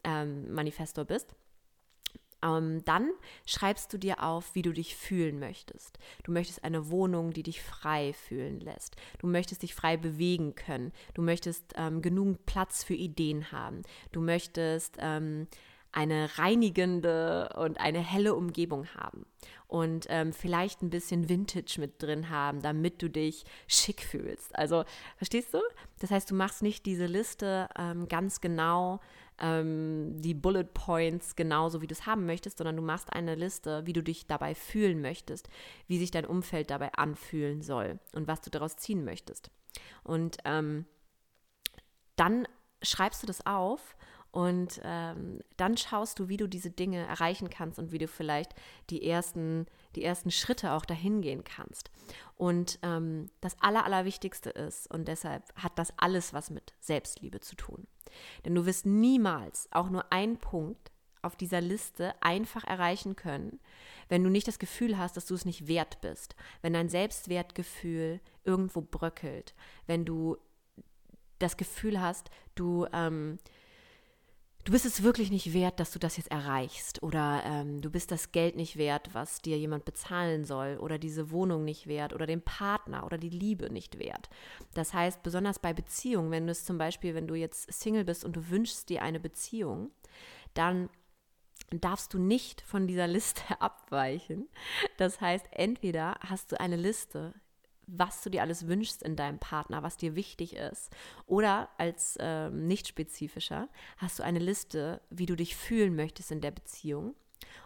ähm, 0.03 0.53
Manifestor 0.53 1.05
bist, 1.05 1.35
ähm, 2.43 2.83
dann 2.85 3.11
schreibst 3.45 3.91
du 3.93 3.97
dir 3.97 4.23
auf, 4.23 4.53
wie 4.53 4.61
du 4.61 4.71
dich 4.71 4.95
fühlen 4.95 5.39
möchtest. 5.39 5.97
Du 6.23 6.31
möchtest 6.31 6.63
eine 6.63 6.89
Wohnung, 6.89 7.33
die 7.33 7.43
dich 7.43 7.61
frei 7.61 8.13
fühlen 8.13 8.59
lässt. 8.59 8.95
Du 9.19 9.27
möchtest 9.27 9.63
dich 9.63 9.73
frei 9.73 9.97
bewegen 9.97 10.55
können. 10.55 10.91
Du 11.13 11.21
möchtest 11.21 11.73
ähm, 11.75 12.01
genug 12.01 12.45
Platz 12.45 12.83
für 12.83 12.93
Ideen 12.93 13.51
haben. 13.51 13.81
Du 14.11 14.21
möchtest 14.21 14.97
ähm, 14.99 15.47
eine 15.91 16.37
reinigende 16.37 17.49
und 17.57 17.79
eine 17.79 17.99
helle 17.99 18.35
Umgebung 18.35 18.87
haben 18.95 19.25
und 19.67 20.05
ähm, 20.09 20.33
vielleicht 20.33 20.81
ein 20.81 20.89
bisschen 20.89 21.29
Vintage 21.29 21.75
mit 21.79 22.01
drin 22.01 22.29
haben, 22.29 22.61
damit 22.61 23.01
du 23.01 23.09
dich 23.09 23.43
schick 23.67 24.01
fühlst. 24.01 24.55
Also 24.55 24.85
verstehst 25.17 25.53
du? 25.53 25.59
Das 25.99 26.11
heißt, 26.11 26.31
du 26.31 26.35
machst 26.35 26.61
nicht 26.61 26.85
diese 26.85 27.05
Liste 27.05 27.67
ähm, 27.77 28.07
ganz 28.07 28.41
genau, 28.41 28.99
ähm, 29.39 30.21
die 30.21 30.33
Bullet 30.33 30.65
Points 30.73 31.35
genauso, 31.35 31.81
wie 31.81 31.87
du 31.87 31.93
es 31.93 32.05
haben 32.05 32.25
möchtest, 32.25 32.57
sondern 32.57 32.75
du 32.75 32.81
machst 32.81 33.11
eine 33.13 33.35
Liste, 33.35 33.85
wie 33.85 33.93
du 33.93 34.01
dich 34.01 34.27
dabei 34.27 34.55
fühlen 34.55 35.01
möchtest, 35.01 35.49
wie 35.87 35.99
sich 35.99 36.11
dein 36.11 36.25
Umfeld 36.25 36.69
dabei 36.69 36.93
anfühlen 36.93 37.61
soll 37.61 37.99
und 38.13 38.27
was 38.27 38.41
du 38.41 38.49
daraus 38.49 38.77
ziehen 38.77 39.03
möchtest. 39.03 39.51
Und 40.03 40.37
ähm, 40.45 40.85
dann 42.15 42.47
schreibst 42.81 43.21
du 43.23 43.27
das 43.27 43.45
auf 43.45 43.95
und 44.37 44.81
ähm, 44.83 45.39
dann 45.55 45.77
schaust 45.77 46.19
du, 46.19 46.29
wie 46.29 46.37
du 46.37 46.45
diese 46.45 46.69
Dinge 46.69 47.07
erreichen 47.07 47.49
kannst 47.49 47.79
und 47.79 47.91
wie 47.91 47.97
du 47.97 48.07
vielleicht 48.07 48.53
die 48.91 49.03
ersten, 49.03 49.65
die 49.95 50.03
ersten 50.03 50.29
Schritte 50.29 50.73
auch 50.73 50.85
dahin 50.85 51.21
gehen 51.21 51.43
kannst. 51.43 51.89
Und 52.35 52.77
ähm, 52.83 53.31
das 53.41 53.59
Aller, 53.63 53.83
Allerwichtigste 53.83 54.51
ist, 54.51 54.93
und 54.93 55.07
deshalb 55.07 55.41
hat 55.55 55.79
das 55.79 55.91
alles 55.97 56.33
was 56.33 56.51
mit 56.51 56.75
Selbstliebe 56.79 57.39
zu 57.39 57.55
tun. 57.55 57.87
Denn 58.45 58.53
du 58.53 58.67
wirst 58.67 58.85
niemals 58.85 59.69
auch 59.71 59.89
nur 59.89 60.13
einen 60.13 60.37
Punkt 60.37 60.91
auf 61.23 61.35
dieser 61.35 61.59
Liste 61.59 62.13
einfach 62.21 62.63
erreichen 62.63 63.15
können, 63.15 63.59
wenn 64.07 64.23
du 64.23 64.29
nicht 64.29 64.47
das 64.47 64.59
Gefühl 64.59 64.99
hast, 64.99 65.17
dass 65.17 65.25
du 65.25 65.33
es 65.33 65.45
nicht 65.45 65.67
wert 65.67 65.99
bist, 66.01 66.35
wenn 66.61 66.73
dein 66.73 66.89
Selbstwertgefühl 66.89 68.21
irgendwo 68.43 68.81
bröckelt, 68.81 69.55
wenn 69.87 70.05
du 70.05 70.37
das 71.39 71.57
Gefühl 71.57 71.99
hast, 71.99 72.29
du 72.53 72.85
ähm, 72.93 73.39
du 74.67 74.73
bist 74.73 74.85
es 74.85 75.01
wirklich 75.01 75.31
nicht 75.31 75.53
wert, 75.53 75.79
dass 75.79 75.91
du 75.91 75.99
das 75.99 76.17
jetzt 76.17 76.29
erreichst 76.29 77.01
oder 77.01 77.41
ähm, 77.45 77.79
du 77.79 77.89
bist 77.89 78.11
das 78.11 78.33
Geld 78.33 78.57
nicht 78.57 78.75
wert, 78.75 79.13
was 79.13 79.41
dir 79.41 79.57
jemand 79.57 79.85
bezahlen 79.85 80.43
soll 80.43 80.77
oder 80.81 80.97
diese 80.97 81.31
Wohnung 81.31 81.63
nicht 81.63 81.87
wert 81.87 82.11
oder 82.11 82.25
den 82.25 82.41
Partner 82.41 83.05
oder 83.05 83.17
die 83.17 83.29
Liebe 83.29 83.71
nicht 83.71 83.97
wert. 83.97 84.29
Das 84.73 84.93
heißt, 84.93 85.23
besonders 85.23 85.59
bei 85.59 85.71
Beziehungen, 85.71 86.31
wenn 86.31 86.47
du 86.47 86.51
es 86.51 86.65
zum 86.65 86.77
Beispiel, 86.77 87.15
wenn 87.15 87.27
du 87.27 87.35
jetzt 87.35 87.71
Single 87.71 88.03
bist 88.03 88.25
und 88.25 88.35
du 88.35 88.49
wünschst 88.49 88.89
dir 88.89 89.03
eine 89.03 89.21
Beziehung, 89.21 89.89
dann 90.53 90.89
darfst 91.69 92.13
du 92.13 92.19
nicht 92.19 92.59
von 92.59 92.87
dieser 92.87 93.07
Liste 93.07 93.61
abweichen. 93.61 94.49
Das 94.97 95.21
heißt, 95.21 95.45
entweder 95.51 96.15
hast 96.19 96.51
du 96.51 96.59
eine 96.59 96.75
Liste, 96.75 97.33
was 97.87 98.21
du 98.21 98.29
dir 98.29 98.41
alles 98.41 98.67
wünschst 98.67 99.01
in 99.01 99.15
deinem 99.15 99.39
Partner, 99.39 99.81
was 99.81 99.97
dir 99.97 100.15
wichtig 100.15 100.55
ist. 100.55 100.91
Oder 101.25 101.69
als 101.77 102.17
äh, 102.17 102.49
nicht 102.49 102.87
spezifischer 102.87 103.69
hast 103.97 104.19
du 104.19 104.23
eine 104.23 104.39
Liste, 104.39 105.01
wie 105.09 105.25
du 105.25 105.35
dich 105.35 105.55
fühlen 105.55 105.95
möchtest 105.95 106.31
in 106.31 106.41
der 106.41 106.51
Beziehung 106.51 107.15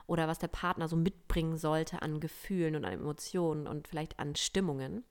oder 0.05 0.27
was 0.27 0.39
der 0.39 0.47
Partner 0.47 0.87
so 0.87 0.95
mitbringen 0.95 1.57
sollte 1.57 2.01
an 2.01 2.19
Gefühlen 2.19 2.75
und 2.75 2.85
an 2.85 2.93
Emotionen 2.93 3.67
und 3.67 3.87
vielleicht 3.87 4.19
an 4.19 4.35
Stimmungen. 4.35 5.03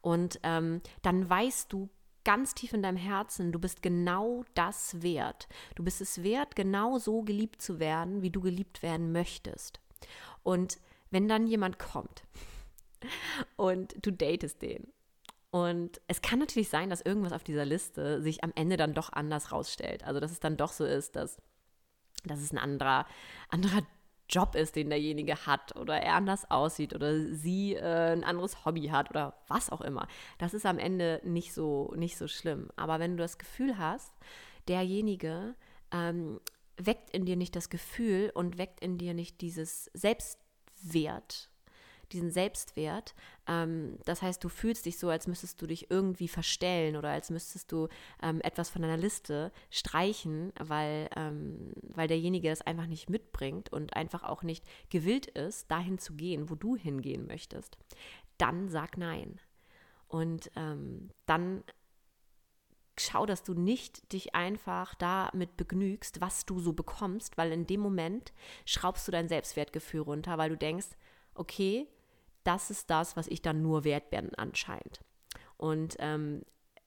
Und 0.00 0.38
ähm, 0.44 0.80
dann 1.02 1.28
weißt 1.28 1.72
du 1.72 1.88
ganz 2.24 2.54
tief 2.54 2.72
in 2.72 2.82
deinem 2.82 2.96
Herzen, 2.96 3.50
du 3.50 3.58
bist 3.58 3.82
genau 3.82 4.44
das 4.54 5.02
wert. 5.02 5.48
Du 5.74 5.82
bist 5.82 6.00
es 6.00 6.22
wert, 6.22 6.54
genau 6.54 6.98
so 6.98 7.22
geliebt 7.22 7.60
zu 7.60 7.80
werden, 7.80 8.22
wie 8.22 8.30
du 8.30 8.40
geliebt 8.40 8.82
werden 8.82 9.10
möchtest. 9.10 9.80
Und 10.44 10.78
wenn 11.10 11.28
dann 11.28 11.46
jemand 11.46 11.78
kommt 11.78 12.22
und 13.56 13.94
du 14.04 14.10
datest 14.10 14.62
den. 14.62 14.92
Und 15.50 16.00
es 16.08 16.22
kann 16.22 16.38
natürlich 16.38 16.70
sein, 16.70 16.88
dass 16.88 17.02
irgendwas 17.02 17.32
auf 17.32 17.44
dieser 17.44 17.66
Liste 17.66 18.22
sich 18.22 18.42
am 18.42 18.52
Ende 18.54 18.78
dann 18.78 18.94
doch 18.94 19.12
anders 19.12 19.52
rausstellt. 19.52 20.02
Also, 20.04 20.18
dass 20.18 20.32
es 20.32 20.40
dann 20.40 20.56
doch 20.56 20.72
so 20.72 20.84
ist, 20.84 21.14
dass, 21.14 21.36
dass 22.24 22.40
es 22.40 22.52
ein 22.52 22.58
anderer, 22.58 23.06
anderer 23.50 23.82
Job 24.30 24.54
ist, 24.54 24.76
den 24.76 24.88
derjenige 24.88 25.46
hat 25.46 25.76
oder 25.76 26.00
er 26.00 26.14
anders 26.14 26.50
aussieht 26.50 26.94
oder 26.94 27.20
sie 27.34 27.74
äh, 27.74 28.12
ein 28.12 28.24
anderes 28.24 28.64
Hobby 28.64 28.88
hat 28.88 29.10
oder 29.10 29.34
was 29.46 29.68
auch 29.68 29.82
immer. 29.82 30.08
Das 30.38 30.54
ist 30.54 30.64
am 30.64 30.78
Ende 30.78 31.20
nicht 31.22 31.52
so, 31.52 31.92
nicht 31.96 32.16
so 32.16 32.28
schlimm. 32.28 32.70
Aber 32.76 32.98
wenn 32.98 33.18
du 33.18 33.22
das 33.22 33.36
Gefühl 33.36 33.76
hast, 33.76 34.14
derjenige 34.68 35.54
ähm, 35.90 36.40
weckt 36.78 37.10
in 37.10 37.26
dir 37.26 37.36
nicht 37.36 37.54
das 37.54 37.68
Gefühl 37.68 38.32
und 38.34 38.56
weckt 38.56 38.80
in 38.80 38.96
dir 38.96 39.12
nicht 39.12 39.42
dieses 39.42 39.90
Selbstwert 39.92 41.51
diesen 42.12 42.30
Selbstwert. 42.30 43.14
Ähm, 43.46 43.98
das 44.04 44.22
heißt, 44.22 44.42
du 44.42 44.48
fühlst 44.48 44.86
dich 44.86 44.98
so, 44.98 45.08
als 45.08 45.26
müsstest 45.26 45.60
du 45.60 45.66
dich 45.66 45.90
irgendwie 45.90 46.28
verstellen 46.28 46.96
oder 46.96 47.10
als 47.10 47.30
müsstest 47.30 47.72
du 47.72 47.88
ähm, 48.22 48.40
etwas 48.42 48.70
von 48.70 48.82
deiner 48.82 48.96
Liste 48.96 49.52
streichen, 49.70 50.52
weil, 50.58 51.08
ähm, 51.16 51.72
weil 51.94 52.08
derjenige 52.08 52.48
das 52.48 52.62
einfach 52.62 52.86
nicht 52.86 53.10
mitbringt 53.10 53.72
und 53.72 53.96
einfach 53.96 54.22
auch 54.22 54.42
nicht 54.42 54.64
gewillt 54.90 55.26
ist, 55.26 55.70
dahin 55.70 55.98
zu 55.98 56.14
gehen, 56.14 56.50
wo 56.50 56.54
du 56.54 56.76
hingehen 56.76 57.26
möchtest. 57.26 57.78
Dann 58.38 58.68
sag 58.68 58.96
nein. 58.96 59.40
Und 60.08 60.50
ähm, 60.56 61.10
dann 61.26 61.64
schau, 62.98 63.26
dass 63.26 63.42
du 63.42 63.54
nicht 63.54 64.12
dich 64.12 64.34
einfach 64.34 64.94
damit 64.94 65.56
begnügst, 65.56 66.20
was 66.20 66.44
du 66.44 66.60
so 66.60 66.72
bekommst, 66.72 67.38
weil 67.38 67.52
in 67.52 67.66
dem 67.66 67.80
Moment 67.80 68.32
schraubst 68.66 69.06
du 69.08 69.12
dein 69.12 69.28
Selbstwertgefühl 69.28 70.00
runter, 70.00 70.38
weil 70.38 70.50
du 70.50 70.56
denkst, 70.56 70.88
okay, 71.34 71.88
das 72.44 72.70
ist 72.70 72.90
das, 72.90 73.16
was 73.16 73.28
ich 73.28 73.42
dann 73.42 73.62
nur 73.62 73.84
wert 73.84 74.10
bin 74.10 74.34
anscheinend. 74.36 75.00
Und 75.56 75.96
ähm, 75.98 76.42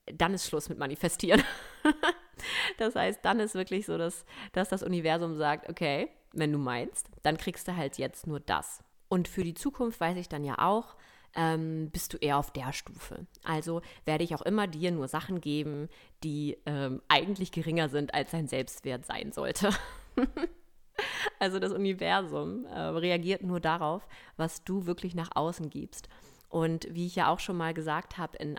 dann 0.06 0.34
ist 0.34 0.48
Schluss 0.48 0.70
mit 0.70 0.78
Manifestieren. 0.78 1.44
das 2.78 2.96
heißt, 2.96 3.20
dann 3.24 3.40
ist 3.40 3.56
wirklich 3.56 3.86
so, 3.86 3.98
dass, 3.98 4.26
dass 4.52 4.70
das 4.70 4.84
Universum 4.84 5.36
sagt, 5.36 5.70
okay, 5.70 6.10
wenn 6.34 6.52
du 6.52 6.58
meinst, 6.58 7.10
dann 7.24 7.38
kriegst 7.38 7.68
du 7.68 7.76
halt 7.76 7.98
jetzt 7.98 8.28
nur 8.28 8.40
das. 8.40 8.84
Und 9.08 9.28
für 9.28 9.44
die 9.44 9.54
Zukunft 9.54 10.00
weiß 10.00 10.18
ich 10.18 10.30
dann 10.30 10.44
ja 10.44 10.60
auch, 10.60 10.96
ähm, 11.36 11.90
bist 11.92 12.14
du 12.14 12.18
eher 12.18 12.38
auf 12.38 12.52
der 12.52 12.74
Stufe. 12.74 13.26
Also 13.44 13.82
werde 14.06 14.24
ich 14.24 14.36
auch 14.36 14.42
immer 14.42 14.68
dir 14.68 14.92
nur 14.92 15.08
Sachen 15.08 15.42
geben, 15.42 15.90
die 16.24 16.58
ähm, 16.66 17.02
eigentlich 17.08 17.52
geringer 17.52 17.90
sind, 17.90 18.14
als 18.14 18.32
dein 18.32 18.48
Selbstwert 18.48 19.06
sein 19.06 19.32
sollte. 19.32 19.70
Also 21.40 21.60
das 21.60 21.74
Universum 21.74 22.66
äh, 22.66 22.80
reagiert 22.80 23.44
nur 23.44 23.60
darauf, 23.60 24.08
was 24.38 24.64
du 24.64 24.86
wirklich 24.86 25.16
nach 25.16 25.36
außen 25.36 25.70
gibst. 25.70 26.08
Und 26.56 26.88
wie 26.90 27.06
ich 27.06 27.18
ja 27.18 27.28
auch 27.28 27.40
schon 27.40 27.58
mal 27.58 27.74
gesagt 27.74 28.18
habe 28.18 28.38
in, 28.38 28.56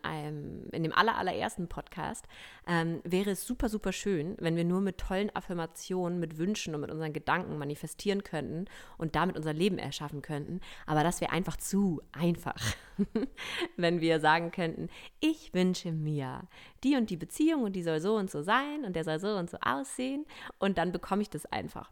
in 0.71 0.83
dem 0.83 0.93
aller, 0.93 1.17
allerersten 1.17 1.67
Podcast, 1.67 2.27
ähm, 2.67 3.01
wäre 3.05 3.31
es 3.31 3.47
super, 3.47 3.71
super 3.71 3.91
schön, 3.91 4.37
wenn 4.39 4.55
wir 4.55 4.65
nur 4.65 4.83
mit 4.83 4.99
tollen 4.99 5.35
Affirmationen, 5.35 6.21
mit 6.21 6.37
Wünschen 6.37 6.75
und 6.75 6.83
mit 6.83 6.91
unseren 6.91 7.15
Gedanken 7.15 7.57
manifestieren 7.57 8.23
könnten 8.23 8.67
und 8.99 9.17
damit 9.17 9.35
unser 9.35 9.55
Leben 9.55 9.79
erschaffen 9.79 10.21
könnten. 10.21 10.61
Aber 10.85 11.05
das 11.05 11.23
wäre 11.23 11.33
einfach 11.33 11.57
zu 11.57 12.03
einfach, 12.13 12.61
wenn 13.79 14.03
wir 14.03 14.21
sagen 14.21 14.51
könnten, 14.51 14.91
ich 15.21 15.55
wünsche 15.55 15.91
mir 15.91 16.43
die 16.85 16.97
und 16.97 17.09
die 17.09 17.17
Beziehung 17.17 17.63
und 17.63 17.75
die 17.75 17.83
soll 17.83 18.01
so 18.01 18.17
und 18.17 18.31
so 18.31 18.43
sein 18.43 18.85
und 18.85 18.95
der 18.95 19.05
soll 19.05 19.21
so 19.21 19.37
und 19.37 19.49
so 19.49 19.57
aussehen 19.63 20.27
und 20.59 20.77
dann 20.77 20.93
bekomme 20.93 21.23
ich 21.23 21.31
das 21.31 21.47
einfach. 21.47 21.91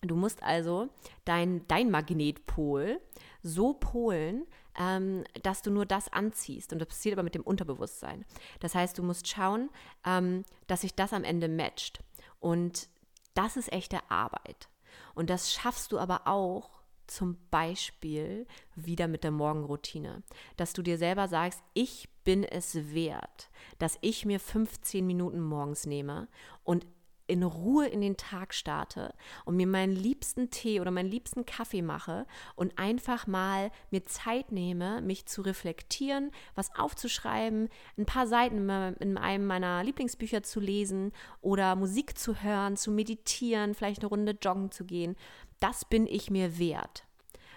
Du 0.00 0.14
musst 0.14 0.42
also 0.42 0.88
dein, 1.24 1.66
dein 1.66 1.90
Magnetpol 1.90 3.00
so 3.42 3.74
polen, 3.74 4.46
ähm, 4.78 5.24
dass 5.42 5.62
du 5.62 5.70
nur 5.70 5.86
das 5.86 6.12
anziehst. 6.12 6.72
Und 6.72 6.78
das 6.78 6.88
passiert 6.88 7.14
aber 7.14 7.24
mit 7.24 7.34
dem 7.34 7.42
Unterbewusstsein. 7.42 8.24
Das 8.60 8.74
heißt, 8.74 8.96
du 8.96 9.02
musst 9.02 9.26
schauen, 9.26 9.70
ähm, 10.06 10.44
dass 10.68 10.82
sich 10.82 10.94
das 10.94 11.12
am 11.12 11.24
Ende 11.24 11.48
matcht. 11.48 12.00
Und 12.38 12.88
das 13.34 13.56
ist 13.56 13.72
echte 13.72 13.98
Arbeit. 14.10 14.68
Und 15.14 15.30
das 15.30 15.52
schaffst 15.52 15.92
du 15.92 15.98
aber 15.98 16.26
auch 16.26 16.78
zum 17.08 17.38
Beispiel 17.50 18.46
wieder 18.76 19.08
mit 19.08 19.24
der 19.24 19.30
Morgenroutine. 19.30 20.22
Dass 20.56 20.74
du 20.74 20.82
dir 20.82 20.98
selber 20.98 21.26
sagst, 21.26 21.62
ich 21.74 22.08
bin 22.22 22.44
es 22.44 22.92
wert, 22.94 23.50
dass 23.78 23.98
ich 24.00 24.26
mir 24.26 24.38
15 24.38 25.06
Minuten 25.06 25.40
morgens 25.40 25.86
nehme 25.86 26.28
und 26.62 26.86
in 27.28 27.42
Ruhe 27.42 27.86
in 27.86 28.00
den 28.00 28.16
Tag 28.16 28.54
starte 28.54 29.14
und 29.44 29.56
mir 29.56 29.66
meinen 29.66 29.94
liebsten 29.94 30.50
Tee 30.50 30.80
oder 30.80 30.90
meinen 30.90 31.10
liebsten 31.10 31.46
Kaffee 31.46 31.82
mache 31.82 32.26
und 32.56 32.78
einfach 32.78 33.26
mal 33.26 33.70
mir 33.90 34.04
Zeit 34.06 34.50
nehme, 34.50 35.00
mich 35.02 35.26
zu 35.26 35.42
reflektieren, 35.42 36.32
was 36.54 36.74
aufzuschreiben, 36.74 37.68
ein 37.96 38.06
paar 38.06 38.26
Seiten 38.26 38.68
in 38.98 39.18
einem 39.18 39.46
meiner 39.46 39.84
Lieblingsbücher 39.84 40.42
zu 40.42 40.58
lesen 40.58 41.12
oder 41.40 41.76
Musik 41.76 42.18
zu 42.18 42.42
hören, 42.42 42.76
zu 42.76 42.90
meditieren, 42.90 43.74
vielleicht 43.74 44.00
eine 44.00 44.08
Runde 44.08 44.36
joggen 44.40 44.70
zu 44.72 44.84
gehen, 44.84 45.14
das 45.60 45.84
bin 45.84 46.06
ich 46.06 46.30
mir 46.30 46.58
wert, 46.58 47.06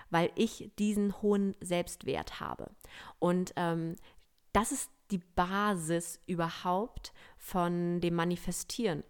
weil 0.09 0.31
ich 0.35 0.71
diesen 0.77 1.21
hohen 1.21 1.55
Selbstwert 1.61 2.39
habe. 2.39 2.71
Und 3.19 3.53
ähm, 3.55 3.95
das 4.53 4.71
ist 4.71 4.89
die 5.11 5.21
Basis 5.35 6.19
überhaupt 6.25 7.13
von 7.37 8.01
dem 8.01 8.15
Manifestieren. 8.15 9.03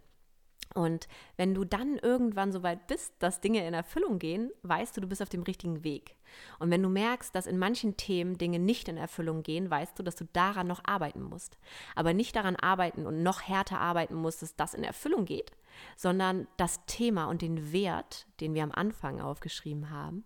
Und 0.74 1.08
wenn 1.36 1.54
du 1.54 1.64
dann 1.64 1.98
irgendwann 1.98 2.52
so 2.52 2.62
weit 2.62 2.86
bist, 2.86 3.14
dass 3.18 3.40
Dinge 3.40 3.66
in 3.66 3.74
Erfüllung 3.74 4.18
gehen, 4.18 4.50
weißt 4.62 4.96
du, 4.96 5.00
du 5.00 5.06
bist 5.06 5.22
auf 5.22 5.28
dem 5.28 5.42
richtigen 5.42 5.84
Weg. 5.84 6.16
Und 6.58 6.70
wenn 6.70 6.82
du 6.82 6.88
merkst, 6.88 7.34
dass 7.34 7.46
in 7.46 7.58
manchen 7.58 7.96
Themen 7.96 8.38
Dinge 8.38 8.58
nicht 8.58 8.88
in 8.88 8.96
Erfüllung 8.96 9.42
gehen, 9.42 9.70
weißt 9.70 9.98
du, 9.98 10.02
dass 10.02 10.16
du 10.16 10.24
daran 10.32 10.66
noch 10.66 10.80
arbeiten 10.84 11.22
musst. 11.22 11.58
Aber 11.94 12.14
nicht 12.14 12.34
daran 12.36 12.56
arbeiten 12.56 13.06
und 13.06 13.22
noch 13.22 13.42
härter 13.42 13.80
arbeiten 13.80 14.14
musst, 14.14 14.42
dass 14.42 14.56
das 14.56 14.74
in 14.74 14.84
Erfüllung 14.84 15.26
geht, 15.26 15.52
sondern 15.96 16.46
das 16.56 16.84
Thema 16.86 17.26
und 17.26 17.42
den 17.42 17.72
Wert, 17.72 18.26
den 18.40 18.54
wir 18.54 18.62
am 18.62 18.72
Anfang 18.72 19.20
aufgeschrieben 19.20 19.90
haben, 19.90 20.24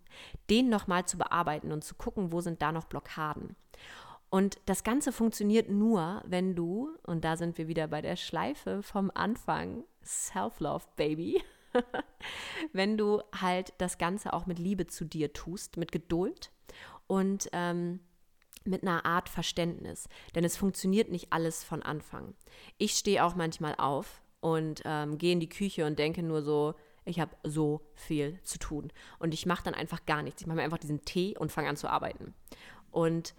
den 0.49 0.69
nochmal 0.69 1.05
zu 1.05 1.17
bearbeiten 1.17 1.71
und 1.71 1.83
zu 1.83 1.95
gucken, 1.95 2.31
wo 2.31 2.41
sind 2.41 2.61
da 2.61 2.71
noch 2.71 2.85
Blockaden. 2.85 3.55
Und 4.29 4.59
das 4.65 4.83
Ganze 4.83 5.11
funktioniert 5.11 5.69
nur, 5.69 6.21
wenn 6.25 6.53
du, 6.53 6.89
und 7.03 7.23
da 7.23 7.37
sind 7.37 7.57
wir 7.57 7.67
wieder 7.69 7.87
bei 7.87 8.01
der 8.01 8.17
Schleife 8.17 8.83
vom 8.83 9.09
Anfang, 9.13 9.85
Self-Love, 10.07 10.85
Baby, 10.95 11.43
wenn 12.73 12.97
du 12.97 13.21
halt 13.39 13.73
das 13.77 13.97
Ganze 13.97 14.33
auch 14.33 14.45
mit 14.45 14.59
Liebe 14.59 14.87
zu 14.87 15.05
dir 15.05 15.33
tust, 15.33 15.77
mit 15.77 15.91
Geduld 15.91 16.51
und 17.07 17.49
ähm, 17.53 17.99
mit 18.63 18.83
einer 18.83 19.05
Art 19.05 19.29
Verständnis. 19.29 20.07
Denn 20.35 20.43
es 20.43 20.57
funktioniert 20.57 21.09
nicht 21.09 21.31
alles 21.31 21.63
von 21.63 21.83
Anfang. 21.83 22.35
Ich 22.77 22.93
stehe 22.93 23.23
auch 23.23 23.35
manchmal 23.35 23.75
auf 23.75 24.21
und 24.39 24.81
ähm, 24.85 25.17
gehe 25.17 25.33
in 25.33 25.39
die 25.39 25.49
Küche 25.49 25.85
und 25.85 25.99
denke 25.99 26.23
nur 26.23 26.41
so, 26.41 26.75
ich 27.05 27.19
habe 27.19 27.35
so 27.43 27.81
viel 27.93 28.39
zu 28.43 28.59
tun. 28.59 28.91
Und 29.19 29.33
ich 29.33 29.45
mache 29.45 29.63
dann 29.63 29.73
einfach 29.73 30.05
gar 30.05 30.21
nichts. 30.21 30.41
Ich 30.41 30.47
mache 30.47 30.57
mir 30.57 30.63
einfach 30.63 30.77
diesen 30.77 31.05
Tee 31.05 31.37
und 31.37 31.51
fange 31.51 31.69
an 31.69 31.77
zu 31.77 31.89
arbeiten. 31.89 32.33
Und 32.91 33.33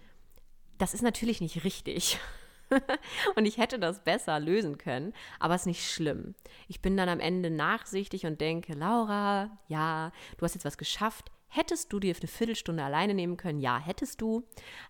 das 0.77 0.93
ist 0.93 1.03
natürlich 1.03 1.41
nicht 1.41 1.63
richtig. 1.63 2.19
und 3.35 3.45
ich 3.45 3.57
hätte 3.57 3.79
das 3.79 4.03
besser 4.03 4.39
lösen 4.39 4.77
können, 4.77 5.13
aber 5.39 5.55
es 5.55 5.61
ist 5.61 5.67
nicht 5.67 5.91
schlimm. 5.91 6.35
Ich 6.67 6.81
bin 6.81 6.97
dann 6.97 7.09
am 7.09 7.19
Ende 7.19 7.49
nachsichtig 7.49 8.25
und 8.25 8.41
denke, 8.41 8.73
Laura, 8.73 9.57
ja, 9.67 10.11
du 10.37 10.45
hast 10.45 10.55
jetzt 10.55 10.65
was 10.65 10.77
geschafft. 10.77 11.31
Hättest 11.47 11.91
du 11.91 11.99
dir 11.99 12.15
eine 12.15 12.27
Viertelstunde 12.27 12.83
alleine 12.83 13.15
nehmen 13.15 13.35
können? 13.35 13.59
Ja, 13.59 13.79
hättest 13.79 14.21
du. 14.21 14.43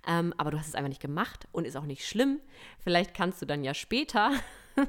Ähm, 0.06 0.34
aber 0.38 0.52
du 0.52 0.60
hast 0.60 0.68
es 0.68 0.76
einfach 0.76 0.90
nicht 0.90 1.02
gemacht 1.02 1.48
und 1.54 1.66
ist 1.66 1.78
auch 1.78 1.86
nicht 1.86 2.06
schlimm. 2.06 2.42
Vielleicht 2.80 3.14
kannst 3.14 3.42
du 3.42 3.46
dann 3.46 3.64
ja 3.64 3.74
später 3.74 4.32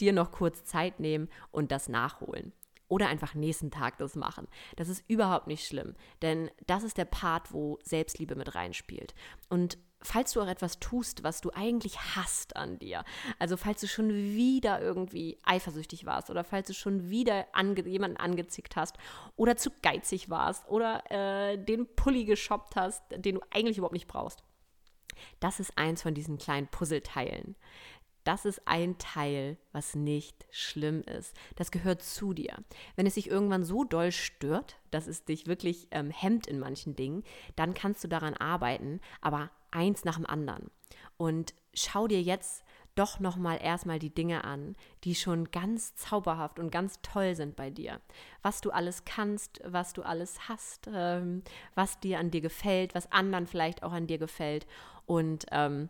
dir 0.00 0.12
noch 0.12 0.32
kurz 0.32 0.64
Zeit 0.64 0.98
nehmen 0.98 1.28
und 1.52 1.70
das 1.70 1.88
nachholen. 1.88 2.52
Oder 2.88 3.08
einfach 3.08 3.34
nächsten 3.34 3.70
Tag 3.70 3.98
das 3.98 4.16
machen. 4.16 4.48
Das 4.76 4.88
ist 4.88 5.08
überhaupt 5.08 5.46
nicht 5.46 5.66
schlimm, 5.66 5.94
denn 6.22 6.50
das 6.66 6.82
ist 6.82 6.98
der 6.98 7.06
Part, 7.06 7.52
wo 7.52 7.78
Selbstliebe 7.82 8.34
mit 8.34 8.54
reinspielt. 8.54 9.14
Und 9.48 9.78
falls 10.04 10.32
du 10.32 10.42
auch 10.42 10.46
etwas 10.46 10.78
tust, 10.78 11.24
was 11.24 11.40
du 11.40 11.50
eigentlich 11.54 11.98
hast 11.98 12.56
an 12.56 12.78
dir, 12.78 13.04
also 13.38 13.56
falls 13.56 13.80
du 13.80 13.88
schon 13.88 14.10
wieder 14.10 14.80
irgendwie 14.80 15.38
eifersüchtig 15.44 16.06
warst 16.06 16.30
oder 16.30 16.44
falls 16.44 16.68
du 16.68 16.74
schon 16.74 17.10
wieder 17.10 17.46
ange 17.52 17.86
jemanden 17.88 18.18
angezickt 18.18 18.76
hast 18.76 18.96
oder 19.36 19.56
zu 19.56 19.70
geizig 19.82 20.30
warst 20.30 20.68
oder 20.68 21.02
äh, 21.10 21.58
den 21.58 21.86
Pulli 21.96 22.24
geshoppt 22.24 22.76
hast, 22.76 23.02
den 23.10 23.36
du 23.36 23.40
eigentlich 23.50 23.78
überhaupt 23.78 23.94
nicht 23.94 24.08
brauchst. 24.08 24.42
Das 25.40 25.60
ist 25.60 25.76
eins 25.78 26.02
von 26.02 26.14
diesen 26.14 26.38
kleinen 26.38 26.66
Puzzleteilen. 26.68 27.56
Das 28.24 28.46
ist 28.46 28.66
ein 28.66 28.96
Teil, 28.96 29.58
was 29.72 29.94
nicht 29.94 30.46
schlimm 30.50 31.02
ist. 31.02 31.36
Das 31.56 31.70
gehört 31.70 32.02
zu 32.02 32.32
dir. 32.32 32.56
Wenn 32.96 33.06
es 33.06 33.14
dich 33.14 33.28
irgendwann 33.28 33.64
so 33.64 33.84
doll 33.84 34.12
stört, 34.12 34.78
dass 34.90 35.06
es 35.06 35.24
dich 35.26 35.46
wirklich 35.46 35.88
ähm, 35.90 36.10
hemmt 36.10 36.46
in 36.46 36.58
manchen 36.58 36.96
Dingen, 36.96 37.22
dann 37.54 37.74
kannst 37.74 38.02
du 38.02 38.08
daran 38.08 38.34
arbeiten, 38.34 39.00
aber 39.20 39.50
eins 39.74 40.04
nach 40.04 40.16
dem 40.16 40.26
anderen. 40.26 40.70
Und 41.16 41.54
schau 41.74 42.06
dir 42.06 42.22
jetzt 42.22 42.64
doch 42.94 43.18
noch 43.18 43.36
mal 43.36 43.56
erstmal 43.56 43.98
die 43.98 44.14
Dinge 44.14 44.44
an, 44.44 44.76
die 45.02 45.14
schon 45.14 45.50
ganz 45.50 45.96
zauberhaft 45.96 46.58
und 46.58 46.70
ganz 46.70 47.00
toll 47.02 47.34
sind 47.34 47.56
bei 47.56 47.70
dir. 47.70 48.00
Was 48.42 48.60
du 48.60 48.70
alles 48.70 49.04
kannst, 49.04 49.60
was 49.64 49.92
du 49.92 50.02
alles 50.02 50.48
hast, 50.48 50.88
ähm, 50.92 51.42
was 51.74 51.98
dir 51.98 52.20
an 52.20 52.30
dir 52.30 52.40
gefällt, 52.40 52.94
was 52.94 53.10
anderen 53.10 53.46
vielleicht 53.46 53.82
auch 53.82 53.92
an 53.92 54.06
dir 54.06 54.18
gefällt. 54.18 54.66
Und 55.06 55.46
ähm, 55.50 55.88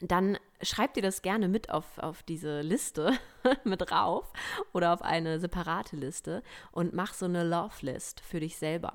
dann 0.00 0.38
schreib 0.62 0.94
dir 0.94 1.02
das 1.02 1.22
gerne 1.22 1.48
mit 1.48 1.70
auf, 1.70 1.98
auf 1.98 2.22
diese 2.22 2.60
Liste 2.60 3.12
mit 3.64 3.90
rauf 3.90 4.32
oder 4.72 4.92
auf 4.92 5.02
eine 5.02 5.40
separate 5.40 5.96
Liste 5.96 6.42
und 6.70 6.92
mach 6.92 7.14
so 7.14 7.24
eine 7.24 7.44
Love 7.44 7.74
List 7.84 8.20
für 8.20 8.40
dich 8.40 8.58
selber. 8.58 8.92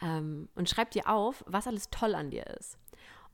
Ähm, 0.00 0.48
und 0.54 0.68
schreib 0.68 0.92
dir 0.92 1.08
auf, 1.08 1.42
was 1.46 1.66
alles 1.66 1.90
toll 1.90 2.14
an 2.14 2.30
dir 2.30 2.46
ist. 2.46 2.78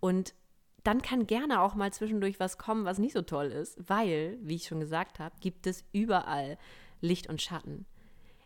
Und 0.01 0.35
dann 0.83 1.01
kann 1.01 1.27
gerne 1.27 1.63
auch 1.63 1.75
mal 1.75 1.93
zwischendurch 1.93 2.39
was 2.39 2.59
kommen, 2.59 2.85
was 2.85 2.99
nicht 2.99 3.15
so 3.15 3.23
toll 3.23 3.47
ist, 3.47 3.79
weil, 3.89 4.39
wie 4.43 4.57
ich 4.57 4.67
schon 4.67 4.81
gesagt 4.81 5.19
habe, 5.19 5.35
gibt 5.41 5.67
es 5.67 5.85
überall 5.93 6.59
Licht 7.01 7.29
und 7.29 7.41
Schatten. 7.41 7.87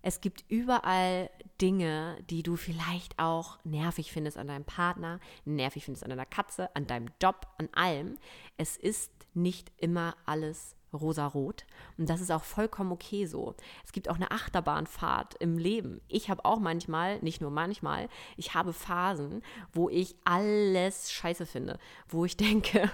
Es 0.02 0.20
gibt 0.20 0.44
überall 0.48 1.30
Dinge, 1.60 2.18
die 2.30 2.44
du 2.44 2.54
vielleicht 2.56 3.18
auch 3.18 3.58
nervig 3.64 4.12
findest 4.12 4.38
an 4.38 4.46
deinem 4.46 4.64
Partner, 4.64 5.18
nervig 5.44 5.84
findest 5.84 6.04
an 6.04 6.10
deiner 6.10 6.26
Katze, 6.26 6.74
an 6.76 6.86
deinem 6.86 7.08
Job, 7.20 7.48
an 7.58 7.68
allem. 7.72 8.16
Es 8.56 8.76
ist 8.76 9.12
nicht 9.34 9.72
immer 9.76 10.16
alles 10.24 10.76
rosarot. 10.92 11.64
Und 11.96 12.08
das 12.08 12.20
ist 12.20 12.30
auch 12.30 12.44
vollkommen 12.44 12.92
okay 12.92 13.26
so. 13.26 13.54
Es 13.84 13.92
gibt 13.92 14.08
auch 14.08 14.16
eine 14.16 14.30
Achterbahnfahrt 14.30 15.34
im 15.36 15.58
Leben. 15.58 16.00
Ich 16.08 16.30
habe 16.30 16.44
auch 16.44 16.58
manchmal, 16.58 17.18
nicht 17.20 17.40
nur 17.40 17.50
manchmal, 17.50 18.08
ich 18.36 18.54
habe 18.54 18.72
Phasen, 18.72 19.42
wo 19.72 19.88
ich 19.88 20.16
alles 20.24 21.10
scheiße 21.12 21.46
finde, 21.46 21.78
wo 22.08 22.24
ich 22.24 22.36
denke, 22.48 22.90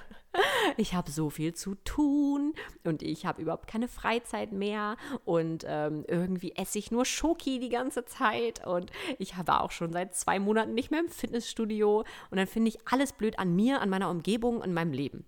ich 0.77 0.95
habe 0.95 1.11
so 1.11 1.31
viel 1.31 1.55
zu 1.55 1.77
tun 1.77 2.55
und 2.83 3.03
ich 3.03 3.27
habe 3.27 3.43
überhaupt 3.43 3.69
keine 3.69 3.89
Freizeit 3.89 4.53
mehr 4.53 4.97
und 5.25 5.65
ähm, 5.67 6.05
irgendwie 6.09 6.57
esse 6.57 6.79
ich 6.79 6.91
nur 6.91 7.05
Schoki 7.05 7.61
die 7.61 7.69
ganze 7.69 8.05
Zeit 8.05 8.67
und 8.67 8.91
ich 9.19 9.37
habe 9.37 9.61
auch 9.61 9.71
schon 9.71 9.93
seit 9.93 10.15
zwei 10.15 10.39
Monaten 10.39 10.75
nicht 10.75 10.91
mehr 10.91 11.01
im 11.01 11.09
Fitnessstudio 11.09 12.05
und 12.31 12.37
dann 12.37 12.47
finde 12.47 12.71
ich 12.71 12.79
alles 12.87 13.13
blöd 13.13 13.39
an 13.39 13.55
mir, 13.55 13.81
an 13.81 13.91
meiner 13.91 14.11
Umgebung, 14.11 14.63
an 14.63 14.73
meinem 14.73 14.93
Leben. 14.93 15.25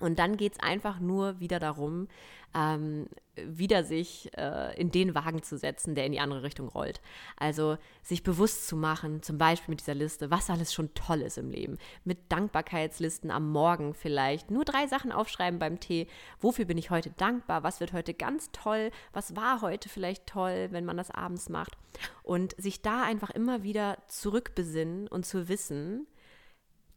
Und 0.00 0.18
dann 0.18 0.36
geht 0.36 0.54
es 0.54 0.60
einfach 0.60 0.98
nur 0.98 1.38
wieder 1.40 1.58
darum, 1.58 2.08
ähm, 2.54 3.06
wieder 3.36 3.84
sich 3.84 4.30
äh, 4.36 4.78
in 4.78 4.90
den 4.90 5.14
Wagen 5.14 5.42
zu 5.42 5.56
setzen, 5.56 5.94
der 5.94 6.04
in 6.04 6.12
die 6.12 6.20
andere 6.20 6.42
Richtung 6.42 6.68
rollt. 6.68 7.00
Also 7.36 7.78
sich 8.02 8.22
bewusst 8.22 8.66
zu 8.66 8.76
machen, 8.76 9.22
zum 9.22 9.38
Beispiel 9.38 9.72
mit 9.72 9.80
dieser 9.80 9.94
Liste, 9.94 10.30
was 10.30 10.50
alles 10.50 10.74
schon 10.74 10.92
toll 10.94 11.22
ist 11.22 11.38
im 11.38 11.50
Leben. 11.50 11.78
Mit 12.04 12.32
Dankbarkeitslisten 12.32 13.30
am 13.30 13.50
Morgen 13.50 13.94
vielleicht. 13.94 14.50
Nur 14.50 14.64
drei 14.64 14.86
Sachen 14.88 15.12
aufschreiben 15.12 15.58
beim 15.58 15.80
Tee. 15.80 16.08
Wofür 16.40 16.64
bin 16.64 16.78
ich 16.78 16.90
heute 16.90 17.10
dankbar? 17.10 17.62
Was 17.62 17.80
wird 17.80 17.92
heute 17.92 18.14
ganz 18.14 18.50
toll? 18.52 18.90
Was 19.12 19.36
war 19.36 19.60
heute 19.62 19.88
vielleicht 19.88 20.26
toll, 20.26 20.68
wenn 20.70 20.84
man 20.84 20.96
das 20.96 21.10
abends 21.10 21.48
macht? 21.48 21.76
Und 22.22 22.54
sich 22.60 22.82
da 22.82 23.02
einfach 23.04 23.30
immer 23.30 23.62
wieder 23.62 23.98
zurückbesinnen 24.08 25.08
und 25.08 25.24
zu 25.24 25.48
wissen, 25.48 26.06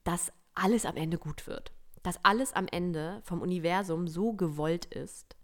dass 0.03 0.31
alles 0.55 0.85
am 0.85 0.97
Ende 0.97 1.17
gut 1.17 1.47
wird 1.47 1.71
dass 2.03 2.23
alles 2.23 2.53
am 2.53 2.67
Ende 2.67 3.21
vom 3.23 3.41
Universum 3.41 4.07
so 4.07 4.33
gewollt 4.33 4.85
ist 4.85 5.35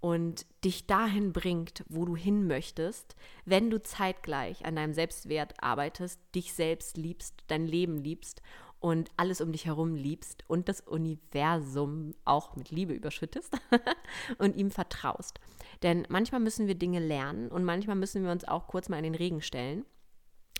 und 0.00 0.46
dich 0.64 0.86
dahin 0.86 1.32
bringt, 1.32 1.84
wo 1.88 2.04
du 2.04 2.16
hin 2.16 2.46
möchtest, 2.46 3.16
wenn 3.44 3.70
du 3.70 3.82
zeitgleich 3.82 4.64
an 4.64 4.76
deinem 4.76 4.94
Selbstwert 4.94 5.62
arbeitest, 5.62 6.20
dich 6.34 6.54
selbst 6.54 6.96
liebst, 6.96 7.34
dein 7.48 7.66
Leben 7.66 7.98
liebst 7.98 8.40
und 8.80 9.10
alles 9.18 9.42
um 9.42 9.52
dich 9.52 9.66
herum 9.66 9.94
liebst 9.94 10.44
und 10.48 10.68
das 10.68 10.80
Universum 10.80 12.14
auch 12.24 12.56
mit 12.56 12.70
Liebe 12.70 12.94
überschüttest 12.94 13.52
und 14.38 14.56
ihm 14.56 14.70
vertraust. 14.70 15.38
Denn 15.82 16.06
manchmal 16.08 16.40
müssen 16.40 16.66
wir 16.66 16.74
Dinge 16.74 17.00
lernen 17.00 17.48
und 17.48 17.64
manchmal 17.64 17.96
müssen 17.96 18.24
wir 18.24 18.32
uns 18.32 18.46
auch 18.48 18.68
kurz 18.68 18.88
mal 18.88 18.96
in 18.96 19.04
den 19.04 19.14
Regen 19.14 19.42
stellen, 19.42 19.84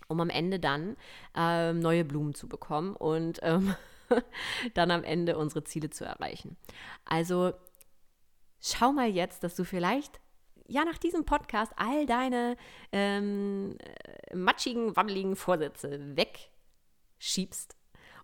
um 0.06 0.20
am 0.20 0.28
Ende 0.28 0.60
dann 0.60 0.96
äh, 1.34 1.72
neue 1.72 2.04
Blumen 2.04 2.34
zu 2.34 2.46
bekommen 2.46 2.94
und 2.94 3.40
ähm, 3.42 3.74
dann 4.74 4.90
am 4.90 5.04
Ende 5.04 5.36
unsere 5.38 5.64
Ziele 5.64 5.90
zu 5.90 6.04
erreichen. 6.04 6.56
Also 7.04 7.52
schau 8.60 8.92
mal 8.92 9.08
jetzt, 9.08 9.42
dass 9.42 9.56
du 9.56 9.64
vielleicht 9.64 10.20
ja 10.68 10.84
nach 10.84 10.98
diesem 10.98 11.24
Podcast 11.24 11.72
all 11.76 12.06
deine 12.06 12.56
ähm, 12.92 13.76
matschigen, 14.32 14.94
wabbeligen 14.96 15.36
Vorsätze 15.36 16.16
wegschiebst 16.16 17.76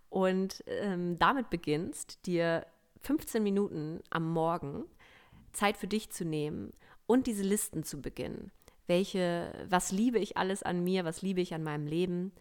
und 0.09 0.63
ähm, 0.67 1.19
damit 1.19 1.51
beginnst, 1.51 2.25
dir 2.27 2.67
15 3.03 3.43
Minuten 3.43 4.01
am 4.11 4.31
Morgen 4.31 4.85
Zeit 5.53 5.77
für 5.77 5.89
dich 5.89 6.11
zu 6.11 6.25
nehmen 6.25 6.73
und 7.07 7.27
diese 7.27 7.43
Listen 7.43 7.83
zu 7.83 8.01
beginnen. 8.01 8.53
Welche, 8.87 9.53
was 9.69 9.91
liebe 9.91 10.19
ich 10.19 10.37
alles 10.37 10.63
an 10.63 10.85
mir, 10.85 11.05
was 11.05 11.23
liebe 11.23 11.41
ich 11.41 11.55
an 11.55 11.65
meinem 11.65 11.87
Leben, 11.87 12.33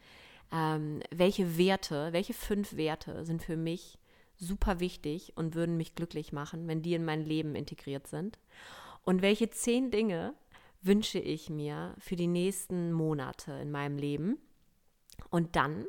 ähm, 0.51 1.01
welche 1.11 1.57
Werte, 1.57 2.13
welche 2.13 2.33
fünf 2.33 2.75
Werte 2.75 3.25
sind 3.25 3.43
für 3.43 3.57
mich 3.57 3.97
super 4.37 4.79
wichtig 4.79 5.33
und 5.35 5.55
würden 5.55 5.77
mich 5.77 5.95
glücklich 5.95 6.33
machen, 6.33 6.67
wenn 6.67 6.81
die 6.81 6.93
in 6.93 7.05
mein 7.05 7.23
Leben 7.23 7.55
integriert 7.55 8.07
sind. 8.07 8.39
Und 9.03 9.21
welche 9.21 9.49
zehn 9.49 9.91
Dinge 9.91 10.33
wünsche 10.81 11.19
ich 11.19 11.49
mir 11.49 11.95
für 11.97 12.15
die 12.15 12.27
nächsten 12.27 12.91
Monate 12.91 13.53
in 13.53 13.71
meinem 13.71 13.97
Leben. 13.97 14.37
Und 15.29 15.55
dann 15.55 15.85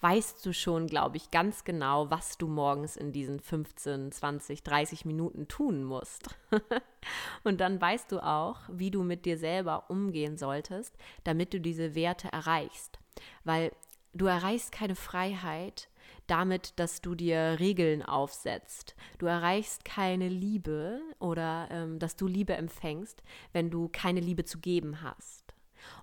weißt 0.00 0.44
du 0.44 0.54
schon, 0.54 0.86
glaube 0.86 1.18
ich, 1.18 1.30
ganz 1.30 1.64
genau, 1.64 2.10
was 2.10 2.38
du 2.38 2.48
morgens 2.48 2.96
in 2.96 3.12
diesen 3.12 3.38
15, 3.38 4.12
20, 4.12 4.62
30 4.62 5.04
Minuten 5.04 5.46
tun 5.46 5.84
musst. 5.84 6.38
und 7.44 7.60
dann 7.60 7.80
weißt 7.80 8.10
du 8.12 8.24
auch, 8.24 8.60
wie 8.68 8.90
du 8.90 9.02
mit 9.02 9.26
dir 9.26 9.36
selber 9.36 9.90
umgehen 9.90 10.38
solltest, 10.38 10.96
damit 11.24 11.52
du 11.52 11.60
diese 11.60 11.94
Werte 11.94 12.32
erreichst. 12.32 12.98
Weil 13.44 13.72
Du 14.12 14.26
erreichst 14.26 14.72
keine 14.72 14.96
Freiheit 14.96 15.88
damit, 16.26 16.78
dass 16.78 17.00
du 17.00 17.14
dir 17.14 17.56
Regeln 17.58 18.02
aufsetzt. 18.02 18.94
Du 19.18 19.26
erreichst 19.26 19.84
keine 19.84 20.28
Liebe 20.28 21.00
oder 21.18 21.68
ähm, 21.70 21.98
dass 21.98 22.16
du 22.16 22.26
Liebe 22.26 22.54
empfängst, 22.54 23.22
wenn 23.52 23.70
du 23.70 23.88
keine 23.88 24.20
Liebe 24.20 24.44
zu 24.44 24.58
geben 24.58 25.02
hast. 25.02 25.54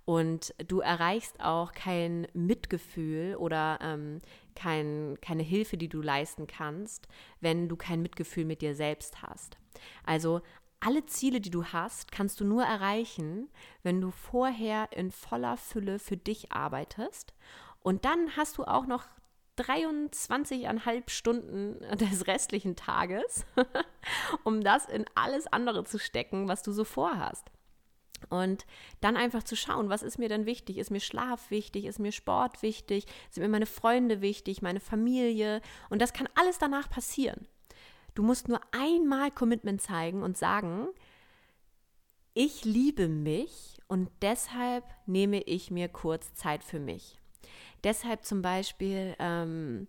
Und 0.05 0.53
du 0.67 0.79
erreichst 0.79 1.39
auch 1.39 1.71
kein 1.71 2.27
Mitgefühl 2.33 3.35
oder 3.35 3.79
ähm, 3.81 4.19
kein, 4.55 5.17
keine 5.21 5.43
Hilfe, 5.43 5.77
die 5.77 5.89
du 5.89 6.01
leisten 6.01 6.47
kannst, 6.47 7.07
wenn 7.41 7.69
du 7.69 7.75
kein 7.75 8.01
Mitgefühl 8.01 8.45
mit 8.45 8.61
dir 8.61 8.75
selbst 8.75 9.21
hast. 9.21 9.57
Also 10.03 10.41
alle 10.79 11.05
Ziele, 11.05 11.41
die 11.41 11.49
du 11.49 11.65
hast, 11.65 12.11
kannst 12.11 12.39
du 12.39 12.45
nur 12.45 12.63
erreichen, 12.63 13.49
wenn 13.83 14.01
du 14.01 14.11
vorher 14.11 14.89
in 14.93 15.11
voller 15.11 15.57
Fülle 15.57 15.99
für 15.99 16.17
dich 16.17 16.51
arbeitest 16.51 17.33
und 17.81 18.05
dann 18.05 18.35
hast 18.35 18.57
du 18.57 18.63
auch 18.63 18.85
noch 18.85 19.05
23,5 19.57 21.09
Stunden 21.09 21.79
des 21.97 22.27
restlichen 22.27 22.75
Tages, 22.75 23.45
um 24.43 24.61
das 24.63 24.85
in 24.85 25.05
alles 25.15 25.47
andere 25.47 25.83
zu 25.83 25.99
stecken, 25.99 26.47
was 26.47 26.63
du 26.63 26.71
so 26.71 26.83
vorhast. 26.83 27.51
Und 28.29 28.65
dann 28.99 29.15
einfach 29.15 29.43
zu 29.43 29.55
schauen, 29.55 29.89
was 29.89 30.01
ist 30.01 30.17
mir 30.17 30.27
denn 30.27 30.47
wichtig? 30.47 30.77
Ist 30.77 30.89
mir 30.89 30.99
Schlaf 30.99 31.51
wichtig? 31.51 31.85
Ist 31.85 31.99
mir 31.99 32.11
Sport 32.11 32.63
wichtig? 32.63 33.05
Sind 33.29 33.43
mir 33.43 33.49
meine 33.49 33.67
Freunde 33.67 34.21
wichtig? 34.21 34.63
Meine 34.63 34.79
Familie? 34.79 35.61
Und 35.89 36.01
das 36.01 36.13
kann 36.13 36.27
alles 36.33 36.57
danach 36.57 36.89
passieren. 36.89 37.47
Du 38.15 38.23
musst 38.23 38.47
nur 38.47 38.59
einmal 38.71 39.29
Commitment 39.29 39.81
zeigen 39.81 40.23
und 40.23 40.35
sagen, 40.35 40.87
ich 42.33 42.65
liebe 42.65 43.07
mich 43.07 43.77
und 43.87 44.09
deshalb 44.21 44.83
nehme 45.05 45.41
ich 45.41 45.69
mir 45.69 45.87
kurz 45.87 46.33
Zeit 46.33 46.63
für 46.63 46.79
mich. 46.79 47.16
Deshalb 47.87 48.25
zum 48.25 48.41
Beispiel 48.41 49.15
ähm, 49.17 49.87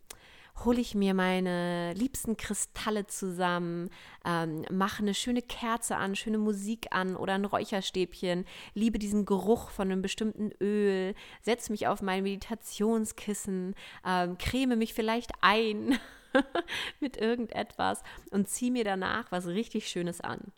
hole 0.64 0.80
ich 0.80 0.94
mir 0.94 1.14
meine 1.14 1.94
liebsten 1.94 2.36
Kristalle 2.36 3.08
zusammen, 3.08 3.90
ähm, 4.24 4.64
mache 4.70 5.02
eine 5.02 5.14
schöne 5.14 5.42
Kerze 5.42 5.96
an, 5.96 6.14
schöne 6.14 6.38
Musik 6.38 6.86
an 6.92 7.16
oder 7.16 7.34
ein 7.34 7.44
Räucherstäbchen, 7.44 8.44
liebe 8.72 9.00
diesen 9.00 9.24
Geruch 9.24 9.70
von 9.70 9.90
einem 9.90 10.00
bestimmten 10.00 10.52
Öl, 10.60 11.16
setze 11.42 11.72
mich 11.72 11.88
auf 11.88 12.00
mein 12.00 12.22
Meditationskissen, 12.22 13.74
ähm, 14.06 14.38
creme 14.38 14.76
mich 14.76 14.94
vielleicht 14.94 15.32
ein 15.40 15.98
mit 17.00 17.16
irgendetwas 17.16 18.04
und 18.30 18.48
ziehe 18.48 18.70
mir 18.70 18.84
danach 18.84 19.32
was 19.32 19.48
richtig 19.48 19.88
Schönes 19.88 20.20
an. 20.20 20.52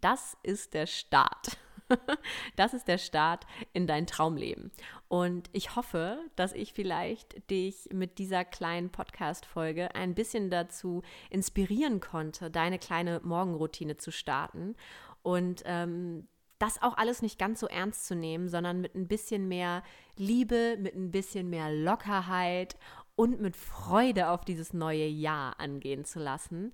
Das 0.00 0.34
ist 0.42 0.72
der 0.72 0.86
Start. 0.86 1.58
das 2.56 2.74
ist 2.74 2.88
der 2.88 2.98
Start 2.98 3.46
in 3.72 3.86
dein 3.86 4.06
Traumleben. 4.06 4.70
Und 5.08 5.48
ich 5.52 5.76
hoffe, 5.76 6.18
dass 6.36 6.52
ich 6.52 6.72
vielleicht 6.72 7.50
dich 7.50 7.88
mit 7.92 8.18
dieser 8.18 8.44
kleinen 8.44 8.90
Podcast-Folge 8.90 9.94
ein 9.94 10.14
bisschen 10.14 10.50
dazu 10.50 11.02
inspirieren 11.30 12.00
konnte, 12.00 12.50
deine 12.50 12.78
kleine 12.78 13.20
Morgenroutine 13.22 13.96
zu 13.96 14.10
starten 14.10 14.76
und 15.22 15.62
ähm, 15.64 16.28
das 16.58 16.82
auch 16.82 16.96
alles 16.96 17.22
nicht 17.22 17.38
ganz 17.38 17.60
so 17.60 17.66
ernst 17.66 18.06
zu 18.06 18.14
nehmen, 18.14 18.48
sondern 18.48 18.80
mit 18.80 18.94
ein 18.94 19.06
bisschen 19.06 19.48
mehr 19.48 19.82
Liebe, 20.16 20.76
mit 20.78 20.94
ein 20.94 21.10
bisschen 21.10 21.48
mehr 21.48 21.72
Lockerheit 21.72 22.76
und 23.14 23.40
mit 23.40 23.56
Freude 23.56 24.30
auf 24.30 24.44
dieses 24.44 24.72
neue 24.72 25.06
Jahr 25.06 25.58
angehen 25.60 26.04
zu 26.04 26.18
lassen 26.18 26.72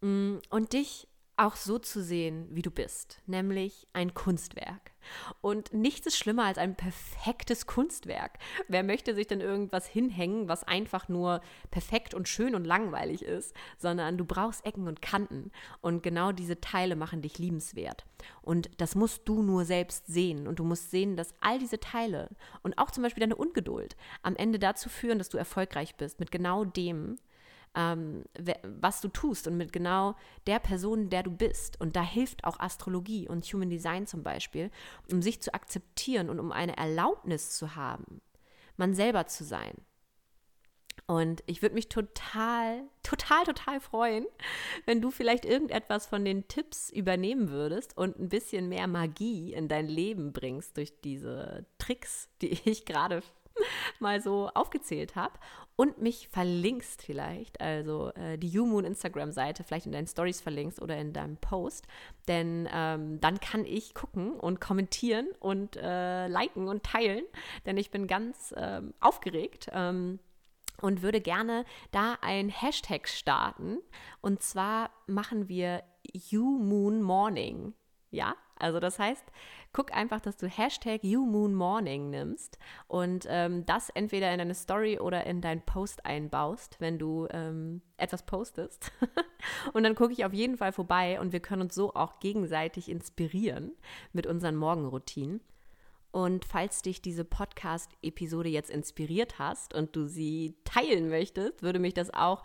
mm, 0.00 0.36
und 0.50 0.72
dich 0.72 1.06
auch 1.40 1.56
so 1.56 1.78
zu 1.78 2.02
sehen, 2.02 2.46
wie 2.50 2.60
du 2.60 2.70
bist, 2.70 3.22
nämlich 3.26 3.88
ein 3.94 4.12
Kunstwerk. 4.12 4.92
Und 5.40 5.72
nichts 5.72 6.06
ist 6.06 6.18
schlimmer 6.18 6.44
als 6.44 6.58
ein 6.58 6.76
perfektes 6.76 7.66
Kunstwerk. 7.66 8.38
Wer 8.68 8.82
möchte 8.82 9.14
sich 9.14 9.26
denn 9.26 9.40
irgendwas 9.40 9.86
hinhängen, 9.86 10.48
was 10.48 10.64
einfach 10.64 11.08
nur 11.08 11.40
perfekt 11.70 12.12
und 12.12 12.28
schön 12.28 12.54
und 12.54 12.66
langweilig 12.66 13.22
ist, 13.22 13.54
sondern 13.78 14.18
du 14.18 14.26
brauchst 14.26 14.66
Ecken 14.66 14.86
und 14.86 15.00
Kanten. 15.00 15.50
Und 15.80 16.02
genau 16.02 16.32
diese 16.32 16.60
Teile 16.60 16.94
machen 16.94 17.22
dich 17.22 17.38
liebenswert. 17.38 18.04
Und 18.42 18.68
das 18.76 18.94
musst 18.94 19.26
du 19.26 19.42
nur 19.42 19.64
selbst 19.64 20.06
sehen. 20.06 20.46
Und 20.46 20.58
du 20.58 20.64
musst 20.64 20.90
sehen, 20.90 21.16
dass 21.16 21.34
all 21.40 21.58
diese 21.58 21.80
Teile 21.80 22.28
und 22.62 22.76
auch 22.76 22.90
zum 22.90 23.02
Beispiel 23.02 23.22
deine 23.22 23.36
Ungeduld 23.36 23.96
am 24.22 24.36
Ende 24.36 24.58
dazu 24.58 24.90
führen, 24.90 25.16
dass 25.16 25.30
du 25.30 25.38
erfolgreich 25.38 25.96
bist 25.96 26.20
mit 26.20 26.30
genau 26.30 26.66
dem, 26.66 27.16
ähm, 27.74 28.24
was 28.62 29.00
du 29.00 29.08
tust 29.08 29.46
und 29.46 29.56
mit 29.56 29.72
genau 29.72 30.16
der 30.46 30.58
Person, 30.58 31.10
der 31.10 31.22
du 31.22 31.30
bist. 31.30 31.80
Und 31.80 31.96
da 31.96 32.02
hilft 32.02 32.44
auch 32.44 32.58
Astrologie 32.58 33.28
und 33.28 33.44
Human 33.46 33.70
Design 33.70 34.06
zum 34.06 34.22
Beispiel, 34.22 34.70
um 35.10 35.22
sich 35.22 35.40
zu 35.40 35.54
akzeptieren 35.54 36.30
und 36.30 36.40
um 36.40 36.52
eine 36.52 36.76
Erlaubnis 36.76 37.50
zu 37.50 37.76
haben, 37.76 38.20
man 38.76 38.94
selber 38.94 39.26
zu 39.26 39.44
sein. 39.44 39.74
Und 41.06 41.42
ich 41.46 41.60
würde 41.60 41.74
mich 41.74 41.88
total, 41.88 42.84
total, 43.02 43.44
total 43.44 43.80
freuen, 43.80 44.26
wenn 44.86 45.00
du 45.00 45.10
vielleicht 45.10 45.44
irgendetwas 45.44 46.06
von 46.06 46.24
den 46.24 46.46
Tipps 46.46 46.90
übernehmen 46.90 47.50
würdest 47.50 47.96
und 47.96 48.18
ein 48.18 48.28
bisschen 48.28 48.68
mehr 48.68 48.86
Magie 48.86 49.52
in 49.52 49.66
dein 49.66 49.88
Leben 49.88 50.32
bringst 50.32 50.76
durch 50.76 51.00
diese 51.00 51.66
Tricks, 51.78 52.28
die 52.42 52.52
ich 52.64 52.84
gerade 52.84 53.22
mal 53.98 54.20
so 54.20 54.50
aufgezählt 54.54 55.16
habe 55.16 55.34
und 55.76 55.96
mich 56.02 56.28
verlinkst 56.28 57.02
vielleicht, 57.02 57.60
also 57.60 58.10
äh, 58.10 58.36
die 58.36 58.48
YouMoon 58.48 58.84
Instagram-Seite 58.84 59.64
vielleicht 59.64 59.86
in 59.86 59.92
deinen 59.92 60.06
Stories 60.06 60.40
verlinkst 60.40 60.82
oder 60.82 60.98
in 60.98 61.12
deinem 61.12 61.38
Post, 61.38 61.86
denn 62.28 62.68
ähm, 62.72 63.18
dann 63.20 63.40
kann 63.40 63.64
ich 63.64 63.94
gucken 63.94 64.34
und 64.34 64.60
kommentieren 64.60 65.28
und 65.38 65.76
äh, 65.76 66.26
liken 66.28 66.68
und 66.68 66.82
teilen, 66.82 67.24
denn 67.64 67.78
ich 67.78 67.90
bin 67.90 68.06
ganz 68.06 68.54
ähm, 68.58 68.92
aufgeregt. 69.00 69.68
Ähm, 69.72 70.18
und 70.82 71.02
würde 71.02 71.20
gerne 71.20 71.66
da 71.90 72.16
ein 72.22 72.48
Hashtag 72.48 73.06
starten. 73.06 73.80
Und 74.22 74.42
zwar 74.42 74.90
machen 75.06 75.46
wir 75.48 75.82
You 76.12 76.58
Moon 76.58 77.02
Morning. 77.02 77.74
Ja, 78.10 78.34
also 78.56 78.80
das 78.80 78.98
heißt, 78.98 79.24
guck 79.72 79.94
einfach, 79.94 80.20
dass 80.20 80.36
du 80.36 80.48
Hashtag 80.48 81.04
YouMoonMorning 81.04 82.10
nimmst 82.10 82.58
und 82.88 83.26
ähm, 83.28 83.64
das 83.66 83.90
entweder 83.90 84.32
in 84.32 84.38
deine 84.38 84.54
Story 84.54 84.98
oder 84.98 85.26
in 85.26 85.40
deinen 85.40 85.62
Post 85.62 86.04
einbaust, 86.04 86.76
wenn 86.80 86.98
du 86.98 87.28
ähm, 87.30 87.82
etwas 87.96 88.24
postest. 88.24 88.92
und 89.72 89.84
dann 89.84 89.94
gucke 89.94 90.12
ich 90.12 90.24
auf 90.24 90.32
jeden 90.32 90.56
Fall 90.56 90.72
vorbei 90.72 91.20
und 91.20 91.32
wir 91.32 91.40
können 91.40 91.62
uns 91.62 91.74
so 91.74 91.94
auch 91.94 92.18
gegenseitig 92.18 92.88
inspirieren 92.88 93.72
mit 94.12 94.26
unseren 94.26 94.56
Morgenroutinen. 94.56 95.40
Und 96.12 96.44
falls 96.44 96.82
dich 96.82 97.02
diese 97.02 97.24
Podcast-Episode 97.24 98.48
jetzt 98.48 98.70
inspiriert 98.70 99.38
hast 99.38 99.74
und 99.74 99.94
du 99.94 100.06
sie 100.06 100.56
teilen 100.64 101.08
möchtest, 101.08 101.62
würde 101.62 101.78
mich 101.78 101.94
das 101.94 102.12
auch 102.12 102.42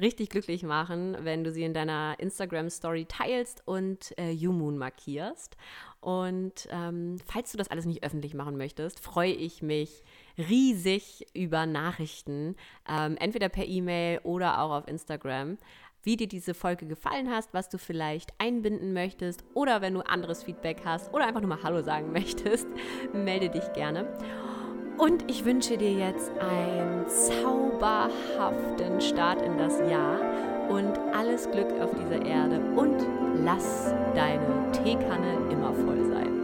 richtig 0.00 0.30
glücklich 0.30 0.62
machen, 0.62 1.16
wenn 1.20 1.42
du 1.42 1.50
sie 1.50 1.64
in 1.64 1.74
deiner 1.74 2.14
Instagram-Story 2.18 3.06
teilst 3.06 3.66
und 3.66 4.16
äh, 4.18 4.30
YouMoon 4.30 4.78
markierst. 4.78 5.56
Und 6.00 6.68
ähm, 6.70 7.16
falls 7.26 7.50
du 7.50 7.58
das 7.58 7.68
alles 7.68 7.84
nicht 7.84 8.04
öffentlich 8.04 8.34
machen 8.34 8.56
möchtest, 8.56 9.00
freue 9.00 9.32
ich 9.32 9.62
mich 9.62 10.04
riesig 10.38 11.26
über 11.34 11.66
Nachrichten, 11.66 12.54
ähm, 12.88 13.16
entweder 13.18 13.48
per 13.48 13.66
E-Mail 13.66 14.20
oder 14.22 14.60
auch 14.62 14.70
auf 14.70 14.86
Instagram 14.86 15.58
wie 16.02 16.16
dir 16.16 16.28
diese 16.28 16.54
Folge 16.54 16.86
gefallen 16.86 17.30
hast, 17.30 17.52
was 17.52 17.68
du 17.68 17.78
vielleicht 17.78 18.32
einbinden 18.38 18.92
möchtest 18.92 19.44
oder 19.54 19.80
wenn 19.80 19.94
du 19.94 20.00
anderes 20.00 20.42
Feedback 20.42 20.82
hast 20.84 21.12
oder 21.12 21.26
einfach 21.26 21.40
nur 21.40 21.50
mal 21.50 21.62
Hallo 21.62 21.82
sagen 21.82 22.12
möchtest, 22.12 22.66
melde 23.12 23.50
dich 23.50 23.72
gerne. 23.72 24.06
Und 24.98 25.30
ich 25.30 25.44
wünsche 25.44 25.78
dir 25.78 25.92
jetzt 25.92 26.32
einen 26.38 27.06
zauberhaften 27.06 29.00
Start 29.00 29.42
in 29.42 29.56
das 29.56 29.78
Jahr 29.88 30.18
und 30.68 30.98
alles 31.14 31.48
Glück 31.50 31.70
auf 31.80 31.90
dieser 31.94 32.24
Erde 32.26 32.60
und 32.74 33.06
lass 33.44 33.94
deine 34.14 34.72
Teekanne 34.72 35.50
immer 35.50 35.72
voll 35.72 36.04
sein. 36.06 36.37